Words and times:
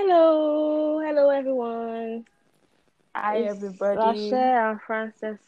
Hello, 0.00 1.00
hello 1.00 1.28
everyone. 1.30 2.24
Hi, 3.16 3.38
It's 3.38 3.56
everybody. 3.56 4.30
Rasha 4.30 4.70
and 4.70 4.80
Frances. 4.80 5.38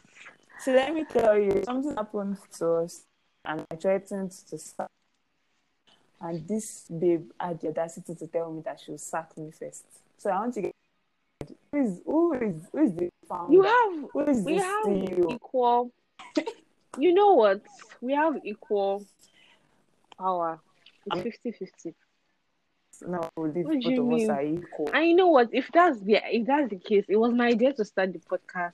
So 0.58 0.72
let 0.72 0.92
me 0.92 1.04
tell 1.04 1.38
you, 1.38 1.62
something 1.62 1.94
happened 1.94 2.36
to 2.58 2.72
us, 2.82 3.04
and 3.44 3.64
I 3.70 3.76
threatened 3.76 4.32
to 4.50 4.58
sack. 4.58 4.88
And 6.20 6.48
this 6.48 6.86
babe 6.88 7.30
had 7.38 7.60
the 7.60 7.68
audacity 7.68 8.16
to 8.16 8.26
tell 8.26 8.50
me 8.50 8.62
that 8.62 8.80
she 8.80 8.90
will 8.90 8.98
sack 8.98 9.38
me 9.38 9.52
first. 9.52 9.84
So 10.18 10.30
I 10.30 10.40
want 10.40 10.54
to 10.54 10.62
get 10.62 10.74
who 11.70 11.80
is 11.80 12.00
who 12.04 12.32
is 12.34 12.54
who 12.72 12.78
is 12.82 12.94
the 12.96 13.08
founder? 13.28 13.52
You 13.52 13.62
have 13.62 14.10
who 14.12 14.20
is 14.32 14.42
we 14.42 14.56
have 14.56 14.84
CEO? 14.84 15.32
equal. 15.32 15.92
You 16.98 17.14
know 17.14 17.34
what? 17.34 17.62
We 18.00 18.14
have 18.14 18.34
equal 18.44 19.06
power. 20.18 20.58
It's 21.06 21.38
50-50. 21.46 21.94
No, 23.02 23.18
I 23.36 23.40
What 23.40 23.82
both 23.82 23.98
of 23.98 24.12
us 24.12 24.28
are 24.28 24.42
equal. 24.42 24.90
And 24.92 25.08
you 25.08 25.14
know 25.14 25.28
what? 25.28 25.48
If 25.52 25.70
that's 25.72 26.00
the 26.00 26.20
if 26.24 26.46
that's 26.46 26.70
the 26.70 26.78
case, 26.78 27.04
it 27.08 27.16
was 27.16 27.32
my 27.32 27.48
idea 27.48 27.72
to 27.74 27.84
start 27.84 28.12
the 28.12 28.18
podcast. 28.18 28.72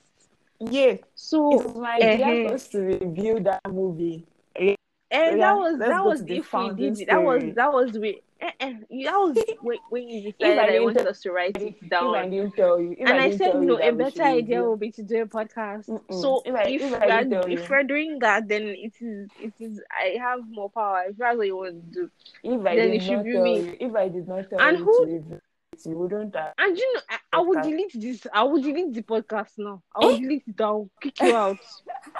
Yeah, 0.61 0.97
So, 1.15 1.51
was 1.51 1.75
my 1.77 1.97
idea 1.97 2.27
uh 2.27 2.49
for 2.49 2.55
us 2.55 2.69
to 2.69 2.81
review 2.81 3.41
that 3.41 3.61
movie. 3.71 4.27
Yeah, 4.59 4.75
and 5.11 5.41
that 5.41 5.55
was 5.57 5.79
that 5.79 6.05
was 6.05 6.23
if 6.23 6.53
we 6.53 6.71
did 6.71 7.01
it. 7.01 7.07
That 7.09 7.23
was 7.23 7.43
that 7.55 7.73
was 7.73 7.99
we. 7.99 8.23
Eh, 8.41 8.53
eh, 8.61 8.73
that 9.05 9.17
was 9.19 9.45
when, 9.61 9.79
when 9.89 10.09
you 10.09 10.33
If 10.39 10.57
decided 10.57 10.59
I 10.59 10.79
that 10.79 10.81
wanted 10.81 11.05
tell 11.05 11.09
us 11.09 11.21
to 11.23 11.33
write 11.33 11.57
if 11.57 11.75
it 11.83 11.93
I 12.15 12.27
down. 12.27 12.31
didn't 12.31 12.57
tell 12.57 12.81
you, 12.81 12.95
if 12.99 13.09
And 13.09 13.21
I 13.21 13.21
I 13.21 13.31
said, 13.31 13.55
no, 13.61 13.79
a 13.79 13.91
that 13.91 13.97
we 13.97 14.07
should 14.07 14.17
better 14.17 14.23
idea 14.25 14.63
would 14.65 14.81
be 14.81 14.91
to 14.93 15.03
do 15.03 15.23
a 15.23 15.27
podcast. 15.27 15.89
Mm-mm. 15.89 16.03
So 16.11 16.43
if 16.45 16.55
if 16.65 16.83
if 16.83 17.01
we 17.01 17.11
I 17.11 17.11
are, 17.11 17.25
if 17.49 17.69
we're 17.69 17.85
doing 17.85 18.19
that, 18.21 18.49
then 18.49 18.63
it 18.69 18.95
is 19.01 19.31
it 19.39 19.55
is 19.61 19.81
I 19.91 20.17
have 20.19 20.41
more 20.49 20.71
power. 20.71 21.05
If 21.09 21.17
that's 21.17 21.37
what 21.37 21.47
you 21.47 21.57
want 21.57 21.93
to 21.93 22.01
do, 22.03 22.11
if 22.43 22.67
I 22.67 22.77
then 22.77 22.93
it 22.93 23.01
did 23.01 23.03
should 23.03 23.23
not 23.23 23.25
be 23.25 23.33
tell 23.33 23.43
me. 23.43 23.61
you, 23.61 23.77
if 23.81 23.95
I 23.95 24.09
did 24.09 24.29
not 24.29 24.49
tell 24.51 24.61
And 24.61 24.79
you 24.79 24.85
to 24.85 24.85
who? 24.85 25.05
review 25.05 25.41
it, 25.73 25.87
you 25.87 25.97
wouldn't 25.99 26.35
have 26.37 26.55
And 26.59 26.77
you 26.77 26.95
know, 26.95 27.01
I, 27.11 27.19
I 27.33 27.41
will 27.41 27.57
podcast. 27.57 27.63
delete 27.63 28.01
this. 28.01 28.27
I 28.33 28.43
would 28.45 28.63
delete 28.63 28.95
the 28.95 29.03
podcast 29.03 29.53
now. 29.59 29.83
I 29.95 30.01
will 30.01 30.17
delete 30.19 30.45
it. 30.49 30.61
I 30.61 30.71
will 30.71 30.91
kick 31.01 31.21
you 31.23 31.35
out. 31.37 31.59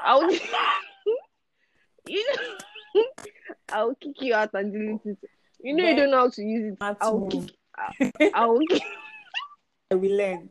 I 0.03 0.17
will. 0.17 0.39
you 2.07 2.25
know, 2.95 3.03
I 3.73 3.85
will 3.85 3.95
kick 3.97 4.21
you 4.23 4.35
out 4.35 4.51
and 4.55 4.73
delete 4.73 5.07
it. 5.07 5.19
You 5.63 5.75
know, 5.75 5.89
you 5.89 5.97
don't 5.97 6.11
know 6.11 6.19
how 6.19 6.29
to 6.31 6.43
use 6.43 6.73
it. 6.73 6.81
not 6.81 6.97
I 7.01 7.09
will 7.11 7.29
kick. 7.31 7.51
I, 8.35 8.47
will. 8.47 8.61
I 9.91 9.95
will 9.95 10.17
learn. 10.17 10.51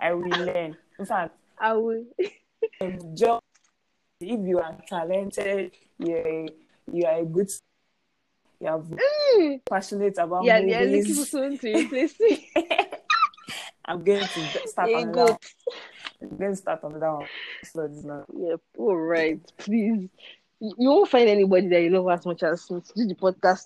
I 0.00 0.12
will 0.12 0.28
learn. 0.28 0.76
In 0.98 1.06
fact, 1.06 1.34
I 1.58 1.72
will. 1.74 2.04
um, 2.80 2.98
just 3.14 3.40
if 4.20 4.40
you 4.46 4.58
are 4.58 4.76
talented, 4.88 5.72
you're 5.98 6.46
you 6.92 7.04
are 7.06 7.20
a 7.20 7.24
good, 7.24 7.50
you 8.60 8.66
are 8.68 8.80
Mm. 8.80 9.60
passionate 9.68 10.18
about 10.18 10.44
Yeah, 10.44 10.60
they're 10.60 10.86
looking 10.86 11.24
for 11.24 11.40
movies. 11.50 11.60
to 11.60 11.78
replace 11.78 12.20
me. 12.20 12.50
I'm 13.84 14.04
going 14.04 14.20
to 14.20 14.68
start 14.68 14.88
There 14.88 14.98
you 15.00 15.08
another. 15.08 15.12
go. 15.12 15.24
one. 15.26 15.38
I'm 16.22 16.36
going 16.36 16.50
to 16.50 16.56
start 16.56 16.80
another 16.84 17.12
one. 17.12 17.26
So 17.64 17.88
this 17.88 18.04
now. 18.04 18.24
Yep. 18.36 18.60
All 18.78 18.96
right. 18.96 19.40
Please. 19.58 20.08
You 20.60 20.74
you 20.78 20.90
won't 20.90 21.08
find 21.08 21.28
anybody 21.28 21.68
that 21.68 21.80
you 21.82 21.88
love 21.90 22.08
as 22.18 22.26
much 22.26 22.42
as 22.42 22.70
me 22.70 22.80
to 22.82 22.92
do 22.94 23.06
the 23.06 23.14
podcast. 23.14 23.64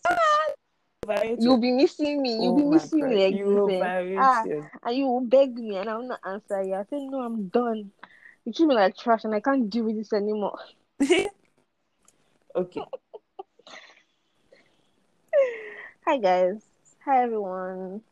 You'll 1.39 1.59
be 1.59 1.73
missing 1.73 2.23
me. 2.23 2.35
You'll 2.35 2.55
Oh 2.55 2.57
be 2.57 2.65
missing 2.65 3.01
god, 3.01 3.11
me 3.11 3.25
like 3.25 3.35
you 3.35 3.67
this. 3.69 4.17
Ah, 4.19 4.45
and 4.85 4.97
you 4.97 5.07
will 5.07 5.21
beg 5.21 5.55
me 5.55 5.77
and 5.77 5.89
I 5.89 5.97
will 5.97 6.09
not 6.09 6.21
answer 6.25 6.63
you. 6.63 6.75
I 6.75 6.85
say, 6.85 7.05
no, 7.07 7.21
I'm 7.21 7.49
done. 7.49 7.91
You 8.45 8.53
treat 8.53 8.67
me 8.67 8.75
like 8.75 8.97
trash 8.97 9.25
and 9.25 9.35
I 9.35 9.41
can't 9.41 9.71
deal 9.71 9.85
with 9.85 9.97
this 9.97 10.13
anymore. 10.13 10.59
okay. 11.01 12.83
Hi, 16.07 16.19
guys. 16.19 16.63
Hi, 17.05 17.23
everyone. 17.23 18.03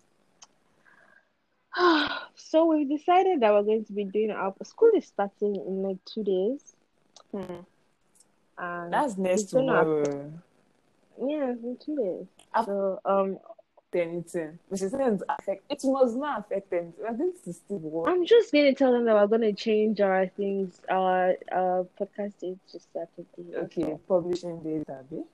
so 2.37 2.67
we've 2.67 2.89
decided 2.89 3.41
that 3.41 3.53
we're 3.53 3.63
going 3.63 3.85
to 3.85 3.93
be 3.93 4.05
doing 4.05 4.31
our 4.31 4.55
school 4.65 4.91
is 4.97 5.07
starting 5.07 5.57
in 5.57 5.83
like 5.83 5.98
two 6.05 6.25
days. 6.25 6.75
Hmm. 7.31 7.63
And 8.59 8.92
That's 8.92 9.17
next 9.17 9.45
tomorrow. 9.45 10.33
yeah, 11.19 11.51
in 11.51 11.79
two 11.85 11.97
days. 11.97 12.42
After 12.55 12.73
So 12.73 13.01
um 13.05 13.39
anything, 13.95 14.58
which 14.68 14.83
is 14.83 14.95
affect. 14.95 15.64
It 15.70 15.80
must 15.85 16.17
not 16.17 16.40
affect 16.40 16.70
them. 16.70 16.95
I 17.08 17.13
think 17.13 17.36
it's 17.46 17.58
still 17.58 17.79
work. 17.79 18.08
I'm 18.08 18.24
just 18.24 18.52
gonna 18.52 18.74
tell 18.74 18.92
them 18.92 19.05
that 19.05 19.14
we're 19.14 19.27
gonna 19.27 19.52
change 19.52 20.01
our 20.01 20.27
things, 20.29 20.80
our 20.89 21.35
our 21.51 21.86
podcast 22.01 22.39
date 22.41 22.58
to 22.70 22.80
Saturday. 22.92 23.27
that's 23.52 23.64
Okay, 23.77 23.85
all. 23.92 24.01
publishing 24.08 24.62
date, 24.62 24.85
Abby. 24.89 25.24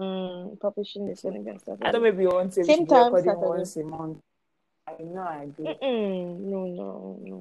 Mm, 0.00 0.58
publishing 0.60 1.08
is 1.08 1.20
gonna 1.20 1.40
be 1.40 1.50
on 1.50 1.56
I 1.56 1.58
thought 1.58 1.78
Saturday. 1.78 1.98
maybe 2.00 2.22
you 2.22 2.28
want 2.30 2.52
to 2.54 2.64
Same 2.64 2.86
time, 2.86 3.04
recording 3.14 3.24
Saturday. 3.30 3.46
once 3.46 3.76
a 3.76 3.84
month. 3.84 4.18
I 4.88 5.02
know 5.02 5.20
I 5.22 5.42
agree. 5.44 5.66
Mm-mm, 5.66 6.38
no, 6.40 6.66
no, 6.66 7.18
no. 7.22 7.40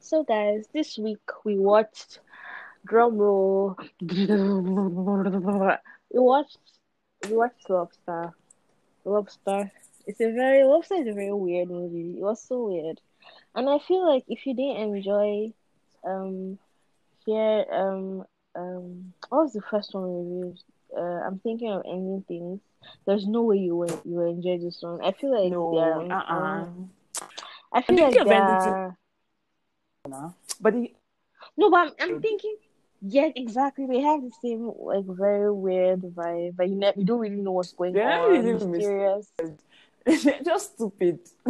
So, 0.00 0.24
guys, 0.24 0.66
this 0.72 0.98
week 0.98 1.20
we 1.44 1.56
watched 1.58 2.20
drum 2.84 3.16
roll. 3.16 3.76
we 6.12 6.20
watched 6.20 6.58
we 7.28 7.36
watched 7.36 7.68
Lobster. 7.68 8.32
Lobster. 9.04 9.70
It's 10.06 10.20
a 10.20 10.32
very 10.32 10.64
Lobster 10.64 10.94
is 10.94 11.06
a 11.08 11.12
very 11.12 11.32
weird 11.32 11.68
movie. 11.68 12.16
It 12.18 12.22
was 12.22 12.42
so 12.42 12.68
weird, 12.68 13.00
and 13.54 13.68
I 13.68 13.78
feel 13.78 14.06
like 14.06 14.24
if 14.28 14.46
you 14.46 14.54
didn't 14.54 14.94
enjoy, 14.96 15.52
um, 16.04 16.58
here, 17.24 17.64
um, 17.70 18.24
um, 18.54 19.12
what 19.28 19.44
was 19.44 19.52
the 19.52 19.62
first 19.70 19.94
one 19.94 20.04
we 20.04 20.40
reviewed? 20.40 20.58
Uh, 20.96 21.26
I'm 21.26 21.38
thinking 21.38 21.70
of 21.70 21.82
ending 21.86 22.24
things. 22.28 22.60
There's 23.06 23.26
no 23.26 23.42
way 23.42 23.58
you 23.58 23.76
will 23.76 24.00
you 24.04 24.16
will 24.16 24.30
enjoy 24.30 24.58
this 24.58 24.82
one. 24.82 25.00
I 25.02 25.12
feel 25.12 25.40
like 25.40 25.52
No, 25.52 25.72
they're. 25.72 26.12
uh-uh. 26.12 26.62
Um, 26.62 26.90
I 27.72 27.78
I'm 27.88 27.96
feel 27.96 28.04
like 28.04 28.16
ending 28.16 28.46
things 28.46 28.64
they're. 28.64 28.96
But 30.60 30.74
the, 30.74 30.92
No, 31.56 31.70
but 31.70 31.76
I'm, 31.76 31.92
I'm 32.00 32.20
thinking, 32.20 32.56
yeah, 33.02 33.28
exactly. 33.34 33.86
They 33.86 34.00
have 34.00 34.20
the 34.22 34.30
same 34.40 34.70
like 34.78 35.04
very 35.06 35.52
weird 35.52 36.00
vibe, 36.02 36.56
but 36.56 36.68
you 36.68 36.76
ne- 36.76 36.92
you 36.96 37.04
don't 37.04 37.20
really 37.20 37.36
know 37.36 37.52
what's 37.52 37.72
going 37.72 37.94
they're 37.94 38.18
on. 38.20 38.30
really 38.30 38.52
Mysterious, 38.66 39.32
they're 40.04 40.40
just 40.44 40.74
stupid. 40.74 41.18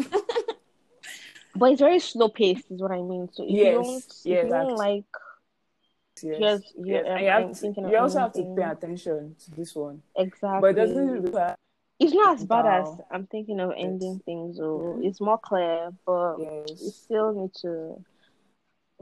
but 1.54 1.72
it's 1.72 1.80
very 1.80 1.98
slow 1.98 2.28
paced, 2.28 2.70
is 2.70 2.80
what 2.80 2.90
I 2.92 3.00
mean. 3.02 3.28
So 3.32 3.42
if 3.44 3.50
you 3.50 3.56
don't, 3.72 3.84
yes, 3.84 4.20
you 4.24 4.36
don't 4.48 4.76
like, 4.76 5.04
Yes, 6.22 6.62
yes. 6.76 6.86
here, 6.86 7.04
And 7.04 7.16
um, 7.16 7.22
you 7.22 7.28
have 7.30 7.60
to, 7.60 7.90
you 7.90 7.96
also 7.98 8.18
have 8.20 8.32
to 8.34 8.44
pay 8.56 8.62
attention 8.62 9.34
to 9.44 9.50
this 9.50 9.74
one. 9.74 10.02
Exactly. 10.16 10.60
But 10.60 10.66
it 10.68 10.74
doesn't 10.74 11.22
require 11.22 11.56
It's 11.98 12.12
not 12.14 12.36
as 12.38 12.44
bad 12.44 12.66
as. 12.66 12.88
I'm 13.10 13.26
thinking 13.26 13.60
of 13.60 13.70
Yes. 13.70 13.78
ending 13.78 14.20
things, 14.24 14.60
or 14.60 14.96
Mhm. 14.98 15.04
it's 15.04 15.20
more 15.20 15.38
clear, 15.38 15.90
but 16.06 16.36
you 16.38 16.90
still 16.90 17.32
need 17.32 17.54
to 17.62 18.04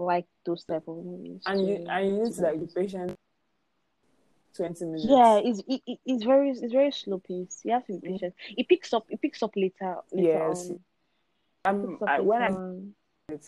like 0.01 0.27
those 0.45 0.65
type 0.65 0.85
of 0.89 0.97
movies. 1.05 1.43
And 1.47 1.67
you 1.67 1.87
and 1.89 2.07
you 2.07 2.25
need 2.25 2.35
to 2.35 2.43
like 2.43 2.61
be 2.61 2.67
patient 2.67 3.15
twenty 4.55 4.85
minutes. 4.85 5.05
Yeah, 5.09 5.37
it's 5.43 5.61
it, 5.69 5.83
it- 5.87 5.99
it's 6.05 6.25
very 6.25 6.51
it's 6.51 6.73
very 6.73 6.91
slow 6.93 7.19
pace. 7.19 7.61
You 7.65 7.73
have 7.73 7.87
to 7.87 7.99
be 7.99 8.11
patient. 8.13 8.35
It 8.57 8.69
picks 8.69 8.93
up 8.93 9.07
it 9.09 9.21
picks 9.21 9.43
up 9.43 9.53
later 9.57 9.97
later 10.13 10.29
Yes. 10.29 10.73
Um 11.65 11.99
I, 12.07 12.21
when 12.21 12.43
I 12.43 13.39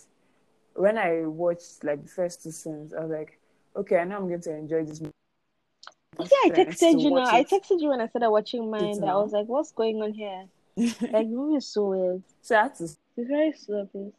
when 0.75 0.99
I 0.99 1.23
watched 1.27 1.83
like 1.85 2.03
the 2.03 2.09
first 2.09 2.43
two 2.43 2.51
scenes, 2.51 2.95
I 2.95 3.01
was 3.01 3.11
like, 3.11 3.39
okay, 3.77 3.99
I 3.99 4.05
know 4.05 4.17
I'm 4.17 4.29
going 4.29 4.41
to 4.43 4.55
enjoy 4.57 4.85
this 4.85 5.01
movie. 5.01 5.13
See, 6.25 6.37
I 6.45 6.51
texted 6.51 7.03
you 7.03 7.11
now. 7.11 7.17
watch 7.25 7.33
I 7.33 7.45
texted 7.45 7.81
you 7.81 7.89
when 7.89 8.01
I 8.01 8.07
started 8.09 8.31
watching 8.31 8.71
mine. 8.71 9.01
That 9.01 9.09
I 9.09 9.15
was 9.17 9.33
like, 9.33 9.47
"What's 9.47 9.73
going 9.73 10.03
on 10.03 10.13
here?" 10.13 10.47
Like, 10.77 11.29
the 11.29 11.35
movie 11.35 11.57
is 11.57 11.69
so 11.69 11.89
weird. 11.89 12.23
so 12.43 12.57
I 12.57 12.63
had 12.63 12.75
to 12.77 12.85
It's 12.85 12.99
very 13.17 13.53
slow 13.53 13.87
pace. 13.93 14.13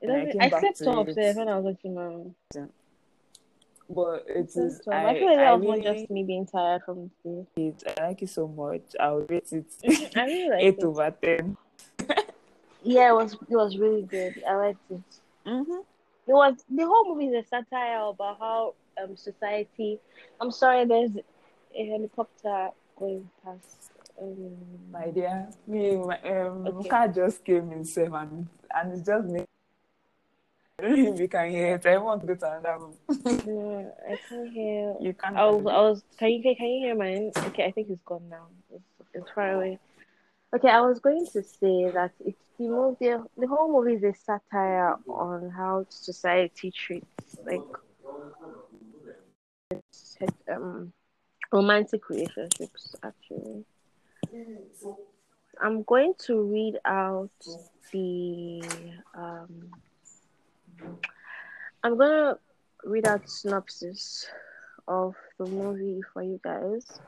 It 0.00 0.36
I 0.40 0.46
I 0.46 0.48
slept 0.48 0.78
to 0.78 0.90
off 0.90 1.08
it. 1.08 1.14
there 1.14 1.34
when 1.34 1.48
I 1.48 1.58
was 1.58 1.64
watching 1.64 1.94
mine. 1.94 2.34
but 3.88 4.24
it 4.28 4.50
So, 4.50 4.62
is 4.62 4.80
I, 4.90 5.06
I 5.10 5.18
feel 5.18 5.26
like 5.28 5.38
I 5.38 5.52
was 5.54 5.62
more 5.62 5.74
really 5.76 5.82
just 6.00 6.10
me 6.10 6.22
being 6.24 6.46
tired 6.46 6.82
from 6.84 7.10
the 7.24 7.46
day. 7.56 7.74
I 7.98 8.08
like 8.08 8.22
it 8.22 8.30
so 8.30 8.48
much. 8.48 8.82
I'll 9.00 9.20
rate 9.20 9.52
it 9.52 9.66
I 10.16 10.24
really 10.24 10.50
liked 10.50 10.62
eight 10.62 10.78
it. 10.78 10.84
over 10.84 11.10
ten. 11.22 11.56
Yeah, 12.82 13.10
it 13.10 13.14
was 13.14 13.32
it 13.34 13.56
was 13.56 13.78
really 13.78 14.02
good. 14.02 14.42
I 14.48 14.54
liked 14.56 14.90
it. 14.90 15.02
Mm-hmm. 15.46 15.72
It 16.26 16.32
was 16.32 16.54
the 16.70 16.84
whole 16.86 17.14
movie 17.14 17.28
is 17.34 17.44
a 17.44 17.48
satire 17.48 18.00
about 18.08 18.38
how 18.38 18.74
um 19.02 19.16
society. 19.16 19.98
I'm 20.40 20.50
sorry, 20.50 20.84
there's 20.86 21.12
a 21.76 21.86
helicopter 21.86 22.70
going 22.96 23.28
past. 23.44 23.90
Um, 24.20 24.56
My 24.92 25.10
dear, 25.10 25.48
me, 25.66 25.96
my 25.96 26.20
um, 26.22 26.66
Okay. 26.68 26.88
car 26.88 27.08
just 27.08 27.44
came 27.44 27.72
in 27.72 27.84
seven, 27.84 28.14
and 28.14 28.48
and 28.74 28.92
it's 28.92 29.06
just 29.06 29.26
me. 29.28 29.44
I 30.78 30.82
don't 30.82 31.04
know 31.04 31.14
if 31.14 31.20
you 31.20 31.28
can 31.28 31.50
hear 31.50 31.76
it. 31.76 31.86
I 31.86 31.98
want 31.98 32.20
to 32.22 32.26
go 32.26 32.34
to 32.34 32.58
another 32.58 32.78
room. 32.78 32.96
no, 33.46 33.94
I 34.10 34.16
can't 34.28 34.52
hear. 34.52 34.94
You 35.00 35.14
can't. 35.14 35.36
I 35.36 35.44
was, 35.46 35.66
I 35.66 35.80
was. 35.80 36.02
Can 36.18 36.30
you 36.30 36.42
can 36.42 36.66
you 36.66 36.86
hear 36.86 36.96
mine? 36.96 37.30
Okay, 37.36 37.64
I 37.64 37.70
think 37.70 37.90
it's 37.90 38.02
gone 38.04 38.28
now. 38.28 38.48
It's, 38.72 38.82
it's 39.14 39.30
far 39.34 39.52
away. 39.52 39.78
Okay, 40.54 40.68
I 40.68 40.80
was 40.80 40.98
going 40.98 41.26
to 41.32 41.42
say 41.42 41.90
that 41.90 42.10
it's 42.24 42.42
the 42.58 42.68
movie. 42.68 43.14
The 43.38 43.46
whole 43.46 43.72
movie 43.72 43.94
is 43.94 44.02
a 44.02 44.14
satire 44.14 44.96
on 45.08 45.50
how 45.50 45.86
society 45.90 46.72
treats 46.72 47.36
like 47.44 47.60
um 50.50 50.92
romantic 51.52 52.08
relationships. 52.08 52.96
Actually, 53.04 53.64
I'm 55.62 55.84
going 55.84 56.14
to 56.26 56.42
read 56.42 56.78
out 56.84 57.30
the 57.92 58.62
um 59.14 59.70
I'm 61.82 61.98
gonna 61.98 62.38
read 62.84 63.06
out 63.06 63.28
synopsis 63.28 64.26
of 64.86 65.14
the 65.38 65.46
movie 65.46 66.00
for 66.12 66.22
you 66.22 66.40
guys 66.42 67.00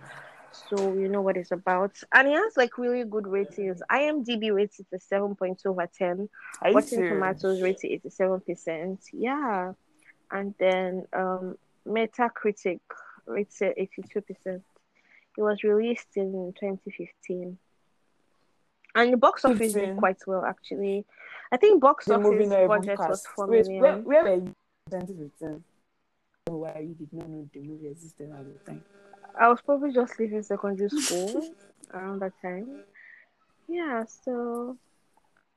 so 0.68 0.94
you 0.94 1.08
know 1.08 1.20
what 1.20 1.36
it's 1.36 1.52
about. 1.52 1.92
And 2.12 2.28
it 2.28 2.34
has 2.34 2.56
like 2.56 2.78
really 2.78 3.04
good 3.04 3.26
ratings. 3.26 3.82
IMDb 3.90 4.54
rates 4.54 4.80
it 4.80 4.86
a 4.92 5.14
7.2 5.14 5.66
over 5.66 5.86
10. 5.86 6.28
Are 6.62 6.72
Rotten? 6.72 7.08
Tomatoes 7.08 7.62
rates 7.62 7.82
it 7.84 8.02
87%. 8.04 8.98
Yeah. 9.12 9.72
And 10.30 10.54
then 10.58 11.06
um 11.12 11.56
Metacritic 11.86 12.80
rates 13.26 13.60
it 13.62 13.76
82%. 13.78 14.26
It 14.46 14.62
was 15.42 15.62
released 15.62 16.16
in 16.16 16.52
2015. 16.58 17.58
And 18.94 19.12
the 19.12 19.18
box 19.18 19.44
office 19.44 19.74
did 19.74 19.96
quite 19.98 20.18
well 20.26 20.44
actually. 20.44 21.04
I 21.52 21.56
think 21.56 21.80
box 21.80 22.06
The 22.06 22.18
movie 22.18 22.44
office 22.46 22.52
even 22.52 22.68
budget 22.68 22.98
was 22.98 23.26
four 23.26 23.46
Wait, 23.46 23.66
million. 23.66 23.82
where, 23.82 23.96
where 23.98 24.24
were 24.24 24.34
you 24.34 24.54
2015? 24.90 25.64
Why 26.48 26.78
you 26.80 26.94
did 26.94 27.12
not 27.12 27.28
know 27.28 27.48
the 27.52 27.60
movie 27.60 27.88
existed 27.88 28.30
at 28.30 28.44
the 28.44 28.70
time? 28.70 28.84
I 29.38 29.48
was 29.48 29.60
probably 29.60 29.92
just 29.92 30.18
leaving 30.18 30.42
secondary 30.42 30.88
school 30.88 31.48
around 31.94 32.20
that 32.20 32.32
time. 32.40 32.82
Yeah, 33.68 34.04
so 34.24 34.76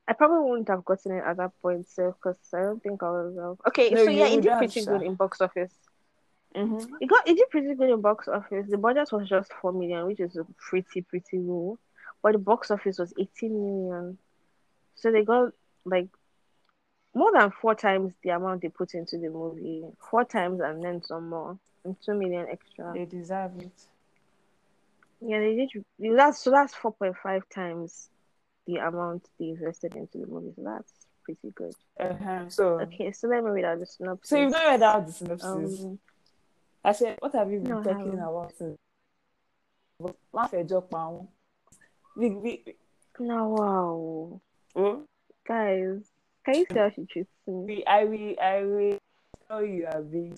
I 0.08 0.14
probably 0.14 0.50
wouldn't 0.50 0.68
have 0.70 0.84
gotten 0.84 1.12
it 1.12 1.24
at 1.24 1.38
that 1.38 1.52
point, 1.62 1.88
so 1.88 2.12
because 2.12 2.38
I 2.54 2.62
don't 2.64 2.82
think 2.82 3.04
I 3.04 3.10
was. 3.12 3.38
Uh... 3.38 3.70
Okay, 3.70 3.92
No, 3.92 4.06
so 4.06 4.10
yeah, 4.10 4.28
it 4.28 4.42
did 4.42 4.58
pretty 4.58 4.84
good 4.84 5.04
in 5.04 5.16
box 5.16 5.40
office. 5.42 5.72
Mm-hmm. 6.56 6.96
It 7.00 7.08
got 7.08 7.28
it 7.28 7.38
did 7.38 7.50
pretty 7.52 7.76
good 7.76 7.92
in 7.92 8.02
box 8.02 8.28
office. 8.28 8.66
The 8.68 8.78
budget 8.78 9.12
was 9.12 9.30
just 9.30 9.52
four 9.62 9.72
million, 9.72 10.08
which 10.08 10.20
is 10.20 10.36
pretty 10.58 11.02
pretty 11.02 11.38
low, 11.38 11.78
but 12.24 12.32
the 12.32 12.40
box 12.40 12.72
office 12.72 12.98
was 12.98 13.14
eighteen 13.20 13.54
million. 13.54 14.18
So 14.96 15.12
they 15.12 15.24
got 15.24 15.54
like 15.90 16.08
more 17.14 17.32
than 17.32 17.52
four 17.62 17.76
times 17.76 18.14
the 18.24 18.30
amount 18.30 18.62
they 18.62 18.70
put 18.70 18.94
into 18.94 19.18
the 19.18 19.30
movie, 19.30 19.84
four 20.10 20.24
times 20.26 20.62
and 20.62 20.84
then 20.84 21.02
some 21.04 21.30
more, 21.30 21.58
and 21.84 21.96
two 22.06 22.14
million 22.14 22.48
extra. 22.50 22.94
They 22.94 23.06
deserve 23.06 23.52
it. 23.60 23.72
Yeah, 25.22 25.40
they 25.40 25.56
did. 25.56 26.16
That's 26.18 26.40
so 26.44 26.52
that's 26.52 26.74
four 26.74 26.94
point 26.94 27.16
five 27.22 27.44
times 27.50 28.10
the 28.68 28.78
amount 28.78 29.28
they 29.40 29.50
invested 29.50 29.96
into 29.96 30.20
the 30.20 30.28
movie. 30.28 30.54
So 30.56 30.64
that's 30.64 30.94
pretty 31.24 31.52
good. 31.56 31.74
Uh-huh. 32.00 32.48
So, 32.50 32.80
Okay, 32.82 33.12
so 33.12 33.28
let 33.28 33.44
me 33.44 33.50
read 33.52 33.66
out 33.66 33.80
the 33.80 33.86
synopsis. 33.86 34.30
so 34.30 34.38
you've 34.38 34.52
not 34.52 34.66
read 34.66 34.84
out 34.84 35.08
the 35.08 35.12
synopsis. 35.14 35.84
um, 35.84 36.00
I 36.86 36.92
said, 36.94 37.18
what 37.20 37.34
have 37.36 37.52
you 37.52 37.60
been 37.60 37.70
No, 37.72 37.84
talking 37.84 38.14
about 38.14 38.54
fẹjọ́ 40.52 40.82
pa 40.90 41.02
wọ́n. 41.12 41.28
We, 42.16 42.28
we, 42.44 42.52
no, 43.20 43.50
wow, 43.50 44.42
oh, 44.76 45.06
guys, 45.50 46.04
can 46.46 46.56
you 46.56 46.66
see 46.72 46.78
how 46.78 46.92
she 46.92 47.06
treats 47.06 47.30
me? 47.48 47.84
I 47.86 48.04
will, 48.06 48.36
I 48.40 48.64
will 48.64 48.98
tell 49.48 49.66
you 49.66 49.88
are 49.88 50.02
being. 50.02 50.38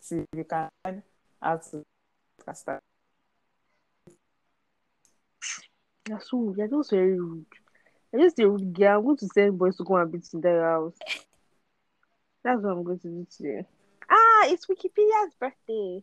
See, 0.00 0.24
you 0.36 0.44
can 0.44 0.68
learn 0.84 1.02
how 1.40 1.56
to 1.56 1.82
cast 2.44 2.66
that. 2.66 2.82
You're 6.06 6.20
so 6.20 6.54
you're 6.56 6.68
just 6.68 6.90
very 6.90 7.18
rude. 7.18 7.46
You're 8.12 8.22
just 8.22 8.38
a 8.38 8.48
rude 8.48 8.74
girl. 8.74 8.98
I'm 8.98 9.04
going 9.04 9.16
to 9.18 9.26
send 9.28 9.58
boys 9.58 9.76
to 9.76 9.84
go 9.84 9.96
and 9.96 10.12
beat 10.12 10.28
in 10.32 10.40
their 10.42 10.64
house. 10.64 10.94
That's 12.44 12.62
what 12.62 12.72
I'm 12.72 12.82
going 12.84 12.98
to 13.00 13.08
do 13.08 13.26
today. 13.34 13.66
Ah, 14.10 14.46
it's 14.46 14.66
Wikipedia's 14.66 15.34
birthday. 15.40 16.02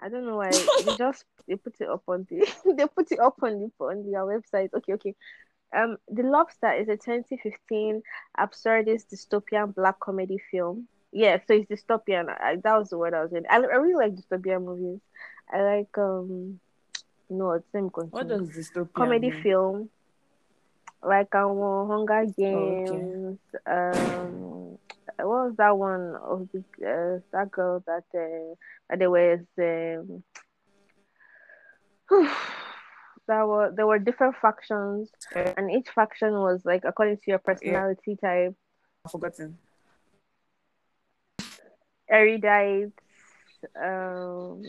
I 0.00 0.08
don't 0.08 0.26
know 0.26 0.36
why 0.36 0.50
they 0.50 0.96
just 0.98 1.24
they 1.46 1.56
put 1.56 1.74
it 1.80 1.88
up 1.88 2.02
on 2.06 2.26
the 2.28 2.46
they 2.76 2.86
put 2.86 3.10
it 3.10 3.20
up 3.20 3.36
on 3.42 3.58
the 3.58 3.84
on 3.84 4.10
their 4.10 4.22
website. 4.22 4.70
Okay, 4.74 4.94
okay. 4.94 5.14
Um, 5.74 5.98
The 6.08 6.22
Lobster 6.22 6.72
is 6.72 6.88
a 6.88 6.96
2015 6.96 8.02
absurdist 8.38 9.06
dystopian 9.12 9.74
black 9.74 10.00
comedy 10.00 10.38
film. 10.50 10.88
Yeah, 11.12 11.38
so 11.46 11.54
it's 11.54 11.70
dystopian. 11.70 12.28
I, 12.28 12.56
that 12.56 12.78
was 12.78 12.90
the 12.90 12.98
word 12.98 13.14
I 13.14 13.22
was 13.22 13.32
in. 13.32 13.44
I, 13.48 13.56
I 13.56 13.76
really 13.76 13.94
like 13.94 14.14
dystopian 14.14 14.64
movies. 14.64 15.00
I 15.50 15.62
like 15.62 15.98
um, 15.98 16.60
no, 17.30 17.52
it's 17.52 17.70
same 17.72 17.88
What 17.88 18.28
does 18.28 18.48
dystopia 18.50 18.92
comedy 18.92 19.30
mean? 19.30 19.42
film 19.42 19.90
like 21.02 21.34
um, 21.34 21.88
Hunger 21.88 22.20
okay. 22.20 22.32
Games. 22.36 23.38
Um, 23.66 24.78
what 25.18 25.46
was 25.46 25.54
that 25.56 25.76
one 25.76 26.16
of 26.16 26.48
the 26.52 26.58
uh, 26.86 27.20
that 27.32 27.50
girl 27.50 27.82
that 27.86 28.04
uh, 28.14 28.54
that 28.88 28.98
there 28.98 29.10
was 29.10 29.40
um, 29.58 30.22
that 33.28 33.46
were 33.46 33.72
there 33.74 33.86
were 33.86 33.98
different 33.98 34.34
factions 34.42 35.10
and 35.34 35.70
each 35.70 35.88
faction 35.94 36.32
was 36.32 36.64
like 36.64 36.82
according 36.84 37.16
to 37.18 37.22
your 37.26 37.38
personality 37.38 38.16
type. 38.20 38.54
I've 39.04 39.12
forgotten. 39.12 39.58
Erudite. 42.10 42.92
Um, 43.80 44.62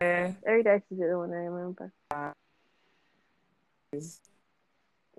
Erudite 0.00 0.82
is 0.90 0.98
the 0.98 1.04
other 1.04 1.18
one 1.18 1.32
I 1.32 1.36
remember. 1.36 1.92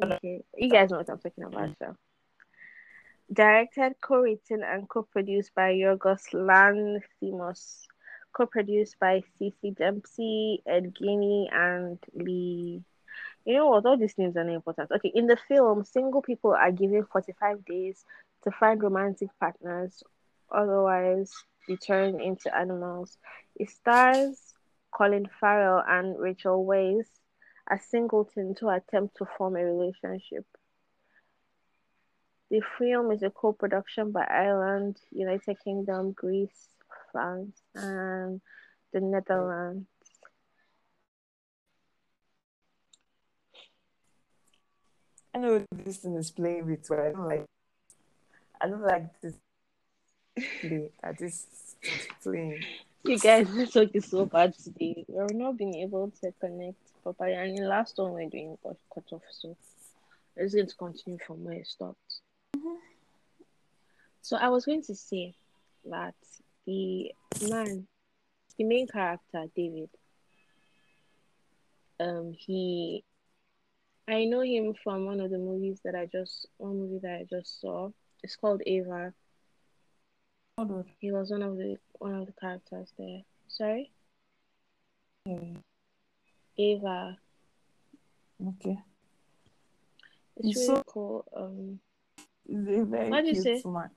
Okay, 0.01 0.43
you 0.57 0.69
guys 0.69 0.89
know 0.89 0.97
what 0.97 1.09
I'm 1.09 1.19
talking 1.19 1.43
about, 1.43 1.69
so. 1.77 1.95
Directed, 3.31 3.93
co-written, 4.01 4.63
and 4.63 4.89
co-produced 4.89 5.53
by 5.55 5.73
Yorgos 5.73 6.33
Lanthimos. 6.33 7.87
Co-produced 8.33 8.99
by 8.99 9.21
Ceci 9.37 9.71
Dempsey, 9.71 10.63
Ed 10.65 10.95
Guiney, 10.95 11.47
and 11.51 11.99
Lee. 12.13 12.83
You 13.45 13.53
know 13.55 13.67
what? 13.67 13.85
All 13.85 13.97
these 13.97 14.17
names 14.17 14.35
are 14.37 14.43
not 14.43 14.55
important. 14.55 14.91
Okay, 14.91 15.11
in 15.13 15.27
the 15.27 15.37
film, 15.47 15.83
single 15.83 16.21
people 16.21 16.51
are 16.51 16.71
given 16.71 17.05
45 17.11 17.63
days 17.65 18.05
to 18.43 18.51
find 18.51 18.81
romantic 18.81 19.29
partners, 19.39 20.03
otherwise 20.51 21.31
be 21.67 21.77
turned 21.77 22.21
into 22.21 22.55
animals. 22.55 23.17
It 23.55 23.69
stars 23.69 24.53
Colin 24.91 25.27
Farrell 25.39 25.83
and 25.87 26.19
Rachel 26.19 26.65
Weisz 26.65 27.07
as 27.69 27.85
singletons 27.85 28.59
who 28.59 28.69
attempt 28.69 29.17
to 29.17 29.25
form 29.37 29.55
a 29.55 29.63
relationship. 29.63 30.45
The 32.49 32.61
film 32.77 33.11
is 33.11 33.23
a 33.23 33.29
co-production 33.29 34.11
by 34.11 34.25
Ireland, 34.29 34.97
United 35.11 35.57
Kingdom, 35.63 36.11
Greece, 36.11 36.67
France, 37.13 37.61
and 37.75 38.41
the 38.91 38.99
Netherlands. 38.99 39.87
I 45.33 45.39
know 45.39 45.65
this 45.71 45.97
thing 45.97 46.15
is 46.15 46.31
playing 46.31 46.65
with, 46.65 46.85
but 46.89 46.99
I 46.99 47.11
don't 47.11 47.27
like. 47.29 47.45
I 48.59 48.67
don't 48.67 48.81
like 48.81 49.21
this 49.21 49.35
play 50.59 50.89
that 51.01 51.17
this 51.17 51.47
playing. 52.21 52.63
You 53.03 53.19
guys, 53.19 53.53
network 53.53 53.95
is 53.95 54.05
so 54.05 54.25
bad 54.25 54.53
today. 54.57 55.05
We're 55.07 55.27
not 55.33 55.57
being 55.57 55.75
able 55.75 56.11
to 56.21 56.33
connect 56.39 56.77
properly, 57.03 57.33
and 57.33 57.57
the 57.57 57.63
last 57.63 57.97
one 57.97 58.13
we're 58.13 58.29
doing 58.29 58.57
got 58.63 58.77
cut 58.93 59.03
off, 59.11 59.23
so 59.31 59.57
it's 60.35 60.53
going 60.53 60.67
to 60.67 60.75
continue 60.75 61.19
from 61.25 61.43
where 61.43 61.55
it 61.55 61.67
stopped. 61.67 62.21
Mm-hmm. 62.55 62.75
So 64.21 64.37
I 64.37 64.49
was 64.49 64.65
going 64.65 64.83
to 64.83 64.95
say 64.95 65.33
that 65.89 66.15
the 66.65 67.11
man, 67.49 67.87
the 68.57 68.63
main 68.63 68.87
character, 68.87 69.45
David, 69.55 69.89
um, 71.99 72.33
he, 72.37 73.03
I 74.07 74.25
know 74.25 74.41
him 74.41 74.73
from 74.83 75.05
one 75.05 75.19
of 75.19 75.31
the 75.31 75.37
movies 75.37 75.79
that 75.85 75.95
I 75.95 76.05
just, 76.05 76.47
one 76.57 76.77
movie 76.79 76.99
that 77.03 77.13
I 77.21 77.25
just 77.29 77.59
saw. 77.61 77.89
It's 78.23 78.35
called 78.35 78.61
Ava. 78.65 79.13
Hold 80.57 80.71
on. 80.71 80.85
He 80.99 81.11
was 81.11 81.31
one 81.31 81.41
of 81.41 81.57
the 81.57 81.77
one 81.99 82.13
of 82.13 82.25
the 82.27 82.33
characters 82.33 82.93
there. 82.97 83.21
Sorry, 83.47 83.91
Okay. 85.27 85.55
Ava. 86.57 87.17
Okay. 88.47 88.77
It's 90.37 90.55
really 90.57 90.65
so- 90.67 90.83
cool. 90.85 91.25
Um, 91.35 91.79
He's 92.45 92.57
a 92.81 92.83
very 92.85 93.09
What'd 93.09 93.27
you 93.27 93.41
cute 93.41 93.63
say? 93.63 93.69
man. 93.69 93.89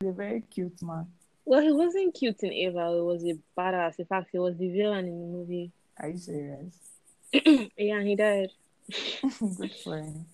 He's 0.00 0.10
a 0.10 0.12
very 0.12 0.42
cute 0.42 0.82
man. 0.82 1.06
Well, 1.44 1.60
he 1.62 1.72
wasn't 1.72 2.14
cute 2.14 2.42
in 2.42 2.52
Ava. 2.52 2.90
He 2.94 3.00
was 3.00 3.24
a 3.24 3.38
badass. 3.58 3.98
In 3.98 4.06
fact, 4.06 4.30
he 4.32 4.38
was 4.38 4.56
the 4.56 4.68
villain 4.70 5.06
in 5.06 5.20
the 5.20 5.26
movie. 5.38 5.72
Are 5.98 6.08
you 6.08 6.18
serious? 6.18 6.74
yeah, 7.32 7.96
and 7.96 8.08
he 8.08 8.16
died. 8.16 8.50
Good 9.56 9.74
for 9.82 9.98
him. 9.98 10.26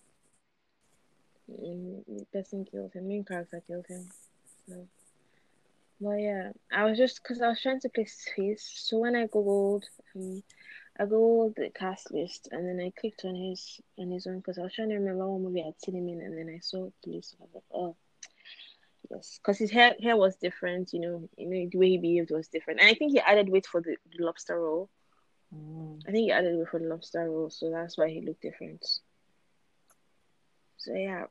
Mm, 1.50 2.04
The 2.06 2.26
person 2.32 2.64
killed 2.64 2.92
him. 2.92 3.08
Main 3.08 3.24
character 3.24 3.62
killed 3.66 3.86
him. 3.86 4.08
So, 4.68 4.86
but 6.00 6.14
yeah, 6.14 6.52
I 6.72 6.84
was 6.84 6.96
just 6.96 7.22
because 7.22 7.42
I 7.42 7.48
was 7.48 7.60
trying 7.60 7.80
to 7.80 7.88
place 7.88 8.24
his 8.24 8.34
face. 8.34 8.70
So 8.74 8.98
when 8.98 9.16
I 9.16 9.26
googled, 9.26 9.84
um, 10.16 10.42
I 10.98 11.04
googled 11.04 11.56
the 11.56 11.70
cast 11.70 12.12
list, 12.12 12.48
and 12.52 12.66
then 12.66 12.84
I 12.84 12.92
clicked 12.98 13.24
on 13.24 13.34
his 13.34 13.80
on 13.98 14.10
his 14.10 14.26
own 14.26 14.38
because 14.38 14.58
I 14.58 14.62
was 14.62 14.74
trying 14.74 14.90
to 14.90 14.96
remember 14.96 15.26
what 15.26 15.40
movie 15.40 15.64
I'd 15.66 15.80
seen 15.82 15.96
him 15.96 16.08
in, 16.08 16.20
and 16.22 16.36
then 16.38 16.54
I 16.54 16.60
saw 16.60 16.88
the 17.04 17.10
list. 17.12 17.36
I 17.40 17.44
was 17.44 17.54
like, 17.54 17.64
oh, 17.74 17.96
yes, 19.08 19.38
because 19.42 19.58
his 19.58 19.70
hair 19.70 19.94
hair 20.02 20.16
was 20.16 20.36
different. 20.36 20.92
You 20.92 21.00
know, 21.00 21.28
you 21.36 21.48
know 21.48 21.68
the 21.70 21.78
way 21.78 21.88
he 21.90 21.98
behaved 21.98 22.30
was 22.30 22.48
different, 22.48 22.80
and 22.80 22.88
I 22.88 22.94
think 22.94 23.12
he 23.12 23.20
added 23.20 23.48
weight 23.48 23.66
for 23.66 23.80
the, 23.80 23.96
the 24.16 24.24
lobster 24.24 24.58
role. 24.58 24.88
Mm. 25.54 26.00
I 26.06 26.10
think 26.10 26.24
he 26.24 26.32
added 26.32 26.56
weight 26.58 26.68
for 26.68 26.80
the 26.80 26.86
lobster 26.86 27.28
role, 27.28 27.50
so 27.50 27.70
that's 27.70 27.96
why 27.96 28.08
he 28.08 28.20
looked 28.26 28.42
different. 28.42 28.84
So 30.78 30.92
yeah, 30.94 31.24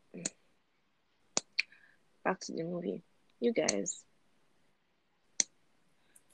back 2.23 2.39
to 2.41 2.53
the 2.53 2.63
movie. 2.63 3.03
You 3.39 3.53
guys, 3.53 4.03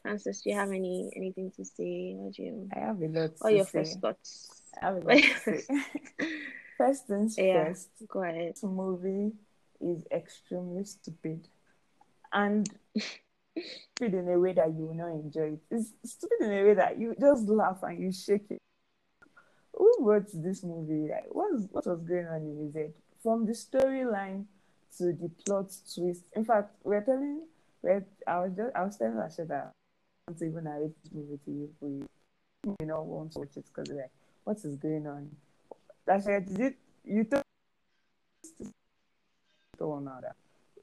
Frances, 0.02 0.42
do 0.42 0.50
you 0.50 0.56
have 0.56 0.70
any 0.70 1.12
anything 1.16 1.52
to 1.56 1.66
say? 1.66 2.14
What 2.16 2.34
do 2.34 2.44
you? 2.44 2.70
I 2.76 2.80
have 2.80 3.02
a 3.02 3.08
lot 3.08 3.32
All 3.42 3.50
to 3.50 3.56
your 3.56 3.66
say. 3.66 3.80
first 3.80 4.00
thoughts. 4.02 4.62
I 4.82 4.86
have 4.86 4.98
a 4.98 5.00
lot 5.00 5.22
to 5.22 5.36
say. 5.36 5.64
first 6.78 7.08
things 7.08 7.38
Yeah. 7.38 7.68
first. 7.70 7.90
Go 8.08 8.24
ahead. 8.24 8.56
This 8.56 8.64
movie 8.64 9.32
is 9.82 10.04
extremely 10.12 10.84
stupid, 10.84 11.48
and 12.34 12.70
stupid 12.98 14.14
in 14.14 14.30
a 14.30 14.40
way 14.40 14.54
that 14.54 14.68
you 14.70 14.86
will 14.86 14.96
not 14.96 15.12
enjoy 15.12 15.54
it. 15.54 15.60
It's 15.72 15.94
stupid 16.04 16.42
in 16.42 16.52
a 16.52 16.64
way 16.64 16.74
that 16.74 17.00
you 17.00 17.16
just 17.20 17.48
laugh 17.48 17.80
and 17.84 18.00
you 18.02 18.12
shake 18.12 18.46
it. 18.50 18.60
Who 19.78 19.98
wrote 20.02 20.28
this 20.34 20.64
movie? 20.64 21.10
Like, 21.12 21.26
what 21.30 21.52
was, 21.54 21.68
what 21.72 21.86
was 21.86 22.02
going 22.02 22.28
on 22.28 22.42
in 22.42 22.66
his 22.66 22.74
head? 22.74 22.94
From 23.22 23.46
the 23.46 23.54
storyline 23.54 24.46
to 24.98 25.14
the 25.14 25.30
plot 25.46 25.72
twist. 25.94 26.24
In 26.36 26.46
fact, 26.46 26.76
we're 26.84 27.04
telling, 27.04 27.42
we're, 27.82 28.06
I 28.28 28.40
was 28.40 28.52
just, 28.56 28.76
I 28.76 28.84
was 28.84 28.98
telling 28.98 29.14
Asha 29.16 29.48
that 29.48 29.72
I 30.28 30.32
want 30.32 30.42
even 30.42 30.64
narrate 30.64 31.04
this 31.04 31.14
movie 31.14 31.40
to 31.46 31.52
you, 31.52 31.70
but 31.82 31.88
you 32.80 32.88
not 32.88 33.06
want 33.06 33.34
to 33.34 33.40
watch 33.40 33.58
it 33.58 33.66
because 33.66 33.94
like, 33.94 34.12
what 34.44 34.58
is 34.58 34.76
going 34.78 35.08
on? 35.08 35.30
Asha, 36.08 36.46
did 36.46 36.60
it? 36.60 36.78
You 37.04 37.24
told 37.26 37.44
on 39.82 40.06
that. 40.06 40.36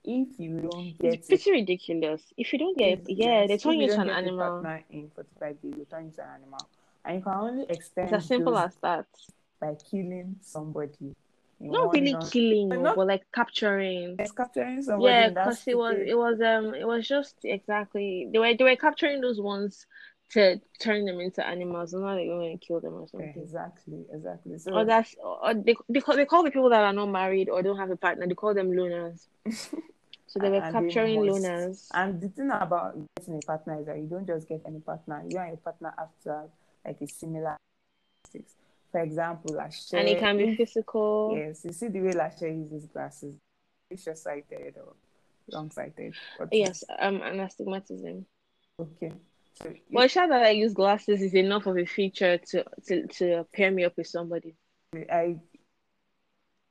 If 0.05 0.29
you 0.39 0.61
don't 0.61 0.99
get 0.99 1.15
It's 1.15 1.29
pretty 1.29 1.53
ridiculous. 1.53 2.23
If 2.37 2.53
you 2.53 2.59
don't 2.59 2.77
get, 2.77 3.09
yeah, 3.09 3.47
they 3.47 3.57
turn 3.57 3.79
you 3.79 3.87
don't 3.89 4.01
an 4.01 4.11
animal. 4.11 4.67
in 4.91 5.11
45 5.15 5.63
days, 5.63 5.75
they 5.77 5.85
turn 5.85 6.03
you 6.03 6.09
into 6.09 6.23
an 6.23 6.29
animal. 6.43 6.69
And 7.05 7.17
you 7.19 7.23
can 7.23 7.33
only 7.35 7.67
extend 7.69 8.07
It's 8.09 8.13
as 8.15 8.27
simple 8.27 8.57
as 8.59 8.75
that. 8.83 9.07
by 9.61 9.77
killing 9.91 10.37
somebody. 10.41 11.15
Not 11.61 11.93
really 11.93 12.13
non- 12.15 12.29
killing, 12.29 12.69
But 12.71 12.81
not- 12.81 12.97
but 12.97 13.07
like 13.07 13.31
capturing. 13.33 14.17
Yes, 14.19 14.33
capturing 14.33 14.83
somebody 14.83 15.13
Yeah, 15.13 15.29
because 15.29 15.63
it 15.69 15.79
was 15.79 15.97
it 15.97 16.19
was 16.19 16.41
um 16.41 16.75
it 16.75 16.85
was 16.85 17.07
just 17.07 17.37
exactly 17.45 18.29
they 18.33 18.41
were 18.41 18.55
they 18.55 18.65
were 18.65 18.75
capturing 18.75 19.21
those 19.21 19.41
ones 19.41 19.87
to 20.33 20.61
turn 20.81 21.05
them 21.05 21.21
into 21.21 21.47
animals, 21.47 21.93
and 21.93 22.03
not 22.03 22.15
like 22.15 22.27
going 22.27 22.59
to 22.59 22.67
kill 22.67 22.81
them 22.81 22.95
or 22.95 23.09
something. 23.09 23.33
exactly, 23.37 24.05
exactly. 24.13 24.59
So 24.59 24.73
Or 24.73 24.85
that's 24.85 25.15
or 25.23 25.55
they 25.55 25.77
they 25.89 26.01
call, 26.01 26.17
they 26.17 26.25
call 26.25 26.43
the 26.43 26.51
people 26.51 26.71
that 26.71 26.83
are 26.83 26.93
not 26.93 27.07
married 27.07 27.49
or 27.49 27.63
don't 27.63 27.79
have 27.79 27.91
a 27.91 27.97
partner. 27.97 28.27
They 28.27 28.35
call 28.35 28.55
them 28.55 28.71
loners. 28.71 29.27
So 30.33 30.41
they 30.41 30.49
were 30.49 30.63
capturing 30.63 31.21
loners. 31.21 31.89
And 31.93 32.19
the 32.19 32.31
thing 32.31 32.51
about 32.51 32.97
getting 33.19 33.37
a 33.37 33.47
partner 33.47 33.81
is 33.81 33.87
that 33.87 33.99
you 33.99 34.07
don't 34.07 34.27
just 34.27 34.49
get 34.49 34.63
any 34.67 34.81
partner. 34.81 35.23
You 35.29 35.37
and 35.37 35.49
your 35.49 35.57
partner 35.59 35.93
have 35.99 36.09
to 36.23 36.31
have 36.31 36.49
like 36.87 37.03
a 37.03 37.07
similar. 37.07 37.59
For 38.91 39.01
example, 39.01 39.53
Lashe. 39.53 39.93
And 39.93 40.09
it 40.09 40.19
can 40.19 40.39
be 40.39 40.57
physical. 40.57 41.37
Yes, 41.37 41.67
you 41.67 41.73
see 41.73 41.89
the 41.89 42.01
way 42.01 42.13
Lashe 42.13 42.43
uses 42.43 42.87
glasses. 42.87 43.35
Is 43.91 44.03
short 44.03 44.17
sighted 44.17 44.77
or 44.79 44.95
long 45.51 45.71
sighted? 45.71 46.15
Yes, 46.51 46.83
um, 46.99 47.21
and 47.21 47.39
astigmatism. 47.43 48.25
Okay. 48.81 49.13
So 49.55 49.73
Well, 49.91 50.09
sure 50.09 50.29
that 50.29 50.43
I 50.43 50.51
use 50.51 50.73
glasses 50.73 51.21
is 51.23 51.35
enough 51.35 51.67
of 51.67 51.77
a 51.77 51.85
feature 51.85 52.39
to 52.39 52.65
to 52.87 53.07
to 53.07 53.47
pair 53.55 53.71
me 53.71 53.85
up 53.85 53.97
with 53.97 54.07
somebody. 54.07 54.55
I, 54.95 55.37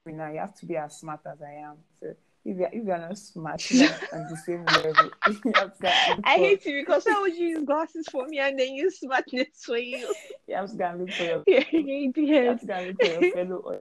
you 0.06 0.14
know, 0.14 0.28
you 0.32 0.40
have 0.40 0.56
to 0.56 0.66
be 0.66 0.78
as 0.78 1.00
smart 1.00 1.22
as 1.26 1.42
I 1.42 1.54
am. 1.54 1.78
So 2.00 2.16
if 2.44 2.58
you're, 2.58 2.70
if 2.72 2.86
you're 2.86 2.98
not 2.98 3.18
smart, 3.18 3.70
you're 3.72 3.90
on 4.14 4.28
the 4.30 4.38
same 4.46 4.66
level. 4.66 5.12
you 5.46 6.20
I 6.24 6.38
hate 6.38 6.66
you 6.66 6.82
because 6.82 7.06
how 7.08 7.22
would 7.22 7.36
you 7.36 7.48
use 7.50 7.64
glasses 7.64 8.08
for 8.12 8.26
me 8.28 8.40
and 8.40 8.60
then 8.60 8.74
use 8.74 9.00
smartness 9.00 9.64
for 9.64 9.78
you? 9.78 10.14
you 10.48 10.56
have 10.56 10.72
to 10.72 10.76
go 10.76 10.86
and 10.86 11.00
look 11.02 11.12
for 11.12 11.24
your, 11.24 11.36
an 11.38 11.44
you 11.72 12.10
idiot. 12.10 12.48
have 12.48 12.60
to 12.62 12.66
go 12.66 12.74
and 12.74 12.88
look 12.88 13.00
for 13.00 13.22
your 13.22 13.34
fellow 13.34 13.56
or 13.58 13.80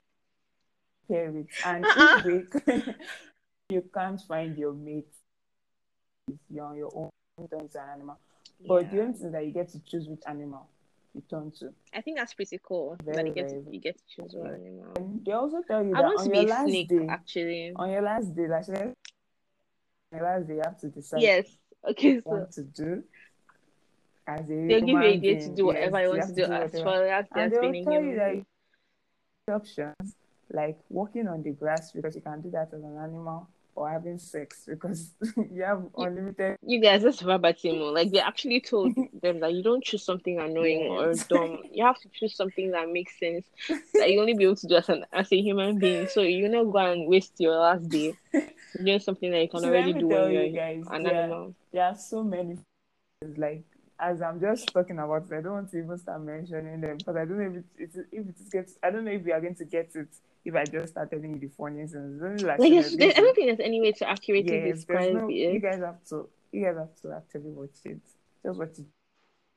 pair 1.07 1.37
it. 1.37 1.47
And 1.65 1.85
Uh-uh. 1.85 2.21
if 2.25 2.65
they, 2.65 2.95
you 3.69 3.83
can't 3.93 4.21
find 4.21 4.57
your 4.57 4.73
mate, 4.73 5.07
you're 6.49 6.65
on 6.65 6.77
your 6.77 6.91
own, 6.95 7.09
you 7.39 7.47
into 7.59 7.81
an 7.81 7.89
animal. 7.95 8.19
But 8.67 8.91
the 8.91 9.01
only 9.01 9.13
thing 9.13 9.31
that 9.31 9.45
you 9.45 9.51
get 9.51 9.69
to 9.69 9.79
choose 9.79 10.07
which 10.07 10.21
animal 10.27 10.67
you 11.13 11.21
turn 11.29 11.51
to. 11.59 11.73
I 11.93 12.01
think 12.01 12.17
that's 12.17 12.33
pretty 12.33 12.59
cool. 12.63 12.95
that 13.05 13.15
Very, 13.15 13.29
you 13.29 13.35
get 13.35 13.49
very 13.49 13.63
to, 13.63 13.71
you 13.71 13.79
get 13.79 13.97
to 13.97 14.03
choose 14.07 14.33
one 14.33 14.53
animal. 14.53 14.93
And 14.95 15.25
they 15.25 15.31
also 15.31 15.61
tell 15.67 15.83
you 15.83 15.93
I 15.95 16.01
that 16.01 16.03
want 16.03 16.19
to 16.19 16.25
on 16.25 16.31
be 16.31 16.37
your 16.37 16.47
last 16.47 16.69
snake, 16.69 16.89
day, 16.89 17.07
actually. 17.09 17.73
on 17.75 17.89
your 17.91 18.01
last 18.01 18.35
day, 18.35 18.47
like 18.47 18.69
on 18.69 18.93
your 20.13 20.23
last 20.23 20.47
day, 20.47 20.53
you 20.55 20.61
have 20.63 20.79
to 20.79 20.87
decide 20.89 21.21
Yes. 21.21 21.45
Okay, 21.89 22.15
what 22.15 22.23
so 22.23 22.29
want 22.29 22.51
to 22.51 22.63
do. 22.63 23.03
As 24.27 24.41
a 24.41 24.67
they'll 24.67 24.79
give 24.81 24.89
you 24.89 24.97
a 24.97 25.17
day 25.17 25.35
to 25.35 25.55
do 25.55 25.65
whatever 25.65 25.97
yes, 25.97 26.03
you 26.03 26.09
want 26.09 26.27
to 26.27 26.35
do 26.35 26.43
as 26.43 26.71
whatever. 26.71 26.83
far 26.83 27.07
as 27.07 27.25
And 27.33 27.51
that's 27.51 27.53
they 27.53 27.59
will 27.59 27.71
being 27.71 27.85
tell 27.85 28.03
you 28.03 28.15
that 28.15 28.35
you 28.35 28.45
options 29.51 30.15
like 30.53 30.77
walking 30.89 31.27
on 31.27 31.41
the 31.43 31.51
grass 31.51 31.91
because 31.91 32.15
you 32.15 32.21
can 32.21 32.41
do 32.41 32.51
that 32.51 32.67
as 32.73 32.83
an 32.83 32.97
animal, 32.97 33.47
or 33.75 33.89
having 33.89 34.17
sex 34.19 34.63
because 34.67 35.11
you 35.51 35.63
have 35.63 35.83
unlimited. 35.97 36.57
You 36.63 36.81
guys, 36.81 37.03
that's 37.03 37.21
verbatim. 37.21 37.79
Like 37.79 38.11
they 38.11 38.19
actually 38.19 38.61
told 38.61 38.93
them 39.21 39.39
that 39.39 39.53
you 39.53 39.63
don't 39.63 39.83
choose 39.83 40.03
something 40.03 40.39
annoying 40.39 40.81
Yes. 40.81 40.89
or 40.91 41.15
dumb. 41.37 41.59
You 41.71 41.85
have 41.85 41.99
to 42.01 42.09
choose 42.09 42.35
something 42.35 42.71
that 42.71 42.89
makes 42.89 43.17
sense 43.19 43.45
that 43.93 44.11
you 44.11 44.19
only 44.19 44.33
be 44.33 44.43
able 44.43 44.55
to 44.57 44.67
do 44.67 44.75
as 44.75 44.89
an 44.89 45.05
as 45.13 45.31
a 45.31 45.41
human 45.41 45.79
being. 45.79 46.07
So 46.07 46.21
you 46.21 46.47
not 46.49 46.71
go 46.71 46.77
and 46.79 47.07
waste 47.07 47.33
your 47.39 47.55
last 47.55 47.89
day 47.89 48.13
doing 48.83 48.99
something 48.99 49.31
that 49.31 49.41
you 49.41 49.49
can 49.49 49.61
So 49.61 49.67
already 49.69 49.93
do 49.93 50.07
when 50.07 50.31
you 50.31 50.39
you're 50.39 50.49
guys, 50.55 50.85
an 50.91 51.05
animal. 51.07 51.55
there 51.71 51.83
are 51.85 51.95
so 51.95 52.23
many 52.23 52.57
like 53.37 53.63
as 54.01 54.21
I'm 54.21 54.39
just 54.41 54.73
talking 54.73 54.97
about 54.97 55.25
it, 55.29 55.33
I 55.37 55.41
don't 55.41 55.53
want 55.53 55.71
to 55.71 55.77
even 55.77 55.97
start 55.99 56.21
mentioning 56.23 56.81
them 56.81 56.97
because 56.97 57.15
I 57.15 57.23
don't 57.23 57.37
know 57.37 57.49
if 57.51 57.55
it, 57.57 57.65
it's 57.77 57.95
if 58.11 58.27
it 58.27 58.51
gets 58.51 58.73
I 58.81 58.89
don't 58.89 59.05
know 59.05 59.11
if 59.11 59.23
we 59.23 59.31
are 59.31 59.39
going 59.39 59.55
to 59.55 59.65
get 59.65 59.91
it 59.95 60.07
if 60.43 60.55
I 60.55 60.65
just 60.65 60.93
start 60.93 61.11
telling 61.11 61.35
you 61.35 61.39
the 61.39 61.49
funny 61.55 61.85
things. 61.85 62.43
Like, 62.43 62.57
Like 62.57 62.59
so 62.59 62.69
there's, 62.69 62.95
there's 62.95 62.97
there, 62.97 63.09
I 63.15 63.25
don't 63.25 63.35
think 63.35 63.47
there's 63.47 63.65
any 63.65 63.79
way 63.79 63.91
to 63.91 64.09
accurately 64.09 64.67
yes, 64.67 64.77
describe 64.77 65.13
no, 65.13 65.27
you 65.27 65.59
guys 65.59 65.79
have 65.79 66.03
to 66.09 66.27
you 66.51 66.65
guys 66.65 66.77
have 66.77 66.95
to 67.03 67.15
actually 67.15 67.51
watch 67.51 67.69
it. 67.85 67.99
Just 68.43 68.59
watch 68.59 68.79
it. 68.79 68.85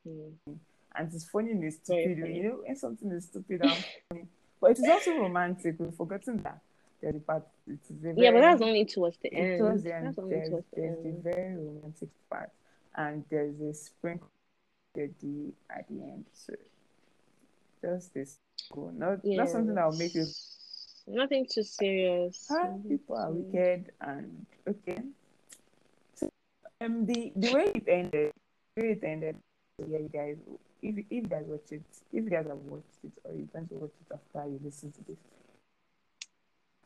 Hmm. 0.06 0.52
And 0.96 1.12
it's 1.12 1.24
funny 1.24 1.52
and 1.52 1.64
it's 1.64 1.76
stupid. 1.76 2.18
You 2.18 2.42
know, 2.44 2.58
and 2.68 2.78
something 2.78 3.10
is 3.12 3.24
stupid 3.24 3.62
and 3.62 3.84
funny. 4.10 4.26
But 4.60 4.72
it 4.72 4.78
is 4.78 4.88
also 4.88 5.16
romantic. 5.18 5.76
We've 5.78 5.94
forgotten 5.94 6.42
that. 6.42 6.60
There's 7.00 7.14
the 7.14 7.20
part 7.20 7.44
it 7.66 7.78
is 7.90 8.04
a 8.04 8.14
Yeah, 8.20 8.30
but 8.30 8.40
that's 8.40 8.62
only 8.62 8.84
towards 8.84 9.16
the 9.18 9.32
end. 9.34 9.58
towards 9.58 9.82
the 9.82 9.94
end, 9.94 10.06
That's 10.06 10.18
only 10.18 10.36
there's, 10.36 10.48
towards 10.50 10.66
the 10.72 10.80
there's 10.80 11.02
the 11.02 11.08
end. 11.08 11.22
very 11.24 11.56
romantic 11.56 12.08
part, 12.30 12.50
and 12.94 13.24
there's 13.30 13.60
a 13.60 13.74
sprinkle 13.74 14.28
at 14.96 15.18
D 15.20 15.52
at 15.70 15.88
the 15.88 16.02
end. 16.02 16.24
So 16.32 16.54
just 17.82 18.14
this 18.14 18.38
cool. 18.72 18.92
Not 18.96 19.24
not 19.24 19.48
something 19.48 19.74
that 19.74 19.84
will 19.84 19.98
make 19.98 20.14
you 20.14 20.26
Yes. 20.26 20.54
Nothing 21.06 21.46
too 21.46 21.62
serious. 21.62 22.50
Nothing 22.50 22.84
people 22.88 23.16
are 23.16 23.30
wicked 23.30 23.92
and 24.00 24.46
okay. 24.66 24.98
So, 26.14 26.30
um, 26.80 27.04
the 27.04 27.32
the 27.36 27.52
way 27.52 27.72
it 27.74 27.84
ended, 27.88 28.32
the 28.76 28.82
way 28.82 28.90
it 28.92 29.04
ended. 29.04 29.36
Yeah, 29.86 29.98
you 29.98 30.08
guys. 30.08 30.36
If 30.82 30.98
if 30.98 31.04
you 31.10 31.22
guys 31.22 31.44
watch 31.46 31.72
it, 31.72 31.82
if 32.12 32.24
you 32.24 32.30
guys 32.30 32.46
have 32.46 32.56
watched 32.56 33.04
it, 33.04 33.12
or 33.24 33.34
you 33.34 33.46
plan 33.52 33.66
to 33.68 33.74
watch 33.74 33.90
it 34.00 34.14
after 34.14 34.48
you 34.48 34.60
listen 34.64 34.92
to 34.92 35.04
this, 35.06 35.18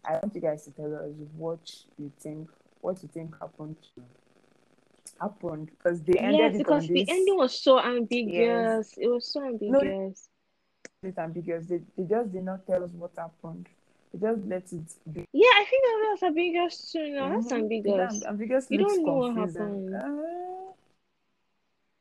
I 0.04 0.12
want 0.14 0.34
you 0.34 0.40
guys 0.40 0.64
to 0.64 0.72
tell 0.72 0.94
us 0.94 1.12
what 1.36 1.70
you 1.96 2.10
think, 2.18 2.48
what 2.80 3.00
you 3.02 3.08
think 3.12 3.38
happened 3.38 3.76
to 3.94 4.02
happened 5.20 5.70
because 5.70 6.02
they 6.02 6.14
ended 6.18 6.38
Yes, 6.40 6.58
because 6.58 6.86
the 6.86 6.94
this. 7.04 7.08
ending 7.08 7.36
was 7.36 7.60
so 7.60 7.78
ambiguous. 7.80 8.94
It 8.96 9.08
was 9.08 9.26
so 9.32 9.44
ambiguous. 9.44 10.28
No, 11.02 11.08
It's 11.08 11.18
ambiguous. 11.18 11.66
They, 11.66 11.80
they 11.96 12.04
just 12.04 12.32
did 12.32 12.44
not 12.44 12.66
tell 12.66 12.82
us 12.84 12.90
what 12.92 13.12
happened. 13.16 13.68
They 14.12 14.18
just 14.18 14.46
let 14.46 14.64
it 14.72 15.12
be. 15.12 15.24
Yeah, 15.32 15.46
I 15.54 15.64
think 15.68 15.84
that 15.84 16.08
was 16.10 16.22
ambiguous 16.22 16.90
too. 16.92 17.10
No, 17.10 17.28
that's 17.30 17.52
Mhm. 17.52 17.58
ambiguous. 17.58 18.22
Am- 18.24 18.30
ambiguous 18.30 18.66
You 18.70 18.78
don't 18.78 19.04
know 19.04 19.12
what 19.14 19.36
happened. 19.36 19.94
Uh, 19.94 20.72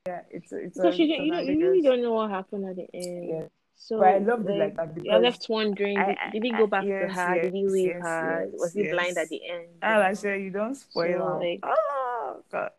yeah, 0.07 0.21
it's 0.31 0.51
a, 0.51 0.57
it's 0.57 0.77
a, 0.79 0.81
Because 0.83 0.99
you, 0.99 1.05
it's 1.05 1.17
don't, 1.17 1.25
you, 1.25 1.31
don't, 1.33 1.45
you 1.47 1.59
really 1.67 1.81
don't 1.81 2.01
know 2.01 2.13
what 2.13 2.29
happened 2.31 2.65
at 2.69 2.75
the 2.77 2.87
end. 2.93 3.27
Yeah. 3.29 3.47
So 3.75 3.99
But 3.99 4.07
I 4.07 4.17
loved 4.17 4.49
it 4.49 4.57
like 4.57 4.75
that 4.77 4.95
because 4.95 5.05
you're 5.05 5.19
left 5.19 5.45
wondering: 5.49 5.97
I- 5.99 6.05
did, 6.07 6.17
I- 6.17 6.29
did 6.31 6.43
he 6.43 6.51
go 6.51 6.65
back 6.65 6.83
to 6.83 6.87
yes, 6.89 7.15
her? 7.15 7.41
did 7.41 7.53
he 7.53 7.67
leave 7.67 7.87
yes, 7.89 8.01
her? 8.01 8.47
yes, 8.49 8.59
Was 8.59 8.73
he 8.73 8.83
yes. 8.83 8.91
blind 8.91 9.17
at 9.17 9.29
the 9.29 9.41
end? 9.49 9.67
Ah, 9.83 9.97
like 9.99 10.15
say 10.15 10.41
you 10.41 10.49
don't 10.49 10.73
spoil 10.75 11.19
So, 11.19 11.39
like- 11.39 11.59
oh 11.63 12.43
God. 12.51 12.71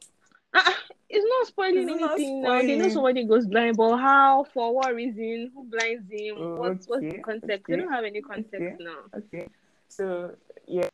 Ah, 0.55 0.77
it's 1.09 1.25
not 1.29 1.47
spoiling 1.47 1.89
It's 1.89 2.01
not 2.01 2.13
anything 2.13 2.43
now. 2.43 2.63
They 2.63 2.77
know 2.77 2.89
somebody 2.89 3.25
goes 3.25 3.47
blind, 3.47 3.77
but 3.77 3.97
how? 3.97 4.45
For 4.53 4.75
what 4.75 4.95
reason? 4.95 5.51
Who 5.55 5.65
blinds 5.65 6.11
him? 6.11 6.37
Oh, 6.39 6.55
what's 6.57 6.87
what's 6.87 7.03
the 7.03 7.09
okay, 7.09 7.19
context? 7.19 7.67
They 7.69 7.77
don't 7.77 7.93
have 7.93 8.05
any 8.05 8.21
context 8.21 8.55
okay. 8.55 8.77
now. 8.79 8.99
Okay. 9.17 9.49
So 9.89 10.35
yeah, 10.67 10.89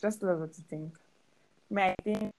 just 0.00 0.22
love 0.22 0.40
what 0.40 0.52
to 0.54 0.62
think. 0.62 0.94
I 1.76 1.94
think 2.04 2.30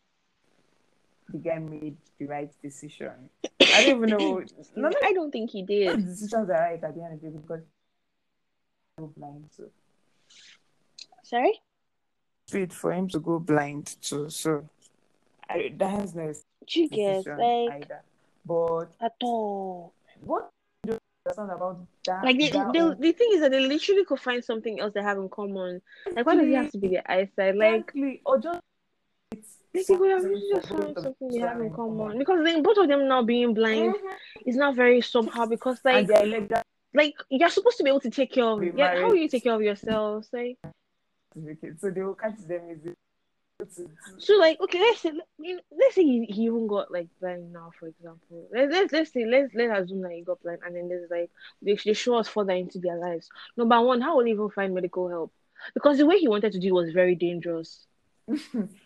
the 1.30 1.38
guy 1.38 1.60
made 1.60 1.98
the 2.20 2.26
right 2.26 2.52
decision. 2.62 3.30
I 3.44 3.86
don't 3.86 4.04
even 4.04 4.10
know. 4.10 4.44
I 5.04 5.14
don't 5.14 5.32
think 5.32 5.50
he 5.50 5.64
did. 5.64 5.98
the 5.98 6.04
decisions 6.04 6.50
are 6.50 6.54
right 6.54 6.84
at 6.84 6.96
the 6.96 7.04
end 7.04 7.14
of 7.14 7.24
it 7.24 7.42
because 7.42 7.64
go 8.98 9.12
blind 9.18 9.50
too. 9.56 9.70
Sorry? 11.24 11.60
Wait 12.54 12.74
for 12.74 12.92
him 12.92 13.08
to 13.10 13.20
go 13.20 13.40
blind 13.40 13.96
too. 14.02 14.30
So 14.30 14.70
I, 15.50 15.74
that's 15.76 16.14
no 16.14 16.32
Do 16.32 16.40
you 16.70 16.90
get 16.90 17.26
like 17.28 17.72
either. 17.72 18.02
But 18.46 18.88
at 19.02 19.14
all? 19.22 19.94
what 20.22 20.50
do 20.86 20.98
understand 21.26 21.52
about 21.52 21.86
that. 22.06 22.24
Like 22.24 22.38
they, 22.38 22.50
that 22.50 22.74
they, 22.74 23.12
the 23.12 23.18
thing 23.18 23.30
is 23.34 23.42
that 23.42 23.52
they 23.52 23.60
literally 23.60 24.06
could 24.06 24.20
find 24.20 24.44
something 24.44 24.80
else 24.80 24.94
they 24.94 25.02
have 25.02 25.18
in 25.18 25.30
common. 25.30 25.82
Like 26.16 26.26
why 26.26 26.36
does 26.36 26.48
it 26.48 26.56
have 26.56 26.72
to 26.72 26.78
be 26.78 26.90
the 26.90 27.12
eyesight? 27.12 27.56
Like 27.56 27.76
exactly, 27.76 28.22
or 28.26 28.40
just 28.40 28.60
it's 29.32 29.58
Like 29.74 29.88
they 29.88 29.96
could 29.96 30.12
have 30.12 30.24
just 30.50 30.70
found 30.70 30.98
something 31.00 31.30
they 31.30 31.40
have 31.40 31.60
in 31.62 31.72
common 31.72 32.18
because 32.20 32.44
then 32.44 32.62
both 32.62 32.78
of 32.78 32.88
them 32.88 33.08
now 33.08 33.24
being 33.24 33.54
blind 33.54 33.96
Mhm. 33.96 34.16
is 34.46 34.56
not 34.56 34.76
very 34.76 35.02
somehow 35.02 35.46
because 35.46 35.80
like 35.84 36.10
like 36.94 37.16
you're 37.30 37.50
supposed 37.50 37.78
to 37.78 37.84
be 37.84 37.90
able 37.90 38.00
to 38.02 38.12
take 38.12 38.32
care 38.32 38.46
of 38.46 38.64
yeah, 38.64 38.96
how 39.02 39.14
you 39.14 39.28
take 39.28 39.44
care 39.44 39.56
of 39.56 39.62
yourselves 39.62 40.30
like 40.32 40.58
so 41.82 41.90
they 41.90 42.04
will 42.04 42.14
catch 42.14 42.38
them. 42.48 42.80
So 44.20 44.36
like 44.36 44.60
okay 44.62 44.80
let's 44.80 45.02
say 45.02 45.12
you 45.40 45.56
know, 45.56 45.62
let's 45.78 45.96
say 45.96 46.04
he, 46.04 46.26
he 46.26 46.44
even 46.44 46.68
got 46.68 46.92
like 46.92 47.08
blind 47.20 47.52
now 47.54 47.72
for 47.80 47.88
example. 47.88 48.48
Let's 48.54 48.72
let's, 48.72 48.94
let's 48.94 49.14
say 49.14 49.26
let's 49.26 49.54
let's 49.54 49.84
assume 49.84 50.02
that 50.02 50.12
he 50.12 50.22
got 50.22 50.42
blind 50.42 50.60
and 50.66 50.76
then 50.76 50.88
there's 50.90 51.10
like 51.10 51.30
they, 51.62 51.78
they 51.86 51.94
show 51.94 52.18
us 52.18 52.28
further 52.28 52.54
into 52.54 52.80
their 52.80 52.98
lives. 52.98 53.30
Number 53.58 53.82
one 53.82 54.02
how 54.02 54.18
will 54.18 54.26
he 54.26 54.32
even 54.32 54.50
find 54.50 54.74
medical 54.74 55.10
help? 55.10 55.34
Because 55.74 55.98
the 55.98 56.06
way 56.06 56.18
he 56.18 56.28
wanted 56.28 56.52
to 56.54 56.60
do 56.60 56.74
was 56.74 56.92
very 56.92 57.16
dangerous. 57.16 57.86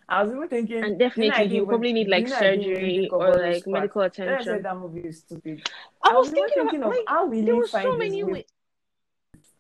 I 0.10 0.24
was 0.24 0.32
even 0.32 0.48
thinking, 0.48 0.78
and 0.78 0.86
you 0.86 0.90
know, 0.90 1.06
I 1.06 1.10
definitely 1.10 1.48
he 1.48 1.66
probably 1.66 1.94
need 1.94 2.08
you 2.08 2.12
like 2.12 2.28
know, 2.28 2.36
I 2.36 2.42
didn't 2.42 2.62
even 2.62 2.76
surgery 2.76 3.10
or 3.12 3.34
like 3.36 3.68
medical 3.68 4.02
Then 4.02 4.30
I 4.30 4.44
said 4.44 4.58
attention. 4.58 4.64
that 4.64 4.78
movie 4.78 5.08
is 5.08 5.20
stupid. 5.20 5.70
I 6.04 6.14
was 6.14 6.30
even 6.30 6.50
thinking, 6.50 6.80
about, 6.80 6.92
of 6.92 6.96
like 6.98 7.04
how 7.08 7.26
will 7.28 7.46
there 7.46 7.54
he 7.54 7.60
were 7.60 7.68
find 7.68 7.86
so 7.86 7.98
many 7.98 8.24
ways 8.24 8.46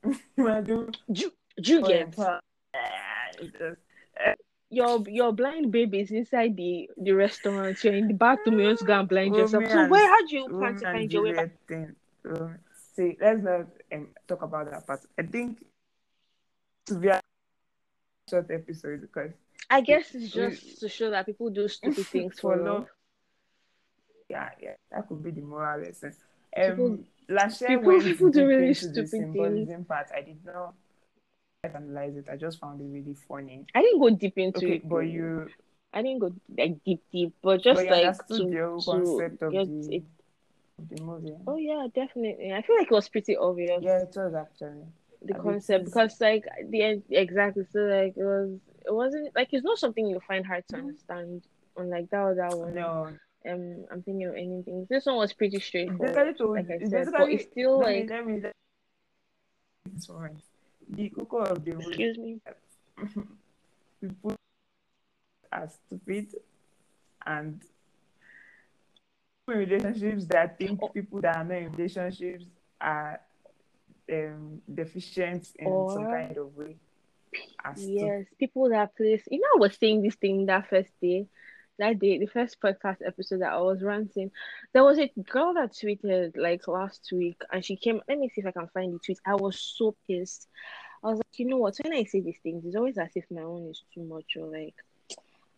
do 0.37 0.89
do 1.11 1.31
you 1.61 1.81
get 1.81 2.15
your 4.69 5.03
your 5.07 5.31
blind 5.33 5.71
baby 5.71 5.99
is 6.01 6.11
inside 6.11 6.55
the 6.57 6.89
the 6.97 7.11
restaurant. 7.13 7.81
You're 7.83 7.95
in 7.95 8.07
the 8.07 8.13
bathroom. 8.13 8.59
You 8.59 8.75
to 8.75 8.85
go 8.85 8.99
and 8.99 9.07
blind 9.09 9.35
yourself. 9.35 9.63
So 9.69 9.87
where? 9.87 10.07
How 10.07 10.25
do 10.27 10.35
you 10.35 10.47
plan 10.49 10.75
to 10.75 10.81
find 10.81 11.11
your 11.13 11.23
way 11.23 11.33
back? 11.33 11.51
Thing. 11.67 11.95
Um, 12.29 12.57
see, 12.95 13.17
let's 13.21 13.41
not 13.43 13.67
um, 13.93 14.07
talk 14.27 14.41
about 14.41 14.69
that 14.71 14.85
part. 14.85 14.99
I 15.17 15.23
think 15.23 15.63
to 16.87 16.95
be 16.95 17.07
a 17.07 17.21
short 18.29 18.51
episode 18.51 19.01
because 19.01 19.31
I 19.69 19.81
guess 19.81 20.13
it's 20.15 20.35
we- 20.35 20.41
just 20.41 20.79
to 20.81 20.89
show 20.89 21.09
that 21.11 21.25
people 21.25 21.49
do 21.49 21.67
stupid 21.67 22.05
things 22.13 22.39
for 22.39 22.55
For 22.57 22.63
love. 22.63 22.65
love. 22.79 22.87
yeah, 24.29 24.49
yeah, 24.61 24.73
that 24.91 25.07
could 25.07 25.23
be 25.23 25.31
the 25.31 25.41
moral 25.41 25.79
lesson. 25.81 26.13
People- 26.55 26.85
Um, 26.85 27.05
last 27.29 27.61
year 27.61 27.69
people- 27.77 27.87
went 27.93 28.03
people 28.03 28.29
do 28.29 28.45
really 28.47 28.67
the 28.67 28.73
stupid 28.75 29.09
things. 29.33 29.85
part. 29.87 30.07
I 30.15 30.21
did 30.21 30.43
not 30.45 30.73
analyze 31.63 32.15
it. 32.17 32.27
I 32.31 32.35
just 32.35 32.59
found 32.59 32.81
it 32.81 32.85
really 32.85 33.13
funny. 33.27 33.65
I 33.75 33.81
didn't 33.81 33.99
go 33.99 34.09
deep 34.09 34.37
into 34.37 34.57
Okay, 34.57 34.75
it. 34.75 34.89
but 34.89 34.99
you, 34.99 35.49
I 35.93 36.01
didn't 36.01 36.19
go 36.19 36.33
like 36.57 36.83
deep, 36.83 37.03
deep, 37.11 37.33
but 37.41 37.63
just 37.63 37.77
but 37.77 37.91
like 37.91 38.27
to, 38.27 38.45
the 38.45 38.81
whole 38.85 39.17
to 39.17 39.23
of 39.23 39.39
the, 39.39 39.95
it. 39.95 40.03
the 40.89 41.01
movie. 41.01 41.35
Oh 41.47 41.57
yeah, 41.57 41.87
definitely. 41.93 42.53
I 42.53 42.61
feel 42.61 42.77
like 42.77 42.87
it 42.87 42.91
was 42.91 43.09
pretty 43.09 43.35
obvious. 43.37 43.83
Yeah, 43.83 43.99
it 43.99 44.13
was 44.15 44.33
actually. 44.33 44.83
the 45.23 45.33
concept 45.33 45.85
because 45.85 46.19
like 46.21 46.45
the 46.69 46.81
end 46.83 47.03
exactly 47.09 47.63
so 47.71 47.79
like 47.79 48.13
it 48.15 48.23
was 48.23 48.51
it 48.85 48.93
wasn't 48.93 49.35
like 49.35 49.49
it's 49.51 49.63
not 49.63 49.77
something 49.77 50.07
you 50.07 50.19
find 50.27 50.45
hard 50.45 50.63
to 50.69 50.77
understand 50.77 51.41
unlike 51.75 52.09
that 52.11 52.21
or 52.21 52.35
that 52.35 52.55
one 52.57 52.73
No, 52.75 53.07
um 53.49 53.85
i'm 53.91 54.01
thinking 54.03 54.27
of 54.27 54.35
anything 54.35 54.85
this 54.89 55.05
one 55.05 55.15
was 55.17 55.33
pretty 55.33 55.57
it's 55.57 55.65
straightforward 55.65 56.15
like 56.55 56.69
i 56.69 56.79
it's 56.79 56.91
said 56.91 57.07
but 57.17 57.29
it's 57.31 57.45
still 57.51 57.79
let 57.79 57.87
like 57.87 58.07
me, 58.07 58.07
let 58.09 58.25
me, 58.27 58.33
let 58.41 58.53
me, 59.93 59.99
sorry. 59.99 60.31
The 60.89 61.09
cocoa 61.09 61.39
of 61.39 61.65
the 61.65 61.77
excuse 61.77 62.17
me 62.17 62.39
people 64.01 64.35
are 65.51 65.69
stupid 65.69 66.35
and 67.25 67.61
relationships 69.47 70.25
that 70.25 70.57
think 70.57 70.79
Oh. 70.81 70.87
people 70.89 71.21
that 71.21 71.37
are 71.37 71.43
not 71.43 71.57
in 71.57 71.71
relationships 71.71 72.45
are 72.81 73.19
um, 74.11 74.61
deficient 74.73 75.47
in 75.57 75.89
some 75.89 76.05
kind 76.05 76.37
of 76.37 76.55
way. 76.55 76.75
Are 77.63 77.75
stupid. 77.75 77.93
yes 78.01 78.25
people 78.39 78.69
that 78.69 78.95
place 78.95 79.23
you 79.29 79.39
know 79.39 79.47
i 79.55 79.59
was 79.59 79.77
saying 79.77 80.01
this 80.01 80.15
thing 80.15 80.45
that 80.45 80.69
first 80.69 80.91
day 81.01 81.27
that 81.79 81.99
day 81.99 82.17
the 82.17 82.25
first 82.25 82.59
podcast 82.61 82.97
episode 83.05 83.41
that 83.41 83.53
i 83.53 83.59
was 83.59 83.81
ranting 83.81 84.31
there 84.73 84.83
was 84.83 84.97
a 84.99 85.11
girl 85.29 85.53
that 85.53 85.71
tweeted 85.71 86.35
like 86.37 86.67
last 86.67 87.09
week 87.11 87.41
and 87.51 87.63
she 87.63 87.75
came 87.75 88.01
let 88.07 88.17
me 88.17 88.29
see 88.29 88.41
if 88.41 88.47
i 88.47 88.51
can 88.51 88.67
find 88.67 88.93
the 88.93 88.99
tweet 88.99 89.19
i 89.25 89.35
was 89.35 89.59
so 89.59 89.95
pissed 90.07 90.47
I 91.03 91.07
was 91.09 91.17
like, 91.19 91.39
you 91.39 91.45
know 91.45 91.57
what? 91.57 91.77
When 91.83 91.93
I 91.93 92.03
say 92.03 92.21
these 92.21 92.39
things, 92.41 92.65
it's 92.65 92.75
always 92.75 92.97
as 92.97 93.11
if 93.15 93.25
my 93.29 93.41
own 93.41 93.67
is 93.69 93.83
too 93.93 94.03
much, 94.03 94.35
or 94.35 94.47
like, 94.47 94.73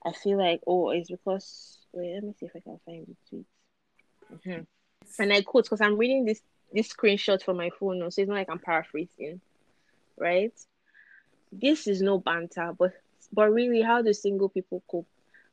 I 0.06 0.12
feel 0.12 0.38
like, 0.38 0.62
oh, 0.68 0.90
it's 0.92 1.10
because. 1.10 1.78
Wait, 1.92 2.14
let 2.14 2.24
me 2.24 2.34
see 2.40 2.46
if 2.46 2.52
I 2.56 2.60
can 2.60 2.80
find 2.86 3.08
the 3.08 3.16
tweet. 3.30 3.46
Mhm. 4.46 4.68
And 5.18 5.34
I 5.34 5.42
quote 5.42 5.66
because 5.66 5.82
I'm 5.82 5.98
reading 5.98 6.26
this 6.26 6.42
this 6.72 6.94
screenshot 6.94 7.42
from 7.42 7.58
my 7.58 7.72
phone, 7.80 8.00
so 8.00 8.22
it's 8.22 8.30
not 8.30 8.36
like 8.36 8.50
I'm 8.50 8.60
paraphrasing, 8.60 9.42
right? 10.18 10.54
This 11.52 11.88
is 11.88 12.02
no 12.02 12.20
banter, 12.20 12.74
but 12.78 12.94
but 13.34 13.52
really, 13.52 13.82
how 13.82 14.02
do 14.02 14.14
single 14.14 14.50
people 14.50 14.84
cope? 14.88 15.08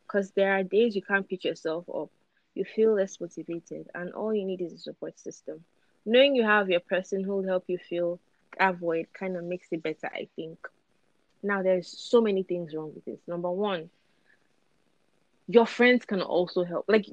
Because 0.07 0.31
there 0.33 0.53
are 0.53 0.63
days 0.63 0.95
you 0.95 1.03
can't 1.03 1.29
pick 1.29 1.45
yourself 1.45 1.85
up, 1.95 2.11
you 2.55 2.65
feel 2.65 2.95
less 2.95 3.21
motivated, 3.21 3.89
and 3.95 4.13
all 4.15 4.35
you 4.35 4.45
need 4.45 4.61
is 4.61 4.73
a 4.73 4.79
support 4.79 5.19
system. 5.19 5.65
Knowing 6.05 6.35
you 6.35 6.45
have 6.45 6.71
your 6.71 6.81
person 6.81 7.25
who 7.25 7.37
will 7.37 7.47
help 7.47 7.65
you 7.67 7.79
feel 7.79 8.21
avoid 8.59 9.07
kind 9.13 9.37
of 9.37 9.45
makes 9.45 9.69
it 9.73 9.83
better, 9.83 10.09
I 10.13 10.29
think. 10.37 10.59
Now, 11.43 11.63
there's 11.63 11.89
so 11.89 12.21
many 12.21 12.43
things 12.43 12.75
wrong 12.75 12.93
with 12.95 13.05
this. 13.05 13.21
Number 13.27 13.51
one, 13.51 13.91
your 15.49 15.67
friends 15.67 16.05
can 16.05 16.23
also 16.23 16.65
help. 16.65 16.87
Like, 16.89 17.07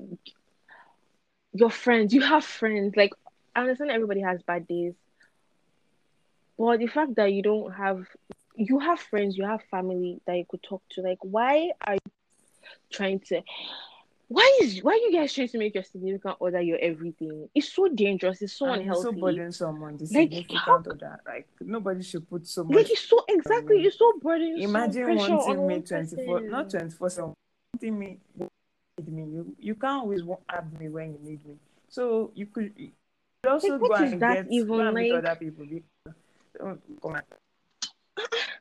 your 1.53 1.69
friends, 1.69 2.13
you 2.13 2.21
have 2.21 2.43
friends. 2.45 2.95
Like, 2.95 3.13
I 3.55 3.61
understand 3.61 3.91
everybody 3.91 4.21
has 4.21 4.41
bad 4.43 4.67
days, 4.67 4.93
but 6.57 6.79
the 6.79 6.87
fact 6.87 7.15
that 7.15 7.33
you 7.33 7.43
don't 7.43 7.71
have, 7.73 8.05
you 8.55 8.79
have 8.79 8.99
friends, 8.99 9.37
you 9.37 9.45
have 9.45 9.61
family 9.69 10.21
that 10.25 10.37
you 10.37 10.45
could 10.49 10.63
talk 10.63 10.81
to. 10.91 11.01
Like, 11.01 11.19
why 11.21 11.71
are 11.85 11.95
you 11.95 12.12
trying 12.91 13.19
to? 13.27 13.41
Why 14.29 14.59
is 14.63 14.81
why 14.81 14.93
are 14.93 14.95
you 14.95 15.11
guys 15.11 15.31
trying 15.33 15.49
to 15.49 15.57
make 15.59 15.75
your 15.75 15.83
significant 15.83 16.37
other 16.41 16.61
your 16.61 16.79
everything? 16.79 17.49
It's 17.53 17.71
so 17.71 17.87
dangerous. 17.87 18.41
It's 18.41 18.53
so 18.53 18.65
And 18.65 18.75
it's 18.75 18.81
unhealthy. 18.83 19.03
so 19.03 19.11
burdensome 19.21 19.83
on 19.83 19.97
the 19.97 20.03
Like, 20.05 20.31
significant 20.31 20.87
other. 20.87 21.19
Like 21.27 21.47
nobody 21.61 22.01
should 22.01 22.27
put 22.29 22.47
so 22.47 22.63
much. 22.63 22.75
like 22.75 22.89
it's 22.89 23.01
so 23.07 23.23
exactly 23.27 23.83
it's 23.83 23.97
so 23.99 24.13
burdensome. 24.21 24.61
Imagine 24.63 25.03
on 25.19 25.37
wanting 25.37 25.67
me 25.67 25.81
twenty 25.81 26.25
four, 26.25 26.41
not 26.41 26.69
twenty 26.69 26.89
four 26.89 27.09
seven. 27.09 27.33
Wanting 27.75 27.99
me, 27.99 28.19
need 28.39 29.07
me. 29.13 29.23
You 29.23 29.55
you 29.59 29.75
can't 29.75 30.01
always 30.03 30.21
have 30.49 30.79
me 30.79 30.89
when 30.89 31.13
you 31.13 31.19
need 31.21 31.45
me. 31.45 31.55
So 31.89 32.31
you 32.33 32.47
could 32.47 32.71
you 32.77 32.89
also 33.47 33.77
Like, 33.77 33.81
go 33.89 33.93
and 33.95 34.21
that 34.21 34.35
get 34.45 34.51
even, 34.51 34.67
go 34.67 34.79
and 34.79 34.95
meet 34.95 35.13
like- 35.13 35.25
other 35.25 35.35
people. 35.35 35.65
Come 36.57 36.79
and- 37.15 37.23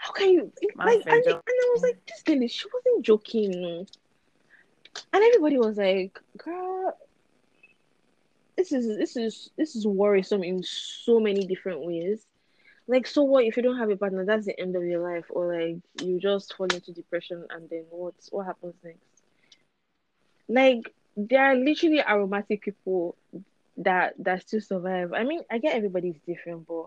How 0.00 0.12
can 0.12 0.30
you 0.30 0.52
like? 0.76 1.02
And, 1.06 1.24
and. 1.26 1.42
I 1.46 1.70
was 1.74 1.82
like, 1.82 2.00
this 2.06 2.22
girl, 2.22 2.48
she 2.48 2.66
wasn't 2.72 3.04
joking. 3.04 3.86
And 5.12 5.22
everybody 5.22 5.58
was 5.58 5.76
like, 5.76 6.18
"Girl, 6.38 6.96
this 8.56 8.72
is 8.72 8.96
this 8.96 9.16
is 9.16 9.50
this 9.58 9.76
is 9.76 9.86
worrisome 9.86 10.42
in 10.42 10.62
so 10.62 11.20
many 11.20 11.46
different 11.46 11.84
ways." 11.84 12.26
Like, 12.88 13.06
so 13.06 13.22
what 13.22 13.44
if 13.44 13.56
you 13.56 13.62
don't 13.62 13.78
have 13.78 13.90
a 13.90 13.96
partner? 13.96 14.24
That's 14.24 14.46
the 14.46 14.58
end 14.58 14.74
of 14.74 14.84
your 14.84 15.02
life, 15.02 15.26
or 15.28 15.54
like 15.54 15.76
you 16.02 16.18
just 16.18 16.54
fall 16.56 16.66
into 16.66 16.92
depression, 16.92 17.46
and 17.50 17.68
then 17.68 17.84
what? 17.90 18.14
What 18.30 18.46
happens 18.46 18.74
next? 18.82 18.98
Like, 20.48 20.92
there 21.16 21.44
are 21.44 21.56
literally 21.56 22.00
aromantic 22.00 22.62
people 22.62 23.16
that 23.76 24.14
that 24.18 24.42
still 24.42 24.62
survive. 24.62 25.12
I 25.12 25.24
mean, 25.24 25.42
I 25.50 25.58
get 25.58 25.76
everybody's 25.76 26.18
different, 26.26 26.66
but 26.66 26.86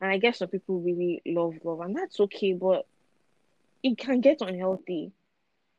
and 0.00 0.10
I 0.10 0.18
guess 0.18 0.38
some 0.38 0.48
people 0.48 0.80
really 0.80 1.22
love 1.26 1.54
love, 1.64 1.80
and 1.80 1.96
that's 1.96 2.18
okay, 2.20 2.52
but 2.52 2.86
it 3.82 3.96
can 3.98 4.20
get 4.20 4.40
unhealthy 4.40 5.12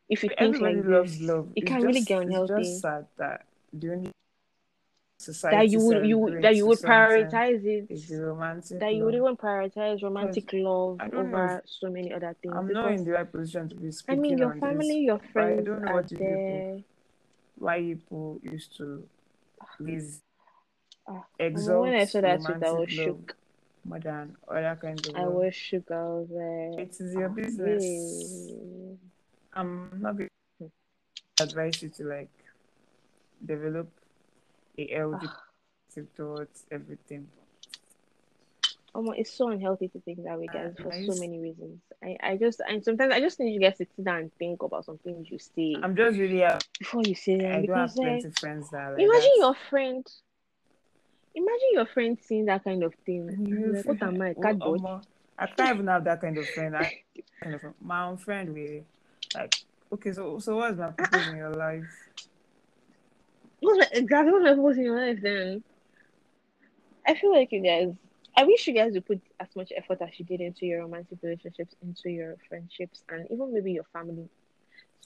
if 0.10 0.23
you 0.23 0.30
think 0.30 0.41
Everybody 0.56 0.75
like 0.77 0.86
loves 0.86 1.19
this. 1.19 1.27
love. 1.27 1.49
It 1.56 1.63
It's 1.63 1.71
can 1.71 1.82
really 1.82 1.93
just- 1.99 2.08
get 2.08 2.17
It's 2.21 2.25
unhealthy. 2.27 2.63
just 2.63 2.82
sad 2.82 3.06
that 3.17 3.45
the 3.73 3.91
only 3.91 4.12
society 5.19 5.58
That 5.58 5.69
you 5.69 5.80
would 5.86 6.06
you 6.08 6.39
that 6.41 6.56
you 6.56 6.67
would 6.67 6.77
prioritize 6.80 7.65
is 7.89 8.10
it. 8.12 8.15
the 8.17 8.25
romantic. 8.25 8.80
That 8.80 8.93
you 8.95 9.03
would 9.06 9.15
even 9.15 9.36
prioritize 9.36 10.01
romantic 10.03 10.53
love 10.53 10.97
I 10.99 11.08
over 11.10 11.62
so 11.65 11.89
many 11.89 12.13
other 12.13 12.36
things. 12.41 12.53
I'm 12.56 12.67
not 12.67 12.91
in 12.91 13.03
the 13.03 13.12
right 13.12 13.30
position 13.32 13.67
to 13.69 13.75
be 13.75 13.91
speaking. 13.91 14.19
I 14.19 14.21
mean, 14.21 14.38
your 14.38 14.53
family, 14.56 14.88
this. 14.88 15.06
your 15.06 15.15
I 15.21 15.27
friends 15.34 15.65
don't 15.65 15.82
know 15.84 15.93
what 15.93 16.12
you 16.12 16.17
people- 16.17 16.84
Why 17.60 17.80
people 17.82 18.39
used 18.43 18.77
to 18.77 19.08
Ah, 21.10 21.25
exalt 21.39 21.82
when 21.84 21.93
I 21.95 22.06
saw 22.06 22.21
that 22.21 22.41
tweet, 22.41 22.63
I 22.63 22.71
was 22.71 22.80
love 22.80 22.89
shook. 22.89 23.37
More 23.88 24.00
than 24.00 24.36
other 24.47 24.78
kinds 24.82 25.08
of 25.08 25.15
I 25.15 25.26
was 25.28 25.56
shook. 25.56 25.89
I 25.91 26.04
was 26.04 26.28
like, 26.30 26.88
It 26.88 26.95
is 27.00 27.13
your 27.13 27.30
business. 27.30 28.52
I'm 29.54 29.89
not 30.02 30.17
going 30.17 30.30
to 30.60 30.71
advise 31.41 31.82
you 31.82 31.89
to 31.89 32.04
like 32.04 32.30
develop 33.43 33.89
a 34.78 34.88
healthy 34.95 35.28
Ah. 35.30 36.02
towards 36.15 36.65
everything. 36.71 37.28
Um, 38.93 39.13
it's 39.15 39.32
so 39.32 39.50
unhealthy 39.50 39.88
to 39.89 40.00
think 40.02 40.23
that 40.23 40.39
way, 40.39 40.47
guys, 40.47 40.73
Uh, 40.80 40.84
for 40.84 40.91
so 40.91 40.97
used- 40.97 41.19
many 41.19 41.39
reasons. 41.39 41.80
I, 42.04 42.17
I 42.21 42.38
just 42.38 42.62
and 42.67 42.84
sometimes 42.84 43.13
I 43.13 43.19
just 43.19 43.39
need 43.39 43.54
you 43.54 43.60
guys 43.60 43.78
to 43.78 43.86
sit 43.95 44.06
down 44.06 44.17
and 44.19 44.34
think 44.38 44.62
about 44.63 44.86
some 44.86 44.97
things 45.00 45.30
you 45.32 45.39
say 45.39 45.76
I'm 45.82 45.95
just 45.95 46.17
really 46.17 46.39
happy. 46.39 46.65
before 46.80 47.02
you 47.06 47.15
say 47.15 47.38
them 47.38 47.45
I 47.52 47.54
have 47.56 47.62
because 47.62 47.97
like 47.97 48.06
plenty 48.08 48.28
of 48.28 48.36
friends 48.38 48.69
that 48.71 48.91
like 48.93 49.02
imagine 49.02 49.21
that. 49.36 49.38
your 49.39 49.56
friend 49.69 50.06
Imagine 51.38 51.69
your 51.73 51.86
friend 51.86 52.17
seeing 52.19 52.45
that 52.45 52.63
kind 52.63 52.84
of 52.84 52.95
thing. 53.06 53.28
Like, 53.71 53.86
what 53.86 54.02
am 54.02 54.19
I, 54.19 54.34
Oh, 54.36 54.41
cardboard? 54.41 54.82
omo, 54.82 55.04
I 55.38 55.45
can't 55.45 55.76
even 55.76 55.88
have 55.88 56.04
that 56.06 56.19
kind 56.19 56.36
of 56.36 56.50
friend. 56.50 56.76
I, 56.76 56.91
kind 57.43 57.54
of 57.54 57.62
my 57.80 58.06
own 58.06 58.17
friend, 58.17 58.56
really. 58.56 58.84
Like, 59.36 59.54
okay, 59.93 60.13
so 60.13 60.39
so 60.39 60.56
what's 60.56 60.80
my 60.80 60.89
purpose 60.89 61.28
in 61.28 61.38
your 61.38 61.52
life? 61.52 61.84
What's 63.60 63.78
my, 63.78 64.00
exactly 64.00 64.32
what's 64.34 64.45
my 64.45 64.56
purpose 64.56 64.78
in 64.78 64.84
your 64.86 65.00
life 65.00 65.19
then? 65.21 65.63
I 67.06 67.13
feel 67.13 67.32
like 67.32 67.52
you 67.52 67.62
guys. 67.62 67.93
I 68.36 68.43
wish 68.43 68.67
you 68.67 68.73
guys 68.73 68.93
would 68.93 69.06
put 69.06 69.21
as 69.39 69.47
much 69.56 69.71
effort 69.78 70.02
as 70.02 70.19
you 70.19 70.26
did 70.26 70.41
into 70.41 70.65
your 70.65 70.82
romantic 70.82 71.19
relationships, 71.21 71.76
into 71.84 72.10
your 72.10 72.36
friendships, 72.50 73.04
and 73.10 73.28
even 73.30 73.54
maybe 73.54 73.73
your 73.73 73.86
family. 73.93 74.28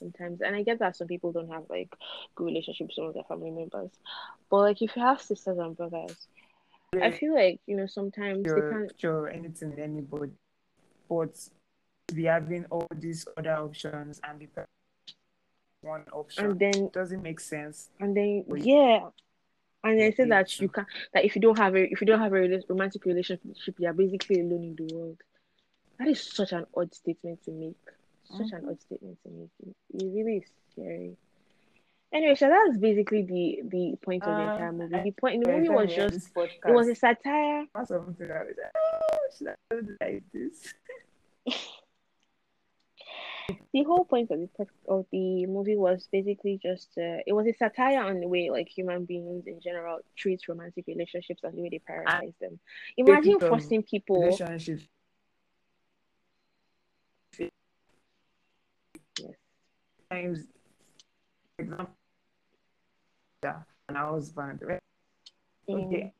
Sometimes, 0.02 0.40
and 0.40 0.56
I 0.56 0.62
get 0.62 0.80
that 0.80 0.96
some 0.96 1.06
people 1.06 1.30
don't 1.30 1.50
have 1.52 1.64
like 1.70 1.94
good 2.34 2.46
relationships 2.46 2.96
with 2.98 3.14
their 3.14 3.22
family 3.24 3.52
members, 3.52 3.90
but 4.50 4.58
like 4.58 4.82
if 4.82 4.96
you 4.96 5.02
have 5.02 5.22
sisters 5.22 5.58
and 5.58 5.76
brothers, 5.76 6.26
I 7.00 7.12
feel 7.12 7.34
like 7.34 7.60
you 7.66 7.76
know 7.76 7.86
sometimes 7.86 8.42
they 8.42 8.50
You're, 8.50 8.70
can't. 8.72 8.92
you're 8.98 9.28
anything 9.28 9.78
anybody, 9.78 10.32
but 11.08 11.36
be 12.12 12.24
having 12.24 12.64
all 12.66 12.88
these 12.96 13.26
other 13.36 13.54
options 13.54 14.20
and 14.28 14.38
be 14.40 14.48
one 15.82 16.04
option 16.12 16.46
And 16.46 16.58
then 16.58 16.90
doesn't 16.92 17.22
make 17.22 17.38
sense. 17.38 17.90
and 18.00 18.16
then 18.16 18.44
yeah. 18.56 19.08
And 19.84 20.00
they 20.00 20.12
say 20.12 20.24
that 20.26 20.60
you 20.60 20.68
can 20.68 20.86
that 21.12 21.24
if 21.24 21.34
you 21.36 21.42
don't 21.42 21.58
have 21.58 21.74
a 21.74 21.90
if 21.92 22.00
you 22.00 22.06
don't 22.06 22.20
have 22.20 22.32
a 22.32 22.60
romantic 22.68 23.04
relationship 23.04 23.74
you're 23.78 23.92
basically 23.92 24.40
alone 24.40 24.64
in 24.64 24.76
the 24.76 24.94
world. 24.94 25.18
That 25.98 26.08
is 26.08 26.22
such 26.22 26.52
an 26.52 26.66
odd 26.76 26.92
statement 26.92 27.44
to 27.44 27.52
make 27.52 27.76
such 28.38 28.52
an 28.52 28.62
Mhm. 28.62 28.70
odd 28.70 28.80
statement 28.80 29.18
to 29.22 29.28
make 29.30 29.50
it, 29.66 29.76
it 29.94 30.06
really 30.14 30.36
is 30.38 30.48
scary 30.72 31.16
anyway 32.12 32.34
so 32.34 32.48
that's 32.48 32.76
basically 32.78 33.22
the 33.22 33.62
the 33.68 33.96
point 34.04 34.22
of 34.22 34.36
the 34.36 34.42
Uh, 34.42 34.52
entire 34.52 34.72
movie 34.72 35.00
the 35.02 35.10
point 35.12 35.34
in 35.36 35.40
the 35.40 35.50
movie 35.50 35.68
was 35.68 35.94
just 35.94 36.30
it 36.36 36.72
was 36.72 36.88
a 36.88 36.94
satire 36.94 37.66
or 37.74 37.86
something 37.86 38.30
I 38.30 38.44
was 38.44 38.56
like, 38.56 38.72
oh, 38.76 39.18
should 39.36 39.48
I 39.48 39.54
do 39.70 39.96
like 40.00 40.22
this? 40.32 40.74
the 43.72 43.82
whole 43.84 44.04
point 44.04 44.30
of 44.30 44.38
the 44.38 44.66
of 44.88 45.06
the 45.10 45.46
movie 45.46 45.76
was 45.76 46.06
basically 46.12 46.58
just 46.62 46.90
uh, 46.98 47.18
it 47.26 47.32
was 47.32 47.46
a 47.46 47.54
satire 47.54 48.02
on 48.02 48.20
the 48.20 48.28
way 48.28 48.50
like 48.50 48.68
human 48.68 49.04
beings 49.06 49.46
in 49.46 49.60
general 49.60 49.98
treat 50.16 50.46
romantic 50.48 50.84
relationships 50.86 51.40
and 51.42 51.56
the 51.56 51.62
way 51.62 51.70
they 51.70 51.78
prioritize 51.80 52.34
them. 52.40 52.58
Imagine 52.98 53.40
forcing 53.40 53.82
people. 53.82 54.16
Relationships. 54.16 54.84
Yes. 59.18 59.30
Times, 60.12 60.44
for 61.56 61.62
example, 61.62 61.88
yeah, 63.42 63.62
and 63.88 63.96
a 63.96 64.00
husband, 64.00 64.58
right? 64.62 64.78
Mm. 65.66 65.86
Okay. 65.86 66.12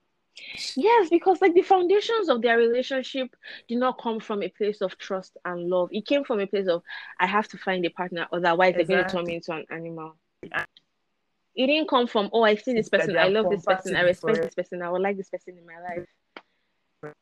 Yes, 0.77 1.11
because 1.11 1.43
like 1.43 1.53
the 1.53 1.61
foundations 1.61 2.31
of 2.31 2.41
their 2.41 2.57
relationship 2.57 3.37
did 3.69 3.77
not 3.77 4.01
come 4.03 4.19
from 4.19 4.43
a 4.43 4.49
place 4.49 4.81
of 4.81 4.97
trust 4.97 5.37
and 5.45 5.69
love. 5.69 5.91
It 5.93 6.07
came 6.07 6.25
from 6.25 6.41
a 6.41 6.47
place 6.47 6.69
of 6.69 6.83
I 7.21 7.27
have 7.27 7.49
to 7.49 7.59
find 7.59 7.85
a 7.85 7.91
partner, 7.91 8.27
otherwise 8.33 8.77
they're 8.77 8.87
going 8.87 9.05
to 9.05 9.11
turn 9.11 9.27
me 9.27 9.35
into 9.35 9.53
an 9.53 9.67
animal. 9.71 10.17
It 10.43 11.67
didn't 11.67 11.91
come 11.91 12.07
from 12.07 12.31
oh 12.33 12.45
I 12.45 12.55
see 12.55 12.73
this 12.73 12.89
person, 12.89 13.19
I 13.19 13.29
love 13.29 13.51
this 13.51 13.67
person, 13.67 13.95
I 13.95 14.01
respect 14.01 14.41
this 14.41 14.55
person, 14.55 14.81
I 14.81 14.89
would 14.89 15.03
like 15.03 15.19
this 15.19 15.29
person 15.29 15.59
in 15.59 15.67
my 15.67 15.81
life. 15.83 17.15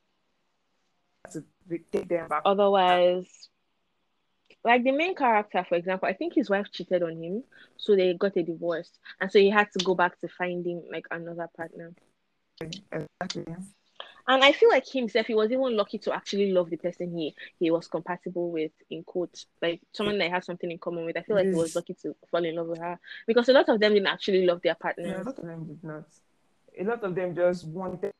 To 1.33 1.45
take 1.91 2.09
them 2.09 2.29
back. 2.29 2.43
Otherwise, 2.45 3.50
like 4.65 4.85
the 4.85 4.93
main 4.93 5.15
character, 5.15 5.65
for 5.69 5.77
example, 5.77 6.09
I 6.09 6.13
think 6.13 6.35
his 6.35 6.51
wife 6.51 6.67
cheated 6.73 7.03
on 7.03 7.23
him, 7.23 7.45
so 7.77 7.97
they 7.97 8.15
got 8.15 8.37
a 8.37 8.43
divorce, 8.43 8.91
and 9.21 9.31
so 9.31 9.39
he 9.39 9.51
had 9.51 9.69
to 9.77 9.85
go 9.85 9.95
back 9.95 10.19
to 10.21 10.29
finding 10.29 10.83
like 10.91 11.07
another 11.11 11.49
partner. 11.57 11.93
Exactly. 12.61 13.45
And 14.29 14.45
I 14.45 14.53
feel 14.53 14.69
like 14.69 14.87
himself, 14.87 15.27
he 15.27 15.35
was 15.35 15.51
even 15.51 15.77
lucky 15.77 15.99
to 15.99 16.15
actually 16.15 16.53
love 16.53 16.71
the 16.71 16.77
person 16.77 17.17
he 17.17 17.35
he 17.59 17.71
was 17.71 17.89
compatible 17.89 18.51
with, 18.51 18.71
in 18.91 19.03
quotes, 19.03 19.47
like 19.61 19.81
someone 19.93 20.19
that 20.19 20.31
had 20.31 20.45
something 20.45 20.71
in 20.71 20.79
common 20.79 21.05
with. 21.05 21.17
I 21.17 21.23
feel 21.23 21.37
like 21.37 21.49
he 21.49 21.55
was 21.55 21.75
lucky 21.75 21.95
to 22.03 22.15
fall 22.31 22.45
in 22.45 22.55
love 22.55 22.69
with 22.69 22.79
her 22.79 22.99
because 23.27 23.49
a 23.49 23.53
lot 23.53 23.69
of 23.69 23.81
them 23.81 23.95
didn't 23.95 24.07
actually 24.07 24.47
love 24.47 24.61
their 24.63 24.77
No, 24.99 25.17
a 25.17 25.25
lot 25.25 25.39
of 25.39 25.45
them 25.45 25.65
did 25.65 25.83
not. 25.83 26.05
A 26.79 26.85
lot 26.85 27.03
of 27.03 27.15
them 27.15 27.35
just 27.35 27.67
wanted. 27.67 28.13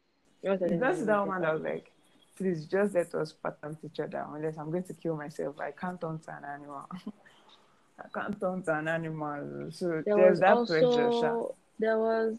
A 0.43 0.49
lot 0.49 0.63
of 0.63 0.69
them 0.69 0.81
That's 0.81 1.01
that 1.01 1.07
their 1.07 1.41
that 1.41 1.53
was 1.53 1.63
like, 1.63 1.93
please 2.41 2.65
just 2.65 2.95
let 2.95 3.15
us 3.15 3.35
pattern 3.43 3.77
each 3.85 4.01
other 4.01 4.25
unless 4.35 4.57
I'm 4.57 4.71
going 4.71 4.85
to 4.85 4.95
kill 4.95 5.15
myself. 5.15 5.61
I 5.61 5.73
can't 5.73 6.01
turn 6.01 6.19
to 6.21 6.31
an 6.31 6.45
animal. 6.45 6.87
I 7.99 8.09
can't 8.15 8.41
turn 8.41 8.63
to 8.63 8.79
an 8.79 8.89
animal. 8.89 9.69
So 9.71 10.03
there 10.07 10.17
there's 10.17 10.31
was 10.31 10.41
that 10.41 10.67
pressure. 10.67 11.09
Also 11.09 11.55
there 11.79 11.99
was 11.99 12.39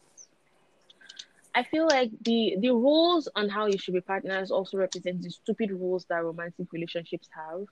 I 1.54 1.64
feel 1.64 1.86
like 1.88 2.10
the 2.24 2.56
the 2.60 2.72
rules 2.72 3.30
on 3.36 3.48
how 3.48 3.68
you 3.68 3.78
should 3.78 3.94
be 3.94 4.02
partners 4.02 4.50
also 4.50 4.78
represent 4.78 5.22
the 5.22 5.30
stupid 5.30 5.70
rules 5.70 6.06
that 6.06 6.24
romantic 6.24 6.72
relationships 6.72 7.30
have. 7.36 7.66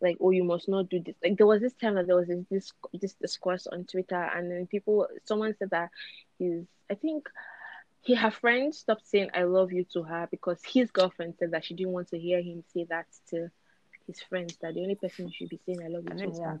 Like, 0.00 0.18
oh, 0.20 0.30
you 0.30 0.44
must 0.44 0.68
not 0.68 0.88
do 0.88 1.00
this. 1.00 1.16
Like 1.22 1.36
there 1.36 1.46
was 1.48 1.62
this 1.62 1.72
time 1.72 1.96
that 1.96 2.06
there 2.06 2.16
was 2.16 2.28
this 2.28 2.44
this, 2.50 2.72
this 2.92 3.14
discourse 3.14 3.66
on 3.66 3.84
Twitter, 3.84 4.22
and 4.34 4.50
then 4.50 4.68
people 4.68 5.08
someone 5.24 5.56
said 5.58 5.70
that 5.70 5.90
is 6.38 6.64
I 6.90 6.94
think 6.94 7.28
he 8.02 8.14
her 8.14 8.30
friend 8.30 8.74
stopped 8.74 9.06
saying 9.06 9.30
I 9.34 9.44
love 9.44 9.72
you 9.72 9.84
to 9.92 10.02
her 10.02 10.28
because 10.30 10.60
his 10.64 10.90
girlfriend 10.90 11.34
said 11.38 11.52
that 11.52 11.64
she 11.64 11.74
didn't 11.74 11.92
want 11.92 12.08
to 12.08 12.18
hear 12.18 12.42
him 12.42 12.64
say 12.74 12.84
that 12.90 13.06
to 13.30 13.48
his 14.06 14.20
friends 14.20 14.56
that 14.60 14.74
the 14.74 14.82
only 14.82 14.96
person 14.96 15.26
who 15.26 15.32
should 15.32 15.48
be 15.48 15.60
saying 15.64 15.80
I 15.82 15.88
love 15.88 16.04
you 16.04 16.16
to 16.16 16.30
is 16.30 16.38
her. 16.40 16.60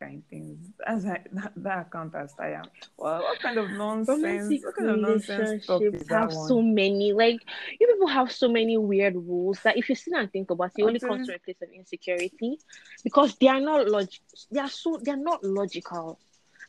kind 0.00 0.22
things. 0.28 0.58
That's 0.86 1.04
like, 1.04 1.30
that, 1.32 1.52
that 1.56 1.86
account 1.86 2.14
as 2.14 2.34
I 2.38 2.50
am. 2.50 2.64
Well, 2.98 3.20
what 3.20 3.40
kind 3.40 3.56
of 3.56 3.70
nonsense? 3.70 4.62
What 4.62 4.76
kind 4.76 4.90
of 4.90 4.98
nonsense 4.98 5.66
talk 5.66 5.80
is 5.80 5.92
relationships 5.92 6.08
that 6.08 6.20
have 6.20 6.32
one? 6.34 6.48
so 6.48 6.60
many 6.60 7.12
like 7.14 7.40
you 7.80 7.86
people 7.86 8.08
have 8.08 8.30
so 8.30 8.48
many 8.48 8.76
weird 8.76 9.14
rules 9.14 9.60
that 9.60 9.78
if 9.78 9.88
you 9.88 9.94
sit 9.94 10.12
and 10.14 10.30
think 10.30 10.50
about 10.50 10.72
it, 10.76 10.82
it 10.82 10.82
only 10.82 10.94
Until- 10.96 11.08
comes 11.08 11.26
from 11.26 11.36
a 11.36 11.38
place 11.38 11.62
of 11.62 11.68
insecurity 11.70 12.58
because 13.02 13.34
they 13.36 13.48
are 13.48 13.60
not 13.60 13.88
log 13.88 14.08
they 14.50 14.60
are 14.60 14.68
so 14.68 15.00
they 15.02 15.12
are 15.12 15.16
not 15.16 15.42
logical 15.42 16.18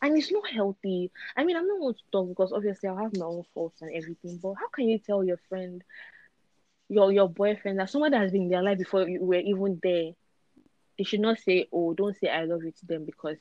and 0.01 0.17
it's 0.17 0.31
not 0.31 0.49
healthy. 0.49 1.12
I 1.36 1.43
mean 1.43 1.55
i'm 1.58 1.67
not 1.67 1.79
going 1.79 1.93
to 1.93 1.99
talk 2.12 2.29
because 2.29 2.51
obviously 2.53 2.89
i'll 2.89 2.97
have 2.97 3.15
my 3.17 3.25
own 3.25 3.43
faults 3.53 3.81
and 3.81 3.91
everything 3.95 4.39
but 4.41 4.53
how 4.53 4.67
can 4.69 4.88
you 4.89 4.99
tell 4.99 5.23
your 5.23 5.39
friend 5.49 5.84
your 6.89 7.12
your 7.12 7.29
boyfriend 7.29 7.79
that 7.79 7.89
someone 7.89 8.12
that 8.12 8.21
has 8.21 8.31
been 8.31 8.43
in 8.43 8.49
their 8.49 8.63
life 8.63 8.77
before 8.77 9.08
you 9.08 9.23
were 9.23 9.36
even 9.36 9.79
there 9.81 10.12
they 10.97 11.03
should 11.03 11.19
not 11.19 11.39
say 11.39 11.67
oh 11.73 11.93
don't 11.93 12.17
say 12.17 12.29
i 12.29 12.43
love 12.45 12.63
you 12.63 12.71
to 12.71 12.86
them 12.86 13.05
because 13.05 13.38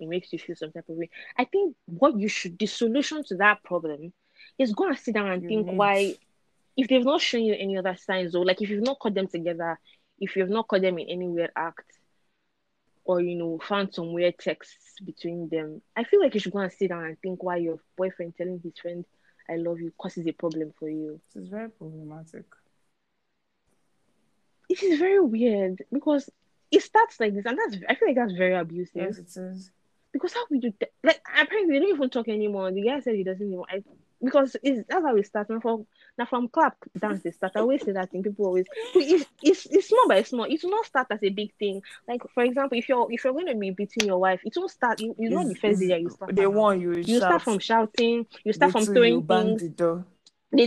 it 0.00 0.08
makes 0.08 0.32
you 0.32 0.38
feel 0.38 0.54
some 0.54 0.70
type 0.70 0.88
of 0.88 0.96
way. 0.96 1.10
I 1.36 1.44
think 1.44 1.74
what 1.86 2.16
you 2.18 2.28
should 2.28 2.58
the 2.58 2.66
solution 2.66 3.22
to 3.24 3.36
that 3.36 3.62
problem 3.64 4.12
is 4.58 4.72
go 4.72 4.86
and 4.86 4.96
sit 4.98 5.14
down 5.14 5.28
and 5.28 5.42
You 5.42 5.48
think 5.48 5.66
need- 5.66 5.76
why 5.76 6.14
if 6.76 6.88
they've 6.88 7.04
not 7.04 7.20
shown 7.20 7.42
you 7.42 7.54
any 7.58 7.76
other 7.76 7.96
signs 7.96 8.34
or 8.34 8.44
like 8.44 8.62
if 8.62 8.70
you've 8.70 8.84
not 8.84 8.98
caught 9.00 9.14
them 9.14 9.26
together 9.28 9.78
if 10.20 10.36
you've 10.36 10.50
not 10.50 10.68
caught 10.68 10.82
them 10.82 10.98
in 10.98 11.08
any 11.08 11.26
weird 11.28 11.50
act 11.56 11.97
or 13.08 13.20
you 13.22 13.36
know 13.36 13.58
found 13.68 13.94
some 13.94 14.14
weird 14.14 14.38
texts 14.38 14.98
between 15.04 15.48
them 15.50 15.82
i 15.96 16.04
feel 16.04 16.20
like 16.22 16.34
you 16.34 16.40
should 16.40 16.52
go 16.52 16.60
and 16.60 16.72
sit 16.72 16.90
down 16.90 17.04
and 17.04 17.18
think 17.20 17.42
why 17.42 17.56
your 17.56 17.78
boyfriend 17.96 18.34
telling 18.36 18.60
his 18.62 18.78
friend 18.80 19.04
i 19.50 19.56
love 19.56 19.80
you 19.80 19.92
causes 20.00 20.26
a 20.28 20.32
problem 20.32 20.72
for 20.78 20.88
you 20.90 21.20
This 21.34 21.44
is 21.44 21.48
very 21.50 21.70
problematic. 21.70 22.46
it 24.68 24.82
is 24.82 24.98
very 24.98 25.20
weird 25.20 25.82
because 25.92 26.30
it 26.70 26.82
starts 26.82 27.18
like 27.20 27.34
this 27.34 27.46
and 27.46 27.58
that's 27.58 27.76
i 27.88 27.94
feel 27.94 28.08
like 28.08 28.16
that's 28.16 28.32
very 28.34 28.54
abusive 28.56 28.92
Yes, 28.94 29.18
it 29.18 29.36
is. 29.40 29.70
because 30.12 30.34
how 30.34 30.44
we 30.50 30.60
do 30.60 30.72
that? 30.80 30.90
Like 31.02 31.20
apparently 31.28 31.74
they 31.74 31.80
don't 31.80 31.94
even 31.94 32.10
talk 32.10 32.28
anymore. 32.28 32.70
The 32.72 32.82
guy 32.82 33.00
said 33.00 33.14
he 33.14 33.24
doesn't 33.24 33.46
even. 33.46 33.62
I, 33.68 33.82
because 34.22 34.56
it's 34.62 34.86
that's 34.88 35.04
how 35.04 35.14
we 35.14 35.22
start. 35.22 35.48
Now 35.50 35.60
from 35.60 35.86
now 36.18 36.26
from 36.26 36.48
clap 36.48 36.76
dance 36.98 37.22
they 37.22 37.30
start. 37.30 37.52
I 37.54 37.60
always 37.60 37.84
say 37.84 37.92
that 37.92 38.10
thing. 38.10 38.22
People 38.22 38.46
always 38.46 38.66
it's, 38.94 39.24
it's 39.42 39.66
it's 39.66 39.88
small 39.88 40.08
by 40.08 40.22
small. 40.22 40.44
It 40.44 40.62
will 40.62 40.70
not 40.70 40.86
start 40.86 41.06
as 41.10 41.22
a 41.22 41.28
big 41.30 41.54
thing. 41.58 41.82
Like 42.06 42.22
for 42.34 42.42
example, 42.42 42.76
if 42.76 42.88
you're 42.88 43.06
if 43.10 43.24
you're 43.24 43.32
going 43.32 43.46
to 43.46 43.54
be 43.54 43.70
beating 43.70 44.06
your 44.06 44.18
wife, 44.18 44.40
it 44.44 44.52
won't 44.56 44.70
start. 44.70 45.00
You 45.00 45.14
you 45.18 45.30
know 45.30 45.46
the 45.46 45.54
first 45.54 45.80
day 45.80 45.88
that 45.88 46.00
you 46.00 46.10
start. 46.10 46.34
They 46.34 46.42
from. 46.44 46.54
want 46.54 46.80
you. 46.80 46.92
You 46.94 47.18
start 47.18 47.42
from 47.42 47.58
shouting. 47.60 48.26
You 48.44 48.52
start 48.52 48.72
from 48.72 48.84
throwing 48.84 49.26
things. 49.26 49.62
the 49.62 49.68
door. 49.68 50.04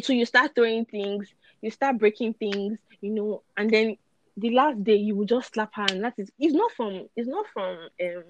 Two, 0.02 0.14
you 0.14 0.26
start 0.26 0.56
throwing 0.56 0.86
things. 0.86 1.28
You 1.62 1.72
start 1.72 1.98
breaking 1.98 2.36
things. 2.36 2.80
You 3.02 3.12
know, 3.12 3.44
and 3.58 3.70
then 3.70 3.98
the 4.38 4.52
last 4.52 4.84
day 4.84 4.96
you 4.96 5.16
will 5.16 5.26
just 5.26 5.54
slap 5.54 5.72
her, 5.76 5.86
and 5.90 6.04
that 6.04 6.14
is. 6.18 6.32
It's 6.40 6.54
not 6.54 6.72
from. 6.72 7.08
It's 7.16 7.28
not 7.28 7.46
from. 7.54 7.90
Um, 8.02 8.24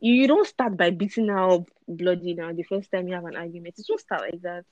you, 0.00 0.14
you 0.14 0.26
don't 0.26 0.46
start 0.46 0.76
by 0.76 0.90
beating 0.90 1.28
her 1.28 1.50
up 1.50 1.68
bloody 1.86 2.34
now 2.34 2.52
the 2.52 2.62
first 2.62 2.90
time 2.90 3.06
you 3.06 3.14
have 3.14 3.26
an 3.26 3.36
argument. 3.36 3.74
It 3.78 3.86
won't 3.88 4.00
start 4.00 4.22
like 4.22 4.40
that. 4.42 4.64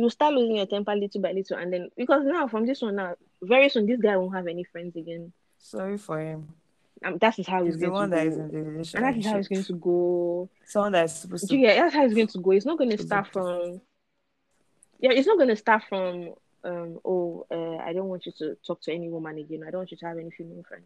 You 0.00 0.08
start 0.10 0.32
losing 0.34 0.56
your 0.56 0.66
temper 0.66 0.94
little 0.94 1.20
by 1.20 1.32
little, 1.32 1.58
and 1.58 1.72
then 1.72 1.90
because 1.96 2.22
now 2.24 2.48
from 2.48 2.64
this 2.66 2.80
one 2.80 2.96
now, 2.96 3.16
very 3.42 3.68
soon 3.68 3.86
this 3.86 4.00
guy 4.00 4.16
won't 4.16 4.34
have 4.34 4.46
any 4.46 4.64
friends 4.64 4.96
again. 4.96 5.32
Sorry 5.58 5.98
for 5.98 6.18
him. 6.20 6.48
Um, 7.04 7.18
that 7.18 7.38
is 7.38 7.46
how 7.46 7.64
He's 7.64 7.74
it's 7.74 7.80
the 7.82 7.86
going 7.88 7.92
one 8.00 8.10
to 8.10 8.16
that 8.16 8.24
go. 8.24 8.30
is 8.30 8.36
in 8.38 8.48
the 8.50 8.58
relationship. 8.62 8.94
and 8.94 9.04
that 9.04 9.18
is 9.18 9.26
how 9.26 9.36
it's 9.38 9.48
going 9.48 9.64
to 9.64 9.72
go. 9.74 10.48
Someone 10.64 10.92
that 10.92 11.04
is 11.04 11.14
supposed 11.14 11.48
to. 11.48 11.56
get 11.56 11.76
that's 11.76 11.94
how 11.94 12.04
it's 12.04 12.14
going 12.14 12.26
to 12.28 12.38
go. 12.38 12.50
It's 12.52 12.66
not 12.66 12.78
going 12.78 12.90
to 12.90 12.98
start 12.98 13.26
from 13.32 13.80
yeah, 15.00 15.10
it's 15.12 15.26
not 15.26 15.36
going 15.38 15.48
to 15.48 15.56
start 15.56 15.82
from 15.88 16.34
um 16.64 16.98
oh 17.04 17.46
uh, 17.50 17.76
I 17.82 17.92
don't 17.92 18.08
want 18.08 18.26
you 18.26 18.32
to 18.38 18.56
talk 18.66 18.80
to 18.82 18.92
any 18.92 19.08
woman 19.10 19.38
again. 19.38 19.64
I 19.66 19.70
don't 19.70 19.80
want 19.80 19.90
you 19.90 19.96
to 19.98 20.06
have 20.06 20.18
any 20.18 20.30
female 20.30 20.62
friends. 20.68 20.84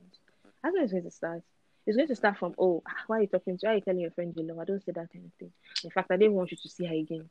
That's 0.62 0.76
how 0.76 0.82
it's 0.82 0.92
going 0.92 1.04
to 1.04 1.10
start. 1.10 1.42
It's 1.86 1.96
going 1.96 2.08
to 2.08 2.16
start 2.16 2.38
from 2.38 2.54
oh 2.58 2.82
why 3.06 3.18
are 3.18 3.20
you 3.22 3.26
talking 3.28 3.58
to 3.58 3.66
why 3.66 3.72
are 3.72 3.76
you 3.76 3.80
telling 3.82 4.00
your 4.00 4.10
friend 4.12 4.34
you 4.36 4.42
love? 4.44 4.58
I 4.58 4.64
don't 4.64 4.84
say 4.84 4.92
that 4.92 5.12
kind 5.12 5.24
of 5.26 5.32
thing. 5.38 5.52
In 5.84 5.90
fact, 5.90 6.10
I 6.10 6.16
didn't 6.16 6.34
want 6.34 6.50
you 6.52 6.56
to 6.62 6.68
see 6.68 6.86
her 6.86 6.94
again. 6.94 7.28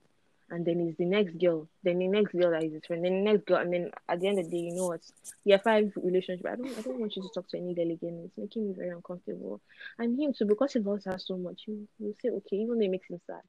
And 0.49 0.65
then 0.65 0.79
it's 0.87 0.97
the 0.97 1.05
next 1.05 1.37
girl, 1.39 1.67
then 1.83 1.99
the 1.99 2.07
next 2.07 2.31
girl 2.33 2.51
that 2.51 2.63
is 2.63 2.73
his 2.73 2.85
friend, 2.85 3.03
then 3.03 3.23
the 3.23 3.31
next 3.31 3.45
girl, 3.45 3.57
and 3.57 3.73
then 3.73 3.91
at 4.09 4.19
the 4.19 4.27
end 4.27 4.39
of 4.39 4.45
the 4.45 4.51
day, 4.51 4.57
you 4.63 4.75
know 4.75 4.87
what? 4.87 5.01
Yeah, 5.45 5.57
five 5.57 5.91
relationship. 5.95 6.45
I 6.47 6.55
don't, 6.55 6.77
I 6.77 6.81
don't 6.81 6.99
want 6.99 7.15
you 7.15 7.21
to 7.21 7.29
talk 7.29 7.47
to 7.49 7.57
any 7.57 7.73
girl 7.73 7.91
again. 7.91 8.21
It's 8.25 8.37
making 8.37 8.67
me 8.67 8.73
very 8.75 8.89
uncomfortable. 8.89 9.61
And 9.97 10.19
him 10.19 10.33
too, 10.33 10.45
because 10.45 10.73
he 10.73 10.79
loves 10.79 11.05
her 11.05 11.17
so 11.17 11.37
much, 11.37 11.63
you 11.67 11.87
you 11.99 12.15
say 12.21 12.29
okay, 12.29 12.57
even 12.57 12.77
though 12.79 12.85
it 12.85 12.91
makes 12.91 13.09
him 13.09 13.19
sad. 13.27 13.41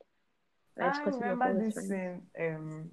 Like, 0.76 0.94
I 0.96 1.02
remember 1.02 1.54
this 1.54 1.86
thing, 1.86 2.22
um, 2.40 2.90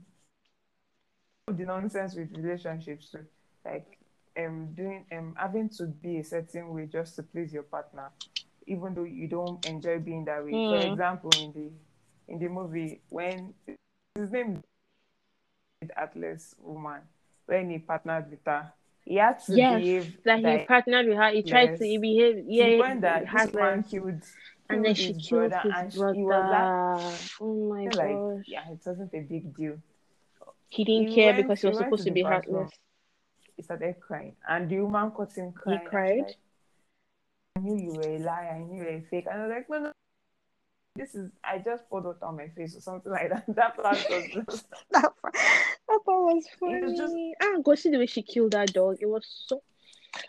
the 1.47 1.65
nonsense 1.65 2.15
with 2.15 2.31
relationships 2.37 3.11
too. 3.11 3.25
Like, 3.65 3.97
um, 4.37 4.73
doing, 4.75 5.05
um, 5.11 5.35
having 5.37 5.69
to 5.69 5.85
be 5.87 6.19
a 6.19 6.23
certain 6.23 6.73
way 6.73 6.85
just 6.85 7.15
to 7.17 7.23
please 7.23 7.51
your 7.53 7.63
partner, 7.63 8.09
even 8.67 8.93
though 8.93 9.03
you 9.03 9.27
don't 9.27 9.63
enjoy 9.65 9.99
being 9.99 10.25
that 10.25 10.43
way. 10.43 10.61
For 10.67 10.77
Mm. 10.77 10.93
example, 10.93 11.31
in 11.35 11.51
the 11.53 11.71
in 12.33 12.39
the 12.39 12.47
movie, 12.47 13.01
when 13.09 13.53
his 14.15 14.31
name 14.31 14.63
Heartless 15.95 16.55
Woman, 16.59 17.01
when 17.45 17.69
he 17.71 17.79
partnered 17.79 18.29
with 18.29 18.39
her, 18.45 18.71
he 19.03 19.15
had 19.15 19.39
to 19.45 19.53
Yes, 19.55 19.81
behave 19.81 20.17
that 20.25 20.39
he 20.39 20.45
like 20.45 20.67
partnered 20.67 21.07
with 21.07 21.17
her. 21.17 21.31
He 21.31 21.41
tried 21.43 21.65
to 21.67 21.71
Yes. 21.71 21.79
he 21.79 21.97
behaved. 21.97 22.37
to 22.37 22.43
the 22.43 22.53
Yeah, 22.53 22.77
point 22.77 23.01
that 23.01 23.27
he 23.27 23.37
this 23.37 23.53
man 23.53 23.83
killed, 23.83 24.23
and 24.69 24.85
then 24.85 24.95
she 24.95 25.13
killed 25.13 25.49
brother, 25.49 25.63
and 25.73 25.85
his 25.85 25.93
she- 25.93 25.99
brother. 25.99 26.17
he 26.17 26.23
was 26.23 26.49
like, 26.51 27.31
oh 27.41 27.69
my 27.69 27.83
like, 27.85 27.95
gosh. 27.95 28.45
yeah, 28.47 28.69
it 28.69 28.79
wasn't 28.85 29.13
a 29.13 29.19
big 29.21 29.55
deal. 29.55 29.77
He 30.69 30.83
didn't 30.85 31.09
He 31.09 31.15
care 31.15 31.33
went- 31.33 31.47
because 31.47 31.61
he 31.61 31.67
was 31.67 31.77
he 31.77 31.83
supposed 31.83 32.03
to 32.03 32.09
to 32.09 32.13
be 32.13 32.21
heartless. 32.21 32.71
He 33.57 33.63
started 33.63 33.99
crying, 33.99 34.35
and 34.47 34.69
the 34.69 34.79
woman 34.81 35.11
caught 35.11 35.33
him 35.33 35.51
crying. 35.51 35.79
she's 35.81 35.89
cried? 35.89 36.19
like, 36.19 36.37
I 37.57 37.59
knew 37.61 37.75
you 37.75 37.93
were 37.93 38.03
a 38.03 38.19
liar. 38.19 38.51
I 38.55 38.59
knew 38.59 38.77
you 38.77 38.83
were 38.83 38.89
a 38.97 39.01
fake. 39.09 39.25
And 39.29 39.41
I 39.41 39.47
was 39.47 39.55
like, 39.55 39.69
no, 39.69 39.79
no. 39.79 39.90
This 40.95 41.15
is. 41.15 41.31
I 41.43 41.57
just 41.59 41.87
poured 41.89 42.03
water 42.03 42.25
on 42.25 42.35
my 42.37 42.49
face 42.49 42.75
or 42.75 42.81
something 42.81 43.11
like 43.11 43.29
that. 43.29 43.43
That 43.55 43.75
plant 43.75 44.05
was 44.09 44.25
just. 44.33 44.65
that 44.91 45.11
part, 45.21 45.33
that 45.33 45.99
part 46.05 46.23
was 46.23 46.45
funny. 46.59 46.81
was 46.81 46.97
just- 46.97 47.15
Ah, 47.41 47.59
go 47.63 47.75
see 47.75 47.89
the 47.91 47.97
way 47.97 48.05
she 48.07 48.21
killed 48.21 48.51
that 48.51 48.73
dog. 48.73 48.97
It 48.99 49.05
was 49.07 49.25
so 49.47 49.61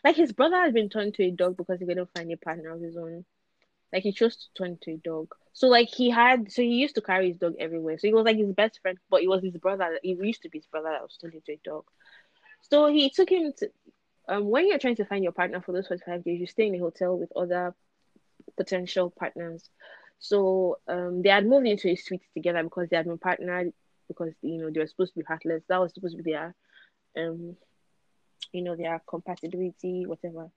like 0.04 0.14
his 0.16 0.32
brother 0.32 0.56
had 0.56 0.72
been 0.74 0.88
turned 0.88 1.14
to 1.14 1.24
a 1.24 1.30
dog 1.32 1.56
because 1.56 1.80
he 1.80 1.86
couldn't 1.86 2.10
find 2.16 2.30
a 2.32 2.36
partner 2.36 2.70
of 2.70 2.80
his 2.80 2.96
own. 2.96 3.24
Like 3.92 4.04
he 4.04 4.12
chose 4.12 4.36
to 4.36 4.44
turn 4.56 4.78
to 4.82 4.92
a 4.92 4.96
dog. 4.96 5.34
So 5.52 5.66
like 5.66 5.88
he 5.88 6.08
had, 6.08 6.50
so 6.52 6.62
he 6.62 6.68
used 6.76 6.94
to 6.94 7.02
carry 7.02 7.28
his 7.28 7.36
dog 7.38 7.54
everywhere. 7.58 7.98
So 7.98 8.06
he 8.06 8.14
was 8.14 8.24
like 8.24 8.36
his 8.38 8.52
best 8.52 8.80
friend, 8.80 8.96
but 9.10 9.22
it 9.22 9.28
was 9.28 9.42
his 9.42 9.56
brother. 9.56 9.98
He 10.02 10.12
used 10.22 10.42
to 10.42 10.48
be 10.48 10.58
his 10.58 10.66
brother 10.66 10.90
that 10.90 11.02
was 11.02 11.16
turned 11.20 11.34
into 11.34 11.52
a 11.52 11.60
dog. 11.64 11.84
So 12.70 12.86
he 12.86 13.10
took 13.10 13.30
him 13.30 13.52
to. 13.58 13.70
Um, 14.28 14.48
when 14.48 14.68
you're 14.68 14.78
trying 14.78 14.96
to 14.96 15.04
find 15.04 15.24
your 15.24 15.32
partner 15.32 15.60
for 15.60 15.72
those 15.72 15.88
45 15.88 16.22
days, 16.24 16.40
you 16.40 16.46
stay 16.46 16.68
in 16.68 16.76
a 16.76 16.78
hotel 16.78 17.18
with 17.18 17.32
other 17.36 17.74
potential 18.56 19.10
partners. 19.10 19.68
So 20.22 20.78
um, 20.88 21.20
they 21.20 21.28
had 21.28 21.46
moved 21.46 21.66
into 21.66 21.88
a 21.90 21.96
suite 21.96 22.22
together 22.32 22.62
because 22.62 22.88
they 22.88 22.96
had 22.96 23.06
been 23.06 23.18
partnered 23.18 23.74
because 24.08 24.32
you 24.40 24.58
know 24.58 24.70
they 24.70 24.80
were 24.80 24.86
supposed 24.86 25.12
to 25.12 25.18
be 25.18 25.24
heartless. 25.26 25.62
That 25.68 25.80
was 25.80 25.92
supposed 25.92 26.16
to 26.16 26.22
be 26.22 26.32
their 26.32 26.54
um, 27.16 27.56
you 28.52 28.62
know, 28.62 28.76
their 28.76 29.00
compatibility, 29.06 30.04
whatever, 30.06 30.50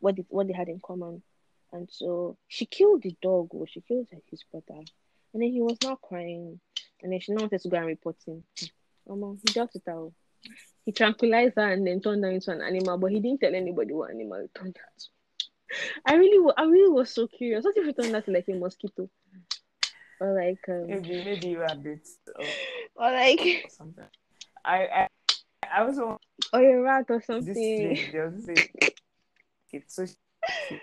what 0.00 0.16
they, 0.16 0.24
what 0.28 0.46
they 0.46 0.52
had 0.52 0.68
in 0.68 0.80
common. 0.80 1.22
And 1.72 1.88
so 1.90 2.36
she 2.48 2.66
killed 2.66 3.02
the 3.02 3.14
dog, 3.20 3.48
or 3.50 3.66
she 3.66 3.80
killed 3.80 4.08
his 4.30 4.44
brother, 4.50 4.82
and 5.32 5.42
then 5.42 5.50
he 5.50 5.60
was 5.60 5.76
now 5.82 5.96
crying, 5.96 6.60
and 7.02 7.12
then 7.12 7.20
she 7.20 7.32
now 7.32 7.42
wanted 7.42 7.60
to 7.60 7.68
go 7.68 7.76
and 7.76 7.86
report 7.86 8.16
him. 8.26 8.44
Um, 9.08 9.38
he 9.46 9.60
with 9.60 9.84
her. 9.86 9.92
oh. 9.92 10.12
He 10.84 10.92
tranquilized 10.92 11.54
her 11.56 11.72
and 11.72 11.86
then 11.86 12.00
turned 12.00 12.22
her 12.22 12.30
into 12.30 12.52
an 12.52 12.62
animal, 12.62 12.98
but 12.98 13.10
he 13.10 13.20
didn't 13.20 13.40
tell 13.40 13.54
anybody 13.54 13.92
what 13.92 14.10
animal 14.10 14.40
he 14.40 14.48
turned 14.58 14.74
to. 14.76 14.80
I 16.06 16.14
really, 16.14 16.52
I 16.56 16.64
really 16.64 16.90
was 16.92 17.10
so 17.10 17.26
curious. 17.26 17.64
What 17.64 17.76
if 17.76 17.84
he 17.86 17.92
turned 17.92 18.14
her 18.14 18.20
to 18.20 18.30
like 18.30 18.46
a 18.48 18.54
mosquito, 18.54 19.08
or 20.20 20.32
like, 20.34 20.60
um, 20.68 20.86
Maybe, 20.86 21.24
maybe 21.24 21.48
you 21.48 21.62
a 21.62 21.74
bit 21.74 22.06
or 22.38 22.44
or 22.96 23.10
like, 23.12 23.66
something. 23.70 24.04
I, 24.64 24.86
I, 24.86 25.08
I 25.70 25.82
also 25.84 26.18
or 26.52 26.60
a 26.62 26.80
rat 26.80 27.06
or 27.08 27.20
something? 27.22 27.54
lady. 27.54 28.08
There 28.12 28.30
was 28.30 28.44
this. 28.44 28.68
It's 29.72 29.94
so. 29.94 30.06
She, 30.06 30.80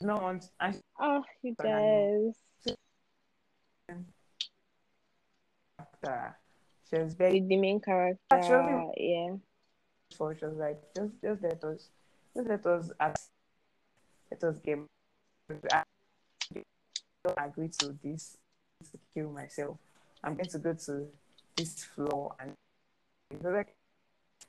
no 0.00 0.16
one. 0.16 0.40
And 0.60 0.74
she, 0.74 0.80
Oh, 1.00 1.22
you 1.42 1.54
guys. 1.60 2.34
uh, 6.06 6.30
she 6.88 6.98
was 6.98 7.14
very 7.14 7.40
the 7.40 7.56
main 7.56 7.80
character. 7.80 8.20
Actually- 8.30 8.92
yeah. 8.96 9.36
for 10.16 10.34
she 10.34 10.44
was 10.46 10.56
like 10.56 10.80
just 10.96 11.12
just 11.22 11.42
let 11.42 11.62
us 11.64 11.90
just 12.38 12.48
let 12.48 12.66
us 12.66 12.90
ask 13.00 13.28
let 14.30 14.44
us 14.44 14.58
get 14.64 14.78
I 15.72 15.82
don't 17.24 17.38
agree 17.38 17.68
to 17.80 17.96
this 18.02 18.36
to 18.92 18.98
kill 19.12 19.30
myself. 19.30 19.76
I'm 20.22 20.34
going 20.34 20.48
to 20.50 20.58
go 20.58 20.74
to 20.74 21.06
this 21.56 21.84
floor 21.84 22.34
and 22.40 22.52
like 23.42 23.74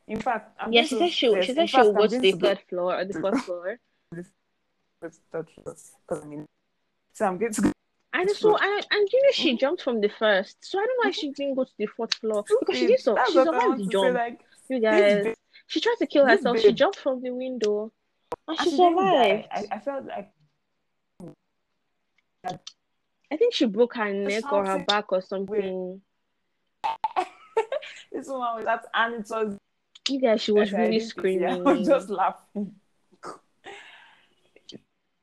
in 0.07 0.19
fact 0.19 0.55
I'm 0.59 0.71
Yeah, 0.71 0.83
she 0.83 0.97
said 0.97 1.11
she 1.11 1.41
she 1.41 1.53
said 1.53 1.69
she'll 1.69 1.87
I'm 1.89 1.95
go 1.95 2.07
to 2.07 2.19
going 2.19 2.21
the 2.21 2.31
third 2.33 2.59
floor 2.69 2.95
or 2.99 3.05
the 3.05 3.13
fourth 3.19 3.41
floor. 3.45 3.77
third 4.13 4.25
floor 5.31 5.45
because 5.63 5.93
I 6.11 6.25
mean 6.25 6.45
so 7.13 7.25
I'm 7.25 7.37
going 7.37 7.53
to 7.53 7.61
go 7.61 7.71
And 8.13 8.29
so 8.29 8.55
and, 8.57 8.87
and 8.91 9.09
you 9.11 9.21
know 9.23 9.31
she 9.31 9.57
jumped 9.57 9.81
from 9.81 10.01
the 10.01 10.09
first. 10.09 10.57
So 10.61 10.77
I 10.79 10.85
don't 10.85 10.97
know 10.97 11.07
why 11.07 11.11
she 11.11 11.31
didn't 11.31 11.55
go 11.55 11.63
to 11.63 11.71
the 11.77 11.87
fourth 11.87 12.13
floor. 12.15 12.43
Because 12.59 12.77
she 12.77 12.87
did 12.87 12.99
so 12.99 13.15
That's 13.15 13.31
she 13.31 13.37
what 13.39 13.47
I 13.47 13.51
survived 13.51 13.69
want 13.69 13.79
the 13.79 13.85
to 13.85 13.91
say, 13.91 13.91
jump. 13.91 14.15
like 14.15 14.39
You 14.69 14.79
guys. 14.79 15.35
Babe- 15.69 15.71
She 15.71 15.79
tried 15.81 15.95
to 15.99 16.07
kill 16.07 16.25
this 16.25 16.39
herself. 16.39 16.59
She 16.59 16.71
jumped 16.73 16.97
from 16.99 17.21
the 17.21 17.31
window. 17.31 17.91
And 18.47 18.59
and 18.59 18.69
she 18.69 18.75
survived. 18.75 19.47
I, 19.51 19.65
I 19.71 19.79
felt 19.79 20.05
like 20.05 20.31
I 23.31 23.37
think 23.37 23.53
she 23.53 23.65
broke 23.65 23.95
her 23.95 24.11
neck 24.11 24.51
or 24.51 24.65
her 24.65 24.79
back 24.87 25.11
or 25.11 25.21
something. 25.21 26.01
this 28.11 28.27
woman 28.27 28.55
was 28.55 28.65
that 28.65 28.85
and 28.93 29.15
it 29.15 29.27
was 29.29 29.57
You 30.09 30.19
guys, 30.21 30.41
she 30.41 30.51
was 30.51 30.71
really 30.71 30.97
it. 30.97 30.99
I 30.99 31.03
was 31.03 31.09
screaming. 31.09 31.85
just 31.85 32.09
laughing. 32.09 32.75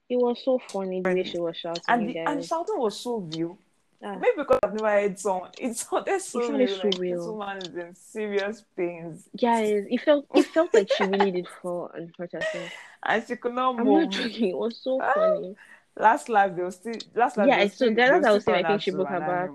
It 0.09 0.17
was 0.17 0.41
so 0.45 0.61
funny 0.69 1.01
the 1.03 1.13
way 1.15 1.25
she 1.25 1.39
was 1.41 1.57
shouting, 1.57 1.83
And 1.89 2.09
the 2.09 2.19
and 2.19 2.45
shouting 2.45 2.79
was 2.79 3.01
so 3.01 3.17
real. 3.17 3.59
Ah, 4.09 4.14
Maybe 4.21 4.37
because 4.37 4.61
I've 4.62 4.73
never 4.75 4.88
heard 4.90 5.19
song. 5.19 5.49
It 5.59 5.77
sounded 5.77 6.21
so 6.21 6.40
sounded 6.42 6.99
real. 7.01 7.21
so 7.25 7.35
like 7.35 7.59
this 7.61 7.66
woman 7.66 7.66
is 7.66 7.75
in 7.77 7.95
serious 7.97 8.64
pains. 8.77 9.29
guys, 9.37 9.85
it 9.90 10.01
felt 10.03 10.27
it 10.35 10.45
felt 10.47 10.73
like 10.73 10.88
she 10.92 11.05
really 11.05 11.33
did 11.33 11.49
fall 11.61 11.90
and 11.95 12.14
hurt 12.16 12.33
herself. 12.33 12.71
And 13.09 13.25
she 13.27 13.37
could 13.37 13.55
not 13.55 13.79
I'm 13.79 13.85
move. 13.85 14.05
not 14.05 14.12
joking. 14.12 14.51
It 14.51 14.57
was 14.57 14.77
so 14.83 15.01
Ah. 15.03 15.12
funny. 15.14 15.57
Last 15.99 16.29
life 16.29 16.55
they 16.55 16.62
were 16.62 16.71
still 16.71 16.95
last 17.14 17.37
life 17.37 17.49
Yeah, 17.49 17.62
so 17.62 17.69
still, 17.69 17.95
that- 17.95 17.97
that's 17.97 18.23
what 18.23 18.29
I 18.31 18.33
was 18.35 18.45
saying. 18.45 18.64
I 18.64 18.69
think 18.69 18.83
she 18.83 18.90
broke 18.92 19.09
her 19.09 19.21
back. 19.21 19.51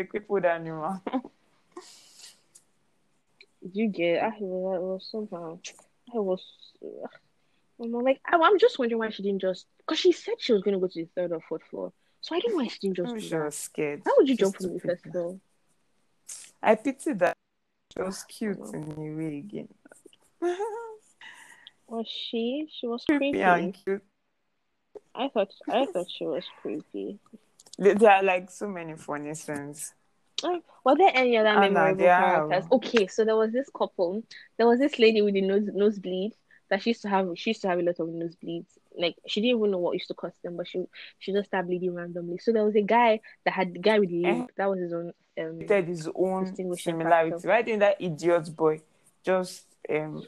A 0.00 0.04
crippled 0.04 0.44
animal. 0.44 1.00
You 3.72 3.88
get 3.88 4.22
I 4.22 4.28
was, 4.40 4.76
it 4.76 4.82
was 4.82 5.08
somehow 5.10 5.58
I 6.14 6.18
was. 6.18 6.42
I'm 7.82 7.92
like 7.92 8.20
I, 8.26 8.36
I'm 8.36 8.58
just 8.58 8.78
wondering 8.78 8.98
why 8.98 9.10
she 9.10 9.22
didn't 9.22 9.40
just 9.40 9.66
because 9.78 9.98
she 9.98 10.12
said 10.12 10.34
she 10.38 10.52
was 10.52 10.62
gonna 10.62 10.78
go 10.78 10.86
to 10.88 11.02
the 11.04 11.08
third 11.14 11.32
or 11.32 11.40
fourth 11.48 11.62
floor. 11.70 11.92
So 12.24 12.34
I 12.34 12.40
don't 12.40 12.52
know 12.52 12.56
why 12.64 12.68
she 12.68 12.78
didn't 12.78 12.96
just 12.96 13.28
she 13.28 13.36
was 13.36 13.54
scared. 13.54 14.00
Why 14.02 14.12
would 14.16 14.26
you 14.26 14.32
She's 14.32 14.38
jump 14.38 14.56
from 14.56 14.78
the 14.78 14.96
floor? 15.12 15.38
I 16.62 16.74
pity 16.74 17.12
that. 17.12 17.36
She 17.94 18.00
was 18.02 18.24
cute 18.24 18.58
Oh. 18.62 18.72
in 18.72 18.92
a 18.92 19.14
way 19.14 19.38
again. 19.44 19.68
Was 21.86 22.08
she? 22.08 22.66
She 22.74 22.86
was 22.86 23.04
Creepy 23.04 23.32
creepy. 23.32 23.42
and 23.42 23.74
cute. 23.74 24.02
I 25.14 25.28
thought 25.28 25.50
I 25.70 25.84
thought 25.84 26.06
she 26.10 26.24
was 26.24 26.44
creepy. 26.62 27.18
There 27.76 28.10
are 28.10 28.22
like 28.22 28.50
so 28.50 28.68
many 28.68 28.94
funny 28.96 29.34
scenes. 29.34 29.92
Were 30.42 30.96
there 30.96 31.10
any 31.12 31.36
other 31.36 31.50
Anna, 31.50 31.70
memorable 31.70 32.08
are. 32.08 32.48
characters? 32.48 32.72
Okay, 32.72 33.06
so 33.06 33.26
there 33.26 33.36
was 33.36 33.52
this 33.52 33.68
couple. 33.76 34.22
There 34.56 34.66
was 34.66 34.78
this 34.78 34.98
lady 34.98 35.20
with 35.20 35.34
the 35.34 35.42
nose 35.42 35.68
nosebleed 35.74 36.32
that 36.70 36.82
she 36.82 36.90
used 36.90 37.02
to 37.02 37.08
have. 37.08 37.28
She 37.36 37.50
used 37.50 37.62
to 37.62 37.68
have 37.68 37.78
a 37.78 37.82
lot 37.82 37.98
of 38.00 38.08
nosebleeds. 38.08 38.66
Like 38.98 39.16
she 39.26 39.40
didn't 39.40 39.58
even 39.58 39.70
know 39.70 39.78
what 39.78 39.94
used 39.94 40.08
to 40.08 40.14
cause 40.14 40.32
them, 40.42 40.56
but 40.56 40.68
she 40.68 40.84
she 41.18 41.32
just 41.32 41.48
started 41.48 41.68
bleeding 41.68 41.94
randomly. 41.94 42.38
So 42.38 42.52
there 42.52 42.64
was 42.64 42.76
a 42.76 42.82
guy 42.82 43.20
that 43.44 43.52
had 43.54 43.74
the 43.74 43.78
guy 43.80 43.98
with 43.98 44.10
the 44.10 44.22
limp. 44.22 44.50
That 44.56 44.70
was 44.70 44.80
his 44.80 44.92
own. 44.92 45.12
Um, 45.40 45.60
had 45.68 45.86
his 45.88 46.08
own 46.14 46.54
similarity. 46.76 47.30
factor. 47.32 47.48
Why 47.48 47.62
didn't 47.62 47.80
that 47.80 47.96
idiot 48.00 48.54
boy 48.54 48.80
just 49.24 49.64
um 49.90 50.22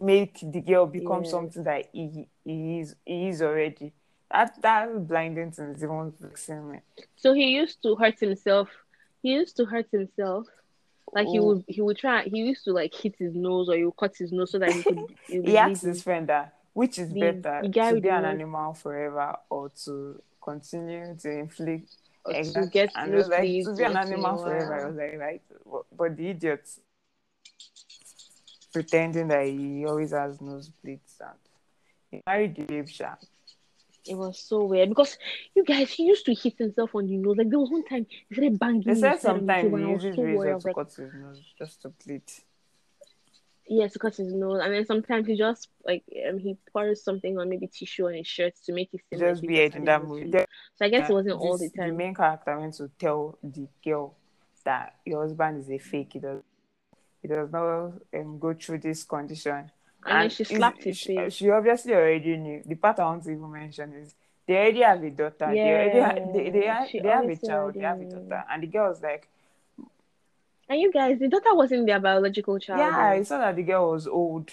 make 0.00 0.38
the 0.42 0.60
girl 0.60 0.86
become 0.86 1.22
Yes. 1.22 1.30
something 1.30 1.64
that 1.64 1.88
he, 1.92 2.28
he 2.44 2.80
is 2.80 2.96
he 3.04 3.28
is 3.28 3.42
already? 3.42 3.92
That 4.30 4.60
that 4.62 5.06
blinding 5.08 5.52
thing 5.52 5.70
is 5.74 5.82
even 5.82 6.12
vexing 6.20 6.70
me. 6.70 6.78
so 7.16 7.32
he 7.34 7.48
used 7.50 7.82
to 7.82 7.94
hurt 7.96 8.18
himself. 8.20 8.68
He 9.22 9.32
used 9.32 9.56
to 9.56 9.64
hurt 9.64 9.86
himself. 9.90 10.46
Like 11.14 11.28
he 11.28 11.38
would 11.40 11.64
he 11.68 11.80
would 11.80 11.96
try. 11.96 12.24
He 12.24 12.38
used 12.38 12.64
to 12.64 12.72
like 12.72 12.92
hit 12.94 13.14
his 13.18 13.34
nose 13.34 13.68
or 13.68 13.76
he 13.76 13.84
would 13.84 13.96
cut 13.96 14.16
his 14.16 14.32
nose 14.32 14.50
so 14.50 14.58
that 14.58 14.72
he 14.72 14.82
could. 14.82 14.98
He, 15.28 15.42
He 15.42 15.56
asked 15.56 15.82
his 15.84 16.02
friend 16.02 16.26
that 16.28 16.54
which 16.72 16.98
is 16.98 17.08
The- 17.12 17.20
better 17.32 17.60
the 17.62 17.68
to 17.68 18.00
be 18.00 18.08
an 18.08 18.22
nose- 18.22 18.32
animal 18.34 18.74
forever 18.74 19.36
or 19.48 19.70
to 19.84 20.20
continue 20.42 21.14
to 21.16 21.30
inflict 21.30 21.88
or 22.24 22.32
to 22.32 22.38
Exactly. 22.40 22.70
get 22.70 22.90
and 22.96 23.12
was 23.14 23.28
like 23.28 23.42
to 23.42 23.74
be 23.76 23.84
an 23.84 23.92
once 23.94 24.08
in 24.10 24.14
a 24.14 24.16
animal 24.16 24.38
forever. 24.38 24.74
I 24.74 24.86
was 24.86 24.96
like, 24.96 25.18
right, 25.18 25.42
but- 25.70 25.86
but 25.96 26.16
the 26.16 26.30
idiot 26.30 26.68
pretending 28.72 29.28
that 29.28 29.46
he 29.46 29.84
always 29.86 30.10
has 30.10 30.38
nosebleeds 30.38 31.20
and 31.20 31.38
he 32.10 32.20
married 32.26 32.56
the 32.56 32.64
babe 32.64 32.88
sha. 32.88 33.14
It 34.06 34.16
was 34.16 34.38
so 34.38 34.64
weird 34.64 34.90
because 34.90 35.16
you 35.54 35.64
guys, 35.64 35.90
he 35.90 36.04
used 36.04 36.26
to 36.26 36.34
hit 36.34 36.58
himself 36.58 36.94
on 36.94 37.06
the 37.06 37.16
nose. 37.16 37.36
Like 37.38 37.48
there 37.48 37.58
was 37.58 37.70
one 37.70 37.84
time 37.84 38.06
he 38.28 38.34
started 38.34 38.58
banging. 38.58 38.82
His 38.82 39.00
said 39.00 39.18
head 39.20 39.26
on 39.26 39.46
the 39.46 39.46
sometimes 39.46 39.62
he 39.62 39.66
and 39.74 39.84
I 39.84 39.88
was 39.88 40.04
uses 40.04 40.16
so 40.16 40.22
razor 40.22 40.58
to 40.58 40.66
like, 40.66 40.74
cut 40.76 40.92
his 40.92 41.14
nose 41.14 41.42
just 41.58 41.82
to 41.82 41.88
bleed. 41.88 42.22
yes, 43.66 43.92
to 43.94 43.98
cut 43.98 44.16
his 44.16 44.32
nose, 44.32 44.60
and 44.62 44.74
then 44.74 44.84
sometimes 44.86 45.26
he 45.26 45.36
just 45.36 45.68
like 45.84 46.04
um, 46.28 46.38
he 46.38 46.56
pours 46.72 47.02
something 47.02 47.38
on 47.38 47.48
maybe 47.48 47.66
tissue 47.66 48.06
on 48.06 48.14
his 48.14 48.26
shirt 48.26 48.54
to 48.64 48.72
make 48.72 48.90
it 48.92 49.00
seem 49.10 49.18
Just 49.18 49.42
like 49.42 49.50
he 49.50 49.56
weird 49.56 49.74
in 49.74 49.84
that 49.86 50.04
movie. 50.04 50.30
Then, 50.30 50.44
So 50.76 50.84
I 50.84 50.88
guess 50.88 51.08
it 51.08 51.12
uh, 51.12 51.16
wasn't 51.16 51.36
all 51.40 51.56
the 51.58 51.70
time. 51.70 51.90
The 51.90 51.94
main 51.96 52.14
character 52.14 52.58
went 52.58 52.74
to 52.74 52.90
tell 52.98 53.38
the 53.42 53.66
girl 53.82 54.14
that 54.64 54.96
your 55.04 55.22
husband 55.22 55.60
is 55.60 55.70
a 55.70 55.78
fake. 55.78 56.10
He 56.12 56.18
does, 56.18 56.42
he 57.22 57.28
does 57.28 57.50
not 57.50 57.92
um, 58.14 58.38
go 58.38 58.54
through 58.54 58.78
this 58.78 59.04
condition. 59.04 59.70
And 60.06 60.20
then 60.22 60.30
she 60.30 60.44
slapped 60.44 60.84
his 60.84 60.96
she, 60.98 61.14
face. 61.16 61.32
she 61.34 61.50
obviously 61.50 61.94
already 61.94 62.36
knew. 62.36 62.62
The 62.64 62.74
part 62.74 62.98
I 62.98 63.04
want 63.04 63.24
to 63.24 63.30
even 63.30 63.50
mention 63.50 63.92
is 63.94 64.14
they 64.46 64.56
already 64.56 64.82
have 64.82 65.02
a 65.02 65.10
daughter. 65.10 65.54
They 65.54 65.72
already 65.72 66.00
ha- 66.00 66.14
they, 66.32 66.50
they, 66.50 66.66
have, 66.66 66.88
they 66.92 67.08
have 67.08 67.28
a 67.28 67.36
child. 67.36 67.74
They 67.74 67.80
have 67.80 68.00
a 68.00 68.04
daughter. 68.04 68.44
And 68.50 68.62
the 68.62 68.66
girl 68.66 68.88
was 68.90 69.02
like, 69.02 69.28
And 70.68 70.80
you 70.80 70.92
guys, 70.92 71.18
the 71.18 71.28
daughter 71.28 71.54
wasn't 71.54 71.86
their 71.86 72.00
biological 72.00 72.58
child. 72.58 72.80
yeah, 72.80 73.12
it's 73.12 73.30
not 73.30 73.38
that 73.38 73.56
the 73.56 73.62
girl 73.62 73.90
was 73.92 74.06
old. 74.06 74.50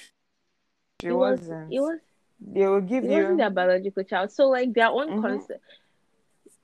She 1.02 1.08
it 1.08 1.12
was. 1.12 1.40
wasn't. 1.40 1.74
It 1.74 1.80
was. 1.80 2.00
they 2.40 2.68
will 2.68 2.82
give 2.82 3.04
It 3.04 3.08
you. 3.10 3.16
wasn't 3.16 3.38
their 3.38 3.50
biological 3.50 4.04
child. 4.04 4.32
So 4.32 4.50
like 4.50 4.74
their 4.74 4.88
own 4.88 5.10
Mhm. 5.10 5.22
concept. 5.22 5.64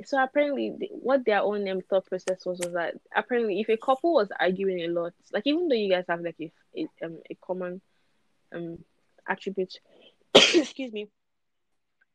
So 0.06 0.21
apparently, 0.21 0.69
what 0.91 1.26
their 1.26 1.41
own 1.41 1.67
um, 1.67 1.82
thought 1.82 2.06
process 2.06 2.45
was 2.45 2.60
was 2.60 2.71
that 2.73 2.95
apparently, 3.15 3.60
if 3.60 3.69
a 3.69 3.78
couple 3.78 4.13
was 4.13 4.30
arguing 4.39 4.82
a 4.82 4.88
lot, 4.88 5.13
like 5.34 5.47
even 5.47 5.67
though 5.67 5.76
you 5.76 5.89
guys 5.89 6.06
have 6.08 6.21
like 6.21 6.36
a 6.39 6.52
a, 6.76 6.88
um, 7.06 7.17
a 7.30 7.36
common 7.36 7.82
um 8.53 8.77
attribute, 9.27 9.73
excuse 10.36 10.91
me, 10.91 11.10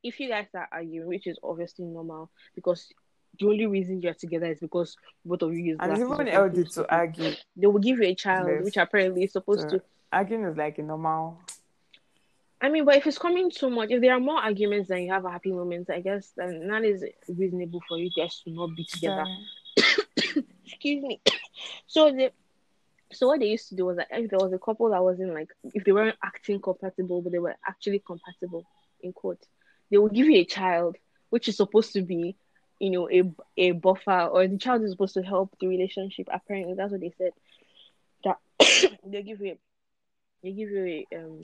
if 0.03 0.19
you 0.21 0.29
guys 0.29 0.47
are 0.55 0.69
arguing, 0.73 1.07
which 1.07 1.27
is 1.27 1.39
obviously 1.43 1.85
normal 1.85 2.31
because 2.55 2.89
the 3.39 3.47
only 3.47 3.67
reason 3.67 4.01
you're 4.03 4.15
together 4.15 4.47
is 4.47 4.61
because 4.61 4.97
both 5.25 5.43
of 5.43 5.53
you 5.53 5.63
use 5.63 5.79
and 5.81 5.97
even 5.97 6.27
healthy 6.27 6.65
to 6.65 6.95
argue. 6.95 7.33
They 7.57 7.67
will 7.67 7.79
give 7.79 7.99
you 7.99 8.05
a 8.05 8.15
child, 8.15 8.49
Yes. 8.49 8.65
which 8.65 8.77
apparently 8.77 9.25
is 9.25 9.33
supposed 9.33 9.63
So, 9.71 9.79
to 9.79 9.83
arguing 10.13 10.45
is 10.45 10.57
like 10.57 10.79
a 10.79 10.83
normal. 10.83 11.41
I 12.61 12.69
mean, 12.69 12.85
but 12.85 12.97
if 12.97 13.07
it's 13.07 13.19
coming 13.19 13.51
too 13.51 13.71
much, 13.71 13.91
if 13.91 14.01
there 14.01 14.13
are 14.13 14.21
more 14.21 14.39
arguments 14.39 14.89
than 14.89 15.03
you 15.03 15.13
have 15.13 15.25
happy 15.25 15.51
moments, 15.51 15.91
I 15.91 16.01
guess 16.01 16.33
then 16.37 16.69
that 16.69 16.85
is 16.85 17.05
reasonable 17.27 17.81
for 17.89 17.99
you 17.99 18.11
guys 18.17 18.41
to 18.45 18.51
not 18.51 18.71
be 18.77 18.85
together. 18.85 19.25
Excuse 20.67 21.03
me. 21.03 21.21
So 21.87 22.11
the 22.11 22.33
so 23.15 23.29
what 23.29 23.41
they 23.41 23.47
used 23.47 23.69
to 23.69 23.77
do 23.77 23.87
was 23.87 23.97
that 23.97 24.09
if 24.11 24.31
there 24.31 24.39
was 24.41 24.53
a 24.53 24.59
couple 24.59 24.91
that 24.91 25.03
wasn't 25.03 25.35
like 25.35 25.49
if 25.75 25.85
they 25.85 25.93
weren't 25.93 26.17
acting 26.25 26.61
compatible, 26.61 27.23
but 27.23 27.33
they 27.33 27.39
were 27.39 27.57
actually 27.67 28.03
compatible 28.05 28.67
in 29.01 29.13
quote, 29.13 29.45
they 29.91 29.99
will 29.99 30.09
give 30.09 30.27
you 30.27 30.39
a 30.41 30.45
child, 30.45 30.97
which 31.31 31.49
is 31.49 31.57
supposed 31.57 31.93
to 31.95 32.03
be, 32.03 32.37
you 32.79 32.91
know, 32.91 33.09
a 33.11 33.23
a 33.57 33.73
buffer 33.73 34.23
or 34.33 34.47
the 34.47 34.59
child 34.59 34.83
is 34.83 34.93
supposed 34.93 35.15
to 35.15 35.23
help 35.23 35.55
the 35.61 35.69
relationship. 35.69 36.29
Apparently, 36.33 36.75
that's 36.75 36.93
what 36.93 37.01
they 37.01 37.13
said. 37.19 37.33
That 38.25 38.39
they 39.07 39.23
give 39.23 39.41
you 39.41 39.57
they 40.43 40.53
give 40.53 40.71
you 40.71 41.07
a 41.11 41.17
um 41.17 41.41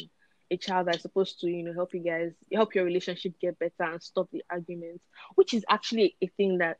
a 0.50 0.56
child 0.56 0.86
that's 0.86 1.02
supposed 1.02 1.40
to, 1.40 1.48
you 1.48 1.64
know, 1.64 1.74
help 1.74 1.94
you 1.94 2.00
guys 2.00 2.32
help 2.52 2.74
your 2.74 2.84
relationship 2.84 3.34
get 3.40 3.58
better 3.58 3.92
and 3.92 4.02
stop 4.02 4.30
the 4.30 4.44
arguments, 4.50 5.04
which 5.34 5.54
is 5.54 5.64
actually 5.68 6.16
a 6.22 6.26
thing 6.28 6.58
that 6.58 6.78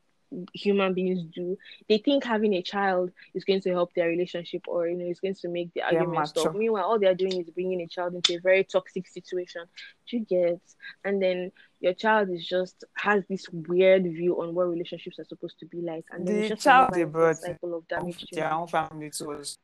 human 0.53 0.95
beings 0.95 1.23
do. 1.35 1.57
They 1.89 1.99
think 1.99 2.25
having 2.25 2.55
a 2.55 2.63
child 2.63 3.11
is 3.35 3.45
going 3.45 3.61
to 3.63 3.71
help 3.71 3.95
their 3.95 4.09
relationship 4.09 4.63
or 4.67 4.89
you 4.89 4.97
know 4.97 5.07
it's 5.07 5.21
going 5.21 5.35
to 5.35 5.49
make 5.49 5.73
the 5.75 5.83
argument 5.83 6.29
stop. 6.29 6.55
Meanwhile, 6.55 6.85
all 6.85 6.99
they're 6.99 7.15
doing 7.15 7.41
is 7.41 7.51
bringing 7.51 7.81
a 7.81 7.87
child 7.87 8.15
into 8.15 8.37
a 8.37 8.41
very 8.41 8.65
toxic 8.65 9.07
situation. 9.09 9.65
Do 10.09 10.19
you 10.19 10.25
get? 10.25 10.61
And 11.05 11.23
then 11.23 11.53
your 11.81 11.95
child 11.95 12.31
is 12.31 12.47
just 12.47 12.85
has 12.97 13.25
this 13.29 13.49
weird 13.51 14.03
view 14.05 14.41
on 14.41 14.55
what 14.55 14.69
relationships 14.69 15.19
are 15.19 15.25
supposed 15.25 15.59
to 15.61 15.67
be 15.67 15.81
like, 15.81 16.05
and 16.11 16.27
then 16.27 16.49
The 16.49 16.57
child 16.57 16.91
they 16.93 17.05
brought 17.05 17.37
cycle 17.37 17.75
of 17.75 17.89
damage. 17.89 18.19
to 18.19 18.27
their 18.37 18.53
own 18.53 18.67
family 18.67 19.11
was 19.21 19.59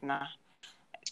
nah. 0.00 0.26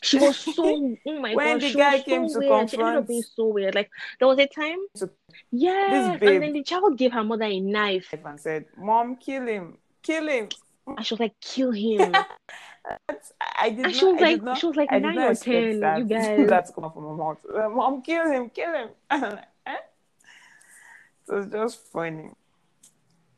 She 0.02 0.18
was 0.18 0.36
so 0.56 0.96
oh 1.06 1.20
my 1.20 1.34
When 1.34 1.54
god, 1.58 1.60
the 1.62 1.68
she 1.68 1.74
guy 1.78 1.94
was 1.96 2.04
came 2.04 2.28
so 2.28 2.40
to 2.40 2.48
weird. 2.48 2.70
She 2.70 2.78
ended 2.78 2.96
up 2.96 3.06
being 3.06 3.22
so 3.22 3.46
weird. 3.48 3.74
Like 3.74 3.90
there 4.18 4.28
was 4.28 4.38
a 4.38 4.46
time, 4.46 4.78
So- 4.94 5.10
babe- 5.52 6.22
and 6.22 6.42
then 6.42 6.52
the 6.52 6.62
child 6.62 6.96
gave 6.96 7.12
her 7.12 7.24
mother 7.24 7.44
a 7.44 7.60
knife, 7.60 8.12
and 8.24 8.40
said, 8.40 8.64
"Mom, 8.76 9.16
kill 9.16 9.46
him, 9.46 9.76
kill 10.02 10.26
him." 10.28 10.48
and 10.86 11.04
she 11.06 11.14
was 11.14 11.20
like, 11.20 11.38
"Kill 11.40 11.70
him." 11.72 12.14
I 13.58 13.68
did 13.70 13.78
And 13.78 13.82
not. 13.82 13.94
she 13.94 14.04
was 14.06 14.22
I 14.22 14.24
like- 14.24 14.42
not, 14.42 14.58
she 14.58 14.66
was 14.66 14.76
like 14.76 14.88
I 14.90 14.98
nine 14.98 15.14
not 15.14 15.30
or 15.32 15.34
10, 15.34 15.80
That, 15.80 15.98
you 15.98 16.04
guys. 16.16 16.48
that 16.48 16.66
to 16.66 16.72
come 16.72 16.84
out 16.84 16.94
from 16.94 17.04
my 17.04 17.12
mouth. 17.14 17.38
Mom, 17.74 18.00
kill 18.02 18.26
him, 18.30 18.48
kill 18.50 18.72
him. 18.72 18.88
Like, 19.10 19.44
eh? 19.66 19.76
So 21.26 21.36
it's 21.38 21.52
just 21.52 21.78
funny. 21.92 22.30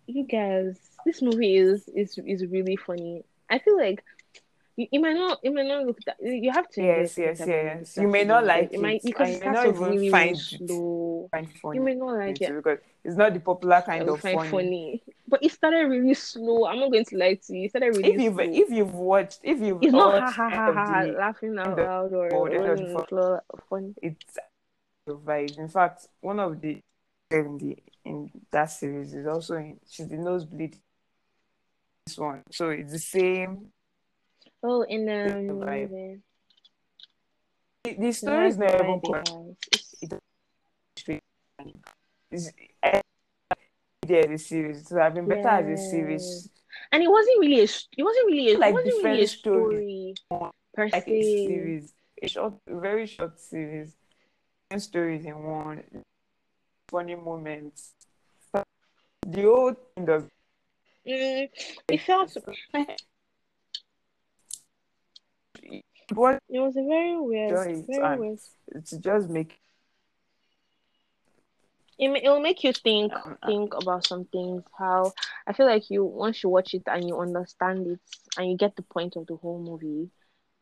you 0.07 0.25
guys, 0.25 0.79
this 1.05 1.21
movie 1.23 1.57
is 1.57 1.89
is 1.89 2.17
is 2.25 2.47
really 2.47 2.77
funny. 2.77 3.25
I 3.51 3.59
feel 3.59 3.77
like 3.77 4.03
you, 4.77 4.87
you 4.93 5.01
might 5.01 5.13
not 5.15 5.39
you 5.43 5.53
might 5.55 5.67
not 5.67 5.85
look 5.87 5.99
that 6.07 6.17
you 6.21 6.51
have 6.53 6.69
to 6.71 6.83
Yes, 6.83 7.19
yes, 7.19 7.39
certain 7.39 7.47
type 7.47 7.49
of 7.49 7.65
yes. 7.65 7.75
movies 7.77 7.97
You 7.99 8.09
may 8.09 8.25
not 8.25 8.45
like 8.45 8.73
it. 8.73 8.81
might 8.81 9.03
because 9.03 9.29
it 9.31 9.33
you 9.35 9.41
may 9.41 9.51
not 9.53 9.67
even 9.67 9.83
really, 9.83 10.11
find 10.11 10.37
it 10.37 10.39
slow. 10.39 11.29
Find 11.31 11.49
funny. 11.61 11.79
You 11.79 11.85
may 11.85 11.95
not 11.95 12.13
like 12.17 12.41
it. 12.41 12.55
because 12.57 12.79
it's 13.05 13.17
not 13.17 13.35
the 13.35 13.41
popular 13.41 13.83
kind 13.85 14.09
of 14.09 14.21
funny. 14.21 14.49
funny. 14.51 15.03
But 15.29 15.43
it 15.43 15.53
started 15.53 15.85
really 15.89 16.15
slow. 16.15 16.67
I'm 16.67 16.79
not 16.81 16.91
going 16.93 17.05
to 17.07 17.17
lie 17.17 17.35
to 17.35 17.57
you. 17.57 17.65
It 17.65 17.71
started 17.71 17.97
really 17.97 18.15
If 18.15 18.21
you've 18.21 18.35
slow. 18.35 18.45
if 18.45 18.71
you've 18.71 18.95
watched 18.95 19.39
if 19.43 19.59
you've 19.61 19.83
it's 19.83 19.93
not 19.93 20.23
ha 20.23 20.31
ha 20.31 20.51
ha 20.51 20.73
ha 20.73 21.03
the- 21.05 21.13
laughing 21.13 21.59
out 21.59 21.77
loud 21.79 22.13
or, 22.13 22.33
or 22.35 22.49
the 22.51 22.57
end 22.57 22.65
or 22.67 22.73
of 22.73 22.79
the 22.79 22.85
rolling 22.85 22.95
fo- 22.95 23.01
the 23.01 23.07
floor 23.07 23.43
funny. 23.69 23.95
it's 24.03 24.39
the 25.07 25.15
vibe. 25.15 25.59
In 25.59 25.69
fact, 25.69 26.07
one 26.21 26.39
of 26.41 26.61
the 26.61 26.81
in 27.31 27.59
the 27.59 27.77
in 28.05 28.31
that 28.51 28.67
series 28.71 29.15
is 29.15 29.27
also 29.27 29.57
in 29.57 29.79
she's 29.89 30.09
the 30.09 30.17
nosebleed. 30.17 30.77
This 32.07 32.19
one, 32.19 32.43
so 32.51 32.71
it's 32.71 32.93
the 32.93 32.99
same. 32.99 33.67
Oh, 34.63 34.83
in 34.83 35.07
the 35.07 35.25
um, 35.25 35.49
the, 35.49 36.21
The, 37.85 38.13
story 38.13 38.49
is 38.49 38.59
not 38.59 38.75
even 38.75 39.01
It's. 42.31 42.53
Yeah, 44.07 44.27
the 44.27 44.37
series. 44.39 44.89
So 44.89 45.01
I've 45.01 45.15
been 45.15 45.29
better 45.29 45.49
as 45.49 45.69
a 45.69 45.77
series, 45.83 46.49
and 46.91 47.03
it 47.03 47.11
wasn't 47.11 47.39
really 47.41 47.61
a 47.61 47.65
it 47.65 48.03
wasn't 48.03 48.27
really 48.27 48.53
a, 48.55 48.59
Like 48.59 48.75
wasn't 48.75 48.95
different 48.95 49.15
really 49.15 49.23
a 49.23 49.29
story. 49.29 50.15
per 50.77 50.89
like 50.89 51.09
a 51.09 51.23
series, 51.23 51.93
a 52.21 52.29
short, 52.29 52.55
very 52.69 53.07
short 53.07 53.39
series, 53.39 53.95
ten 54.71 54.81
stories 54.81 55.25
in 55.25 55.41
one, 55.43 55.83
funny 56.91 57.15
moments. 57.15 57.93
The 59.25 59.43
whole 59.43 59.75
thing 59.95 60.05
does 60.05 60.25
Mm, 61.07 61.49
it 61.89 62.01
felt 62.03 62.37
what 66.15 66.39
it 66.49 66.59
was 66.59 66.77
a 66.77 66.83
very 66.83 67.21
weird, 67.21 67.51
very 67.87 68.19
weird. 68.19 68.39
to 68.87 68.99
just 68.99 69.29
make 69.29 69.59
it, 71.99 72.23
will 72.25 72.41
make 72.41 72.65
you 72.65 72.73
think 72.73 73.13
think 73.47 73.75
about 73.75 74.07
some 74.07 74.25
things. 74.27 74.63
How 74.77 75.13
I 75.47 75.53
feel 75.53 75.67
like 75.67 75.91
you 75.91 76.05
once 76.05 76.43
you 76.43 76.49
watch 76.49 76.75
it 76.75 76.83
and 76.87 77.07
you 77.07 77.19
understand 77.19 77.87
it 77.87 78.01
and 78.37 78.51
you 78.51 78.57
get 78.57 78.77
the 78.77 78.83
point 78.83 79.17
of 79.17 79.27
the 79.27 79.37
whole 79.37 79.61
movie, 79.61 80.11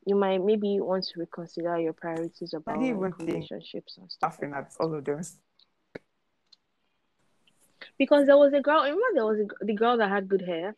you 0.05 0.15
might 0.15 0.45
maybe 0.45 0.81
want 0.81 1.05
to 1.05 1.21
reconsider 1.21 1.79
your 1.79 1.93
priorities 1.93 2.53
about 2.55 2.81
like, 2.81 3.19
relationships 3.19 3.97
and 3.99 4.11
stuff. 4.11 4.33
laughing 4.33 4.53
at 4.55 4.73
all 4.79 4.95
of 4.95 5.05
them. 5.05 5.21
Because 7.99 8.27
there 8.27 8.37
was 8.37 8.53
a 8.53 8.61
girl. 8.61 8.83
Remember, 8.83 9.03
there 9.15 9.27
was 9.27 9.41
a, 9.41 9.65
the 9.65 9.75
girl 9.75 9.97
that 9.99 10.09
had 10.09 10.29
good 10.29 10.43
hair, 10.43 10.75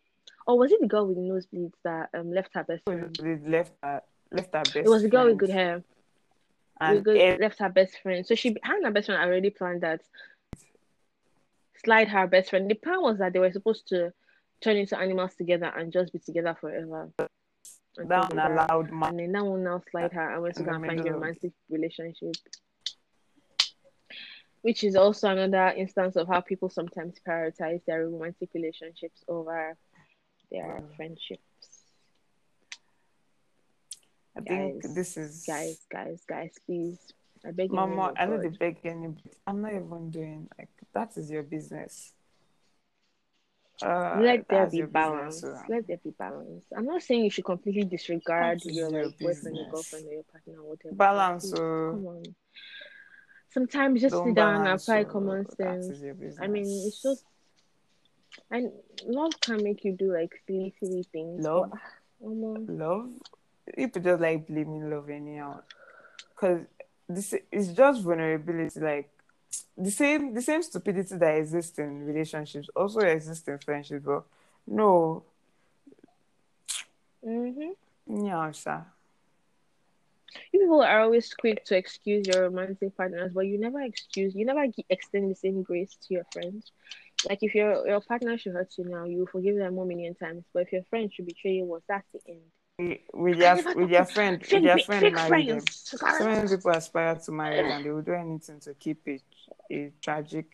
or 0.47 0.59
was 0.59 0.73
it 0.73 0.81
the 0.81 0.89
girl 0.89 1.07
with 1.07 1.17
the 1.17 1.23
nosebleeds 1.23 1.73
that 1.85 2.11
um 2.15 2.33
left 2.33 2.51
her 2.55 2.65
best 2.65 2.85
friend? 2.85 3.17
Left 3.49 3.73
her 3.83 4.03
left 4.33 4.55
her 4.55 4.63
best. 4.65 4.77
It 4.77 4.89
was 4.89 5.05
a 5.05 5.09
girl 5.09 5.25
with 5.27 5.39
friend. 5.39 5.41
good 5.41 5.51
hair. 5.51 5.83
With 6.81 6.97
and 6.97 7.05
good, 7.05 7.41
left 7.41 7.59
her 7.61 7.69
best 7.69 7.99
friend. 8.03 8.27
So 8.27 8.35
she 8.35 8.57
had 8.63 8.83
her 8.83 8.91
best 8.91 9.07
friend 9.07 9.23
already 9.23 9.51
planned 9.51 9.83
that 9.83 10.01
slide 11.85 12.09
her 12.09 12.27
best 12.27 12.51
friend. 12.51 12.71
The 12.71 12.75
plan 12.75 13.03
was 13.03 13.19
that 13.19 13.33
they 13.33 13.39
were 13.39 13.53
supposed 13.53 13.89
to 13.89 14.13
turn 14.61 14.77
into 14.77 14.99
animals 14.99 15.35
together 15.35 15.67
and 15.67 15.93
just 15.93 16.13
be 16.13 16.19
together 16.19 16.57
forever. 16.61 17.11
until 17.97 18.09
that 18.09 18.31
one 18.31 18.39
allowed 18.39 18.91
man. 18.93 19.11
And 19.11 19.19
then 19.19 19.33
that 19.33 19.45
one 19.45 19.65
now 19.65 19.83
slide 19.91 20.13
her 20.13 20.33
and 20.35 20.43
went 20.43 20.55
to 20.57 20.63
go 20.63 20.71
and 20.73 20.85
find 20.87 21.01
a 21.07 21.13
romantic 21.13 21.53
relationship. 21.71 22.35
Which 24.63 24.85
is 24.85 24.95
also 24.95 25.29
another 25.29 25.75
instance 25.77 26.15
of 26.17 26.29
how 26.29 26.41
people 26.41 26.71
sometimes 26.71 27.17
prioritize 27.27 27.85
their 27.85 28.09
romantic 28.09 28.51
relationships 28.55 29.25
over 29.29 29.77
their 30.53 30.67
Wow. 30.67 30.89
friendships. 30.97 31.43
I 34.37 34.41
think 34.41 34.83
Guys, 34.83 34.95
this 34.95 35.17
is 35.17 35.45
Guys, 35.47 35.79
guys, 35.91 36.23
guys, 36.29 36.53
please. 36.67 36.99
I 37.45 37.51
beg 37.51 37.71
you. 37.71 37.77
Mama, 37.77 38.13
I 38.17 38.27
know 38.27 38.39
they 38.39 38.49
beg 38.49 38.79
any. 38.85 39.09
I'm 39.47 39.61
not 39.63 39.73
even 39.73 40.11
doing 40.11 40.49
like 40.59 40.69
that. 40.95 41.17
Is 41.17 41.31
your 41.31 41.43
business. 41.43 42.13
Uh, 43.83 44.19
Let 44.21 44.47
there 44.49 44.67
be 44.69 44.83
balance. 44.83 45.41
business, 45.41 45.61
so- 45.67 45.73
Let 45.75 45.87
there 45.89 45.97
be 45.97 46.11
balance. 46.11 46.65
I'm 46.77 46.85
not 46.87 47.03
saying 47.03 47.25
you 47.25 47.31
should 47.31 47.45
completely 47.45 47.85
disregard 47.85 48.61
That 48.61 48.73
your 48.73 48.91
your 48.91 49.05
like 49.07 49.19
boyfriend 49.19 49.57
business. 49.57 49.71
girlfriend 49.73 50.07
or 50.07 50.13
your 50.13 50.23
partner 50.25 50.61
or 50.61 50.69
whatever. 50.71 50.95
Balance, 50.95 51.43
Please, 51.51 51.57
so- 51.57 51.91
come 51.93 52.07
on. 52.07 52.23
Sometimes 53.51 54.01
just 54.01 54.15
Don't 54.15 54.29
sit 54.29 54.35
down 54.37 54.55
and 54.67 54.69
apply 54.69 55.03
so 55.03 55.09
common 55.11 55.51
sense. 55.57 55.87
I 56.41 56.47
mean, 56.47 56.65
it's 56.65 57.03
just 57.03 57.25
and 58.51 58.73
love 59.05 59.33
can 59.41 59.63
make 59.63 59.85
you 59.85 59.93
do 59.93 60.11
like 60.13 60.33
silly, 60.47 60.73
silly 60.81 61.03
things. 61.13 61.45
Love? 61.45 61.71
But, 62.21 62.31
love 62.69 63.09
people 63.77 64.03
just 64.03 64.21
like 64.21 64.47
blaming 64.47 64.91
love 64.91 65.09
anyhow 65.09 65.61
because 66.35 66.63
this 67.09 67.35
is 67.51 67.73
just 67.73 68.03
vulnerability 68.03 68.81
like 68.81 69.11
the 69.77 69.91
same 69.91 70.35
the 70.35 70.43
same 70.43 70.63
stupidity 70.63 71.17
that 71.17 71.37
exists 71.37 71.79
in 71.79 72.07
relationships 72.07 72.69
also 72.75 73.01
exists 73.01 73.47
in 73.47 73.59
friendships 73.59 74.05
but 74.05 74.25
no 74.67 75.23
mhm. 77.25 77.73
yeah 78.09 78.51
sha. 78.53 78.83
You 80.51 80.61
people 80.61 80.83
are 80.83 81.01
always 81.01 81.33
quick 81.35 81.65
to 81.67 81.77
excuse 81.77 82.27
your 82.27 82.45
romantic 82.45 82.97
partners, 82.97 83.33
but 83.35 83.47
you 83.47 83.59
never 83.59 83.83
excuse, 83.83 84.35
you 84.35 84.47
never 84.47 84.67
extend 84.89 85.31
the 85.31 85.35
same 85.35 85.63
grace 85.63 85.97
to 86.07 86.15
your 86.15 86.25
friends. 86.33 86.73
Like 87.29 87.41
if 87.43 87.55
your 87.55 87.87
your 87.87 88.01
partner 88.01 88.39
should 88.39 88.55
hurt 88.55 88.73
you 88.79 88.85
now, 88.85 89.05
you 89.05 89.27
forgive 89.31 89.57
them 89.57 89.77
one 89.77 89.89
million 89.89 90.15
times. 90.15 90.45
But 90.53 90.63
if 90.63 90.73
your 90.73 90.85
friend 90.85 91.13
should 91.13 91.27
betray 91.27 91.53
you 91.53 91.65
once, 91.65 91.85
that's 91.87 92.07
the 92.13 92.21
end. 92.29 92.41
With 93.13 93.39
your 93.39 93.57
with 93.75 93.91
to 93.91 94.05
friend 94.05 94.41
with 94.53 94.65
your 94.65 94.79
friend 94.79 95.15
marry 95.15 95.43
them 95.43 95.61
so 96.19 96.25
many 96.25 96.49
people 96.49 96.71
aspire 96.71 97.15
to 97.17 97.33
marry 97.33 97.59
and 97.71 97.85
they 97.85 97.91
will 97.91 98.03
do 98.03 98.13
anything 98.15 98.61
to 98.61 98.75
keep 98.75 99.01
a, 99.09 99.19
a 99.71 99.93
tragic 100.01 100.47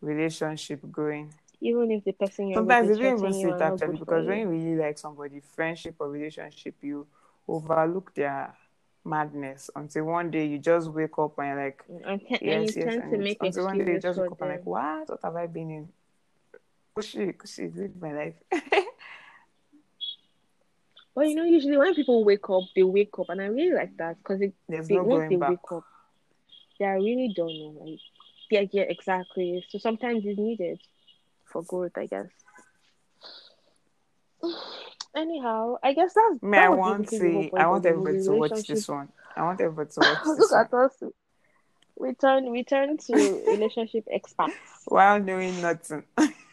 relationship 0.00 0.80
going 0.90 1.32
Even 1.60 1.90
if 1.90 2.04
the 2.04 2.12
person 2.12 2.48
you're 2.48 2.58
Sometimes 2.58 2.90
is 2.90 2.98
don't 2.98 3.18
even 3.18 3.32
see 3.32 3.48
you 3.48 3.50
it 3.50 3.60
actually 3.60 3.96
because 3.96 4.26
when 4.26 4.38
you. 4.38 4.44
you 4.44 4.48
really 4.48 4.76
like 4.76 4.98
somebody, 4.98 5.40
friendship 5.40 5.94
or 5.98 6.08
relationship, 6.10 6.74
you 6.82 7.06
overlook 7.48 8.14
their 8.14 8.54
madness 9.04 9.70
until 9.74 10.04
one 10.04 10.30
day 10.30 10.46
you 10.46 10.58
just 10.58 10.88
wake 10.90 11.18
up 11.18 11.38
and 11.38 11.48
you're 11.48 11.64
like, 11.64 11.84
And, 12.04 12.20
te- 12.20 12.34
and 12.34 12.42
yes, 12.46 12.76
you 12.76 12.82
yes, 12.82 12.96
and 12.96 13.10
to 13.12 13.18
make 13.18 13.38
until 13.40 13.64
one 13.64 13.78
day 13.78 13.92
you 13.92 13.98
just 14.00 14.18
wake 14.18 14.32
up 14.32 14.40
and 14.42 14.50
like, 14.50 14.66
what? 14.66 15.08
What 15.08 15.20
have 15.22 15.36
I 15.36 15.46
been 15.46 15.70
in? 15.70 15.88
Kushi, 16.96 17.32
Kushi, 17.36 17.74
live 17.76 17.96
my 18.00 18.12
life. 18.12 18.34
But 21.16 21.28
you 21.28 21.34
know, 21.34 21.44
usually 21.44 21.78
when 21.78 21.94
people 21.94 22.22
wake 22.24 22.48
up, 22.50 22.64
they 22.76 22.82
wake 22.82 23.18
up, 23.18 23.30
and 23.30 23.40
I 23.40 23.46
really 23.46 23.74
like 23.74 23.96
that 23.96 24.18
because 24.18 24.38
There's 24.68 24.86
they 24.86 24.96
no 24.96 25.04
once 25.04 25.30
they 25.30 25.36
going 25.36 25.38
back. 25.38 25.48
wake 25.48 25.72
up, 25.72 25.84
they 26.78 26.84
are 26.84 26.96
really 26.98 27.32
done. 27.34 27.48
know, 27.48 27.74
Like, 27.80 27.98
yeah, 28.50 28.64
yeah, 28.70 28.82
exactly. 28.82 29.64
So 29.70 29.78
sometimes 29.78 30.26
it's 30.26 30.38
needed 30.38 30.78
for 31.46 31.62
growth, 31.62 31.96
I 31.96 32.04
guess. 32.04 32.26
Anyhow, 35.16 35.76
I 35.82 35.94
guess 35.94 36.12
that's 36.12 36.42
Me, 36.42 36.58
I 36.58 36.68
that 36.68 36.70
was 36.72 36.78
want 36.78 37.10
basically 37.10 37.28
the 37.28 37.32
whole 37.32 37.48
to, 37.48 37.56
I 37.56 37.66
want 37.66 37.86
everybody 37.86 38.22
to 38.24 38.32
watch 38.32 38.66
this 38.66 38.86
one. 38.86 39.08
I 39.34 39.42
want 39.42 39.60
everybody 39.62 39.90
to 39.92 40.00
watch 40.00 40.18
this 40.24 40.38
Look 40.38 40.52
at 40.52 40.74
us. 40.74 41.02
We 41.98 42.12
turn 42.12 42.50
we 42.50 42.62
turn 42.62 42.98
to 42.98 43.12
relationship 43.46 44.04
experts. 44.12 44.52
While 44.84 45.18
knowing 45.20 45.62
nothing. 45.62 46.04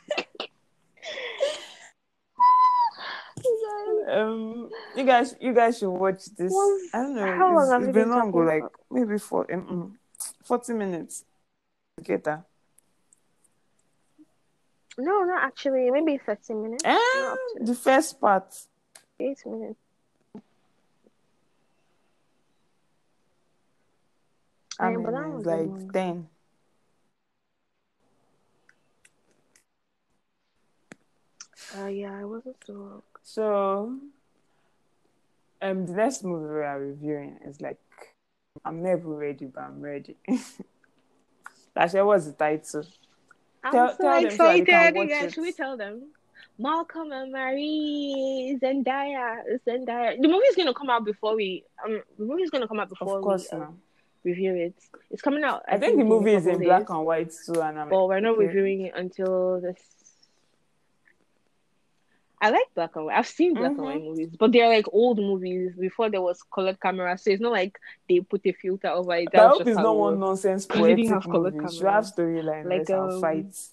um, 4.07 4.69
you 4.95 5.03
guys, 5.05 5.35
you 5.39 5.53
guys 5.53 5.77
should 5.77 5.89
watch 5.91 6.25
this. 6.37 6.51
Was- 6.51 6.89
I 6.93 6.97
don't 7.03 7.15
know. 7.15 7.25
how 7.37 7.53
long 7.55 7.63
it's, 7.63 7.71
have 7.71 7.81
it's 7.81 7.87
we 7.87 7.93
been 7.93 8.03
been 8.03 8.09
long, 8.11 8.31
talking 8.31 8.45
like 8.45 8.63
maybe 8.91 9.17
for 9.19 9.51
um, 9.53 9.97
forty 10.43 10.73
minutes. 10.73 11.23
Get 12.03 12.23
that? 12.25 12.43
No, 14.97 15.23
not 15.23 15.43
actually. 15.43 15.89
Maybe 15.91 16.17
thirty 16.17 16.53
minutes. 16.53 16.83
And 16.83 16.99
Not 17.15 17.31
up 17.33 17.37
to 17.57 17.63
the 17.65 17.75
first 17.75 18.19
part. 18.19 18.55
eight 19.19 19.43
minutes. 19.45 19.79
I 24.79 24.89
Yeah, 24.89 24.95
mean, 24.97 25.05
but 25.05 25.11
that 25.11 25.29
was 25.29 25.45
like 25.45 25.67
long- 25.67 25.89
ten. 25.91 26.29
Uh, 31.77 31.87
yeah, 31.87 32.19
I 32.19 32.23
wasn't 32.25 32.57
so. 32.65 33.03
So, 33.23 33.97
um, 35.61 35.85
the 35.85 35.93
next 35.93 36.23
movie 36.23 36.53
we 36.53 36.61
are 36.61 36.79
reviewing 36.79 37.39
is 37.45 37.61
like, 37.61 37.79
I'm 38.65 38.83
never 38.83 39.07
ready, 39.09 39.45
but 39.45 39.63
I'm 39.63 39.81
ready. 39.81 40.17
Actually, 41.75 42.03
what's 42.03 42.25
the 42.25 42.33
title? 42.33 42.85
I'm 43.63 43.71
Tell- 43.71 43.97
so 43.97 44.03
tell 44.03 44.31
so 44.31 44.49
excited. 44.49 45.09
guys, 45.09 45.23
it. 45.25 45.33
should 45.33 45.41
we 45.41 45.51
tell 45.53 45.77
them? 45.77 46.11
Malcolm 46.59 47.11
and 47.11 47.31
Marie, 47.31 48.59
Zendaya, 48.61 49.37
Zendaya. 49.67 50.21
The 50.21 50.27
movie's 50.27 50.55
gonna 50.55 50.73
come 50.73 50.89
out 50.89 51.05
before 51.05 51.35
we. 51.35 51.63
Um, 51.83 52.01
the 52.19 52.25
movie's 52.25 52.49
gonna 52.51 52.67
come 52.67 52.79
out 52.79 52.89
before 52.89 53.17
Of 53.17 53.23
course, 53.23 53.47
we 53.51 53.59
um, 53.59 53.79
review 54.23 54.53
it. 54.55 54.75
It's 55.09 55.21
coming 55.21 55.43
out. 55.43 55.63
I 55.67 55.77
think 55.77 55.97
the 55.97 56.03
movie 56.03 56.33
is 56.33 56.45
in 56.45 56.53
couple 56.53 56.67
black 56.67 56.89
and 56.89 57.05
white 57.05 57.31
too, 57.45 57.59
and 57.61 57.79
I'm 57.79 57.89
But 57.89 58.07
we're 58.07 58.19
not 58.19 58.35
okay. 58.35 58.45
reviewing 58.45 58.81
it 58.81 58.93
until 58.95 59.61
this. 59.61 59.81
I 62.43 62.49
like 62.49 62.67
black 62.75 62.95
and 62.97 63.05
white. 63.05 63.17
I've 63.17 63.27
seen 63.27 63.53
black 63.53 63.71
and 63.71 63.77
Mhm. 63.79 63.83
white 63.85 64.03
movies, 64.03 64.35
but 64.37 64.51
they're 64.51 64.67
like 64.67 64.85
old 64.91 65.17
movies 65.17 65.75
before 65.79 66.09
there 66.09 66.21
was 66.21 66.43
colored 66.43 66.77
camera. 66.79 67.17
So 67.17 67.31
it's 67.31 67.41
not 67.41 67.53
like 67.53 67.79
they 68.09 68.19
put 68.19 68.41
a 68.45 68.51
filter 68.51 68.89
over 68.89 69.15
it. 69.15 69.29
I 69.33 69.47
hope 69.47 69.59
just 69.59 69.69
it's 69.69 69.77
not 69.79 69.95
one 69.97 70.19
nonsense 70.19 70.65
they 70.65 70.93
didn't 70.95 71.07
have 71.13 71.23
colored 71.23 71.53
movie. 71.55 71.65
It 71.67 71.71
should 71.71 71.79
camera. 71.83 71.93
have 71.93 72.03
storyline, 72.05 72.65
Like, 72.69 72.89
um, 72.89 73.21
fights. 73.21 73.71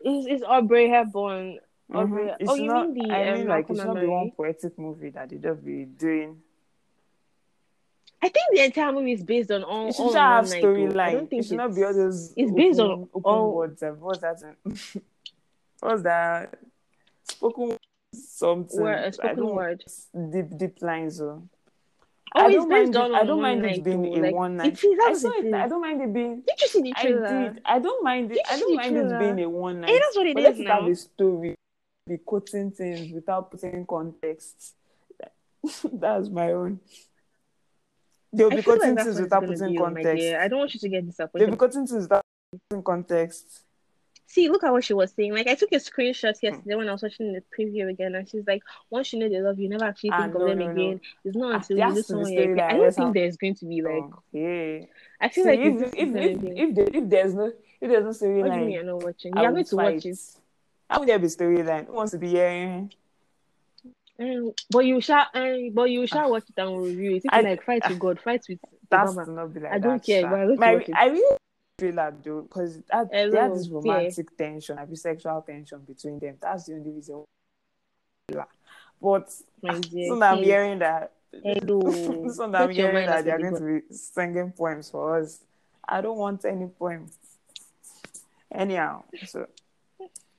It's, 0.00 0.26
it's 0.28 0.42
Audrey 0.46 0.88
Hepburn. 0.88 1.58
Audrey. 1.92 2.24
Mhm. 2.28 2.36
It 2.38 2.48
Oh, 2.48 2.54
you 2.54 2.66
not, 2.66 2.90
mean 2.90 3.08
the 3.08 3.14
I 3.14 3.28
um, 3.30 3.38
mean, 3.38 3.48
like, 3.48 3.68
Malcolm 3.68 3.74
it 3.76 3.78
should 3.80 3.86
not 3.94 4.00
be 4.00 4.06
one 4.06 4.30
poetic 4.30 4.78
movie 4.78 5.10
that 5.10 5.28
they 5.30 5.36
just 5.38 5.64
be 5.64 5.84
doing. 5.86 6.40
I 8.22 8.28
think 8.28 8.46
the 8.52 8.64
entire 8.64 8.92
movie 8.92 9.12
is 9.12 9.24
based 9.24 9.50
on 9.50 9.64
all, 9.64 9.88
It 9.88 9.94
should 9.96 10.02
all 10.02 10.12
have 10.12 10.44
I 10.44 10.60
storyline. 10.60 11.28
It 11.32 11.44
should 11.44 11.56
not 11.56 11.74
be 11.74 11.82
all 11.82 11.90
it's- 11.90 11.96
those 11.96 12.32
it's 12.36 12.52
based 12.52 12.78
on 12.78 12.90
open 13.12 13.22
all- 13.24 13.54
words. 13.56 13.82
What's 13.98 14.20
that? 14.20 14.40
What's 15.80 16.02
that? 16.02 16.58
Spoken 17.28 17.76
something. 18.14 18.80
word, 18.80 19.04
a 19.04 19.06
I 19.06 19.10
spoken 19.10 19.54
word. 19.54 19.84
deep 20.32 20.58
deep 20.58 20.82
lines. 20.82 21.18
So. 21.18 21.48
Oh, 22.34 22.40
I 22.40 22.52
don't 22.52 22.68
mind 22.68 22.94
it. 22.94 23.00
I 23.00 23.24
don't 23.24 23.40
mind 23.40 23.64
it 23.64 23.84
being 23.84 24.02
though. 24.02 24.18
a 24.18 24.22
Like, 24.22 24.34
one 24.34 24.56
night. 24.56 24.66
it 24.82 24.84
is, 24.84 24.98
I 25.02 25.14
saw 25.14 25.30
it 25.38 25.46
it. 25.46 25.54
I 25.54 25.68
don't 25.68 25.80
mind 25.80 26.02
it 26.02 26.12
being. 26.12 26.42
Did 26.46 26.60
you 26.60 26.68
see 26.68 26.82
the 26.82 26.94
I 26.96 27.02
did. 27.04 27.60
I 27.64 27.78
don't 27.78 28.04
mind 28.04 28.32
it. 28.32 28.40
I 28.50 28.58
don't 28.58 28.76
mind 28.76 28.96
it 28.96 29.18
being 29.18 29.40
a 29.40 29.48
one 29.48 29.80
night. 29.80 29.90
Hey, 29.90 29.98
that's 29.98 30.16
what 30.16 30.26
it 30.26 30.34
but 30.34 30.42
is 30.42 30.46
let 30.58 30.60
it 30.60 30.66
have 30.66 30.82
now. 30.82 30.90
a 30.90 30.94
story. 30.94 31.54
Be 32.06 32.18
quoting 32.18 32.70
things 32.70 33.12
without 33.12 33.50
putting 33.50 33.84
context. 33.84 34.74
That's 35.92 36.28
my 36.30 36.52
own. 36.52 36.80
They'll 38.32 38.50
be 38.50 38.62
quoting 38.62 38.94
like 38.94 39.04
things 39.04 39.20
without 39.20 39.46
putting 39.46 39.76
context. 39.76 40.26
I 40.34 40.48
don't 40.48 40.58
want 40.58 40.74
you 40.74 40.80
to 40.80 40.88
get 40.88 41.06
disappointed. 41.06 41.46
They'll 41.46 41.50
be 41.50 41.58
quoting 41.58 41.86
things 41.86 42.02
without 42.02 42.24
putting 42.70 42.82
context. 42.82 43.62
See, 44.30 44.50
look 44.50 44.62
at 44.62 44.70
what 44.70 44.84
she 44.84 44.92
was 44.92 45.10
saying. 45.14 45.32
Like, 45.32 45.46
I 45.46 45.54
took 45.54 45.72
a 45.72 45.76
screenshot 45.76 46.34
yesterday 46.42 46.74
when 46.74 46.86
I 46.86 46.92
was 46.92 47.02
watching 47.02 47.32
the 47.32 47.42
preview 47.58 47.88
again, 47.88 48.14
and 48.14 48.28
she's 48.28 48.46
like, 48.46 48.62
"Once 48.90 49.10
you 49.14 49.18
know 49.20 49.28
they 49.30 49.40
love 49.40 49.58
you, 49.58 49.70
never 49.70 49.86
actually 49.86 50.10
Ah, 50.10 50.20
think 50.22 50.34
of 50.34 50.40
no, 50.42 50.48
them 50.48 50.58
no, 50.58 50.66
no. 50.66 50.70
again. 50.72 51.00
It's 51.24 51.34
not 51.36 51.52
Ah, 51.52 51.56
until 51.56 51.76
you 51.78 51.82
has 51.82 51.94
know 51.94 51.94
to 51.94 52.02
be 52.02 52.02
someone 52.02 52.32
you're." 52.34 52.60
I 52.60 52.72
don't 52.76 52.94
think 52.94 53.14
there's 53.14 53.36
going 53.38 53.54
to 53.54 53.64
be 53.64 53.80
like. 53.80 54.04
Yeah. 54.32 54.80
I 55.18 55.28
feel 55.30 55.44
See, 55.44 55.50
like 55.50 55.60
if, 55.60 55.82
it's, 55.82 55.94
if, 55.96 56.08
if, 56.14 56.42
if, 56.44 56.74
there, 56.74 56.88
if 56.92 57.08
there's 57.08 57.34
no 57.34 57.52
if 57.80 57.90
there's 57.90 58.20
no 58.22 58.28
What 58.28 58.52
do 58.52 58.58
you 58.58 58.60
mean 58.60 58.70
you're 58.70 58.84
not 58.84 59.02
watching? 59.02 59.32
You're 59.34 59.50
going 59.50 59.64
to 59.64 59.76
watch 59.76 60.04
it. 60.04 60.18
How 60.90 60.98
would 61.00 61.08
there 61.08 61.18
be 61.18 61.26
storyline? 61.28 61.86
Who 61.86 61.92
wants 61.94 62.12
to 62.12 62.18
be 62.18 62.28
hearing? 62.28 62.92
Um, 64.20 64.52
but 64.70 64.80
you 64.80 65.00
shall, 65.00 65.26
um, 65.32 65.70
but 65.72 65.84
you 65.90 66.06
shall 66.06 66.30
watch 66.30 66.44
it 66.50 66.60
and 66.60 66.82
review 66.82 67.16
it. 67.16 67.22
If 67.24 67.32
I- 67.32 67.40
like, 67.40 67.62
fight 67.64 67.88
with 67.88 67.98
God, 67.98 68.20
fight 68.20 68.44
with 68.48 68.58
That's 68.90 69.14
not 69.14 69.54
be 69.54 69.60
like 69.60 69.72
I 69.72 69.78
don't 69.78 69.98
that, 69.98 70.04
care, 70.04 70.28
but 70.28 70.40
I 70.40 70.44
My- 70.56 70.86
I 70.94 71.06
really 71.06 71.36
trailer 71.78 72.14
though, 72.24 72.42
because 72.42 72.76
they 72.76 72.82
had 72.90 73.08
Hello, 73.12 73.54
this 73.54 73.68
yeah. 73.68 73.74
romantic 73.74 74.36
tension, 74.36 74.76
like 74.76 74.88
sexual 74.96 75.40
tension 75.42 75.80
between 75.86 76.18
them. 76.18 76.36
That's 76.40 76.64
the 76.64 76.74
only 76.74 76.90
reason. 76.90 77.24
But 79.00 79.32
My 79.62 79.78
dear, 79.78 80.08
so 80.08 80.22
I'm 80.22 80.42
hearing 80.42 80.80
that. 80.80 81.12
Hello. 81.32 82.28
so 82.32 82.46
now 82.46 82.62
I'm 82.62 82.66
Put 82.68 82.76
hearing 82.76 83.06
that 83.06 83.24
they're 83.24 83.38
going 83.38 83.54
to 83.54 83.80
be 83.88 83.94
singing 83.94 84.52
poems 84.52 84.90
for 84.90 85.20
us. 85.20 85.38
I 85.88 86.00
don't 86.00 86.18
want 86.18 86.44
any 86.44 86.66
poems. 86.66 87.16
Anyhow, 88.52 89.04
so 89.26 89.46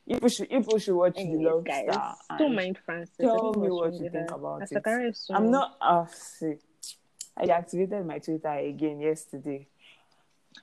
people 0.07 0.27
should 0.29 0.49
people 0.49 0.77
should 0.77 0.95
watch 0.95 1.13
the 1.15 1.21
Anyways, 1.21 1.45
Love 1.45 1.63
guys, 1.63 1.85
Star. 1.89 2.15
don't 2.37 2.55
mind 2.55 2.77
Frances. 2.85 3.15
tell 3.17 3.53
me 3.53 3.69
what 3.69 3.93
you 3.93 4.09
think 4.09 4.31
about 4.31 4.63
it. 4.63 4.69
Sakara 4.71 5.09
is 5.09 5.19
so- 5.19 5.35
I'm 5.35 5.49
not. 5.51 5.77
Uh, 5.79 6.05
see, 6.07 6.55
I 7.37 7.43
activated 7.45 8.05
my 8.05 8.19
Twitter 8.19 8.49
again 8.49 8.99
yesterday. 8.99 9.67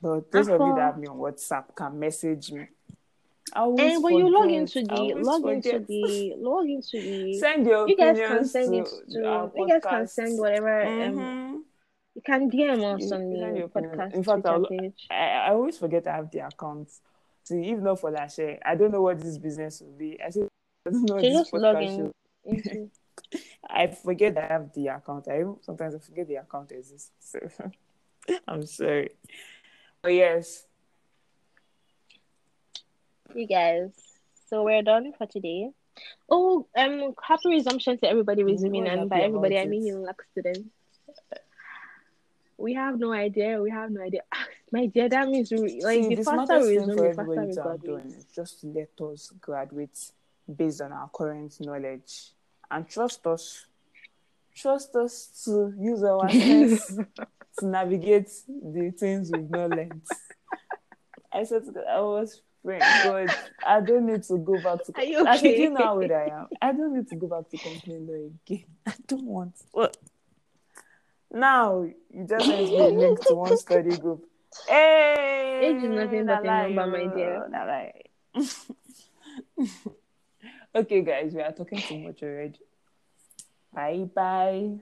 But 0.01 0.31
those 0.31 0.47
of 0.47 0.61
you 0.61 0.73
that 0.75 0.81
have 0.81 0.97
me 0.97 1.07
on 1.07 1.17
WhatsApp 1.17 1.75
can 1.75 1.99
message 1.99 2.51
me. 2.51 2.67
And 3.55 4.03
when 4.03 4.15
you 4.15 4.29
log 4.29 4.51
into 4.51 4.83
the 4.83 5.13
log 5.17 5.47
into 5.47 5.79
the 5.79 6.33
log 6.37 6.69
into 6.69 7.01
the 7.01 7.33
send 7.39 7.65
your 7.65 7.87
you 7.87 7.95
guys 7.95 8.17
can 8.17 8.45
send 8.45 8.73
to, 8.73 8.79
it 8.79 8.89
to 9.11 9.51
you 9.55 9.67
guys 9.67 9.83
can 9.83 10.07
send 10.07 10.39
whatever 10.39 10.81
um 10.83 11.15
Mhm. 11.17 11.61
you 12.15 12.21
can 12.25 12.49
DM 12.51 12.83
us 12.95 13.11
on 13.11 13.29
the 13.29 13.69
podcast 13.73 14.13
In 14.13 14.23
fact. 14.23 14.45
I, 15.09 15.47
I 15.47 15.49
always 15.51 15.77
forget 15.77 16.05
I 16.07 16.15
have 16.17 16.29
the 16.31 16.39
account. 16.39 16.89
See, 17.43 17.69
if 17.71 17.79
not 17.79 17.99
for 18.01 18.11
that 18.11 18.31
share, 18.31 18.59
I 18.65 18.75
don't 18.75 18.91
know 18.91 19.01
what 19.01 19.19
this 19.19 19.37
business 19.37 19.81
will 19.81 19.97
be. 19.97 20.19
I 20.21 20.29
say 20.29 20.47
I 20.85 20.89
don't 20.89 21.03
know 21.07 21.15
what 21.15 21.21
this 21.23 21.33
just 21.33 21.53
log 21.53 21.77
podcast 21.77 21.97
in 21.97 22.11
into 22.43 22.89
I 23.69 23.87
forget 23.87 24.37
I 24.37 24.45
have 24.47 24.73
the 24.73 24.87
account. 24.87 25.27
I 25.29 25.43
sometimes 25.61 25.95
I 25.95 25.99
forget 25.99 26.27
the 26.27 26.35
account 26.35 26.71
exists. 26.71 27.11
So 27.19 27.39
I'm 28.47 28.65
sorry. 28.65 29.11
But 30.07 30.13
yes. 30.13 30.63
You 33.35 33.45
guys. 33.45 33.91
So 34.49 34.63
we're 34.63 34.81
done 34.81 35.11
for 35.17 35.27
today. 35.27 35.71
Oh, 36.29 36.65
um, 36.77 37.13
happy 37.21 37.49
resumption 37.49 37.97
to 37.97 38.09
everybody 38.09 38.45
resuming, 38.45 38.83
was 38.83 38.93
and 38.93 39.09
by 39.09 39.19
everybody 39.19 39.59
I 39.59 39.65
mean 39.65 39.85
you 39.85 39.97
like 39.97 40.15
students. 40.31 40.69
We 42.57 42.75
have 42.75 42.97
no 42.97 43.11
idea. 43.11 43.61
We 43.61 43.69
have 43.69 43.91
no 43.91 44.01
idea. 44.01 44.21
My 44.71 44.85
dear, 44.85 45.09
that 45.09 45.27
means 45.27 45.51
we, 45.51 45.81
like 45.81 46.05
See, 46.05 46.15
the 46.15 46.23
faster 46.23 46.61
we 46.61 46.77
resume, 46.77 46.95
the 46.95 47.13
faster 47.13 47.41
we 47.41 47.53
graduate. 47.53 48.25
just 48.33 48.63
let 48.63 49.01
us 49.01 49.33
graduate 49.41 49.99
based 50.55 50.79
on 50.79 50.93
our 50.93 51.09
current 51.09 51.53
knowledge 51.59 52.31
and 52.71 52.87
trust 52.87 53.27
us. 53.27 53.65
Trust 54.55 54.95
us 54.95 55.43
to 55.43 55.73
use 55.77 56.01
our 56.01 56.29
sense 56.29 56.97
to 57.59 57.65
navigate 57.67 58.29
the 58.47 58.91
things 58.97 59.31
we've 59.31 59.49
not 59.49 59.69
learned. 59.71 60.01
I 61.31 61.43
said 61.43 61.65
to 61.65 61.71
God, 61.71 61.83
I 61.89 61.99
was 62.01 62.41
praying, 62.63 62.81
God, 63.03 63.35
I 63.65 63.81
don't 63.81 64.05
need 64.05 64.23
to 64.23 64.37
go 64.37 64.57
back 64.59 64.83
to 64.85 64.93
Are 64.95 65.03
you 65.03 65.27
I 65.27 65.37
think 65.37 65.55
okay? 65.55 65.63
you 65.63 65.69
know 65.69 65.83
how 65.83 66.01
old 66.01 66.11
I 66.11 66.29
am. 66.31 66.47
I 66.61 66.71
don't 66.71 66.95
need 66.95 67.07
to 67.09 67.15
go 67.15 67.27
back 67.27 67.49
to 67.49 67.57
company 67.57 67.99
law 67.99 68.29
again. 68.45 68.65
I 68.85 68.93
don't 69.07 69.25
want. 69.25 69.55
What? 69.71 69.97
Now 71.31 71.83
you 71.83 72.25
just 72.27 72.47
sent 72.47 72.69
me 72.71 72.79
a 72.79 72.87
link 72.89 73.25
to 73.27 73.35
one 73.35 73.57
study 73.57 73.97
group. 73.97 74.25
Hey, 74.67 75.59
Age 75.63 75.83
is 75.83 75.89
nothing 75.89 76.25
but 76.25 76.43
a 76.43 76.47
number, 76.47 76.87
my 76.87 77.07
dear. 77.15 77.49
okay, 80.75 81.01
guys, 81.01 81.33
we 81.33 81.41
are 81.41 81.51
talking 81.51 81.81
too 81.81 81.97
much 81.99 82.23
already. 82.23 82.59
Bye 83.73 84.09
bye. 84.15 84.79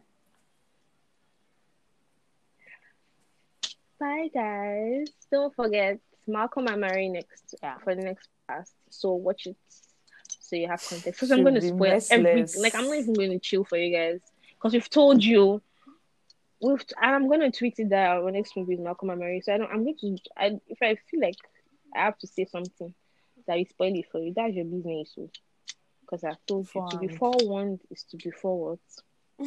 Bye, 4.00 4.30
guys. 4.34 5.08
Don't 5.32 5.56
forget 5.56 6.00
Malcolm 6.28 6.68
and 6.68 6.82
Marie 6.82 7.10
next 7.10 7.56
Yeah. 7.62 7.78
for 7.80 7.96
the 7.96 8.02
next 8.02 8.28
class. 8.48 8.72
So 8.90 9.14
watch 9.14 9.48
it 9.48 9.58
so 10.46 10.56
you 10.56 10.68
have 10.68 10.82
context. 10.82 11.20
Because 11.20 11.32
I'm 11.32 11.42
going 11.42 11.56
to 11.56 11.62
spoil 11.62 12.00
everything. 12.10 12.62
Like 12.62 12.76
I'm 12.76 12.86
not 12.86 12.98
even 12.98 13.14
going 13.14 13.32
to 13.32 13.40
chill 13.40 13.64
for 13.64 13.78
you 13.78 13.96
guys 13.96 14.20
because 14.52 14.74
we've 14.74 14.90
told 14.90 15.24
you. 15.24 15.62
We've 16.62 16.84
and 17.02 17.16
I'm 17.16 17.28
going 17.28 17.42
to 17.42 17.52
tweet 17.52 17.80
it 17.80 17.90
that 17.90 18.10
our 18.12 18.32
next 18.32 18.56
movie 18.56 18.76
is 18.76 18.80
Malcolm 18.80 19.10
and 19.10 19.20
Marie. 19.20 19.42
So 19.42 19.54
I 19.54 19.58
don't. 19.58 19.72
I'm 19.72 19.84
going 19.84 19.98
to. 19.98 20.18
I 20.38 20.60
if 20.68 20.78
I 20.82 20.96
feel 21.10 21.20
like 21.22 21.36
I 21.96 22.02
have 22.02 22.18
to 22.20 22.28
say 22.28 22.46
something 22.46 22.94
that 23.48 23.58
will 23.58 23.66
spoil 23.66 23.96
it 23.96 24.06
for 24.12 24.20
you. 24.22 24.34
That's 24.36 24.54
your 24.54 24.66
business. 24.66 25.16
Because 26.02 26.24
I've 26.24 26.46
told 26.48 26.70
you 26.74 26.88
to 26.92 26.98
be 27.00 27.08
forewarned 27.08 27.82
is 27.90 28.04
to 28.12 28.18
be 28.18 28.30
forward. 28.30 28.80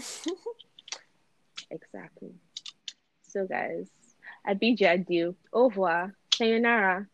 exactly. 1.70 2.34
So 3.22 3.46
guys, 3.46 3.88
I 4.48 4.54
bid 4.54 4.80
you 4.80 4.88
adieu. 4.88 5.36
Au 5.52 5.68
revoir. 5.68 6.10
Sayonara. 6.34 7.06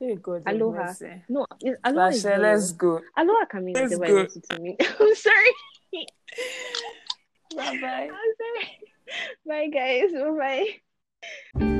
Hey, 0.00 0.16
God, 0.16 0.42
Aloha. 0.44 0.86
mercy. 0.86 1.22
No, 1.28 1.46
it- 1.60 1.78
aloha 1.84 2.10
Lashe, 2.10 2.38
let's 2.38 2.72
go. 2.72 3.00
Aloha 3.16 3.44
can 3.46 3.64
mean 3.64 3.74
Let's 3.74 3.96
go. 3.96 4.04
I 4.04 4.12
want 4.12 4.36
it 4.36 4.44
to 4.50 4.60
mean. 4.60 4.76
I'm 5.00 5.14
sorry. 5.14 5.52
Bye 7.54 7.78
bye. 7.80 8.10
I'm 8.10 8.34
sorry. 8.40 8.78
Bye 9.46 9.68
guys. 9.68 10.10
Bye 10.12 10.74
bye. 11.60 11.70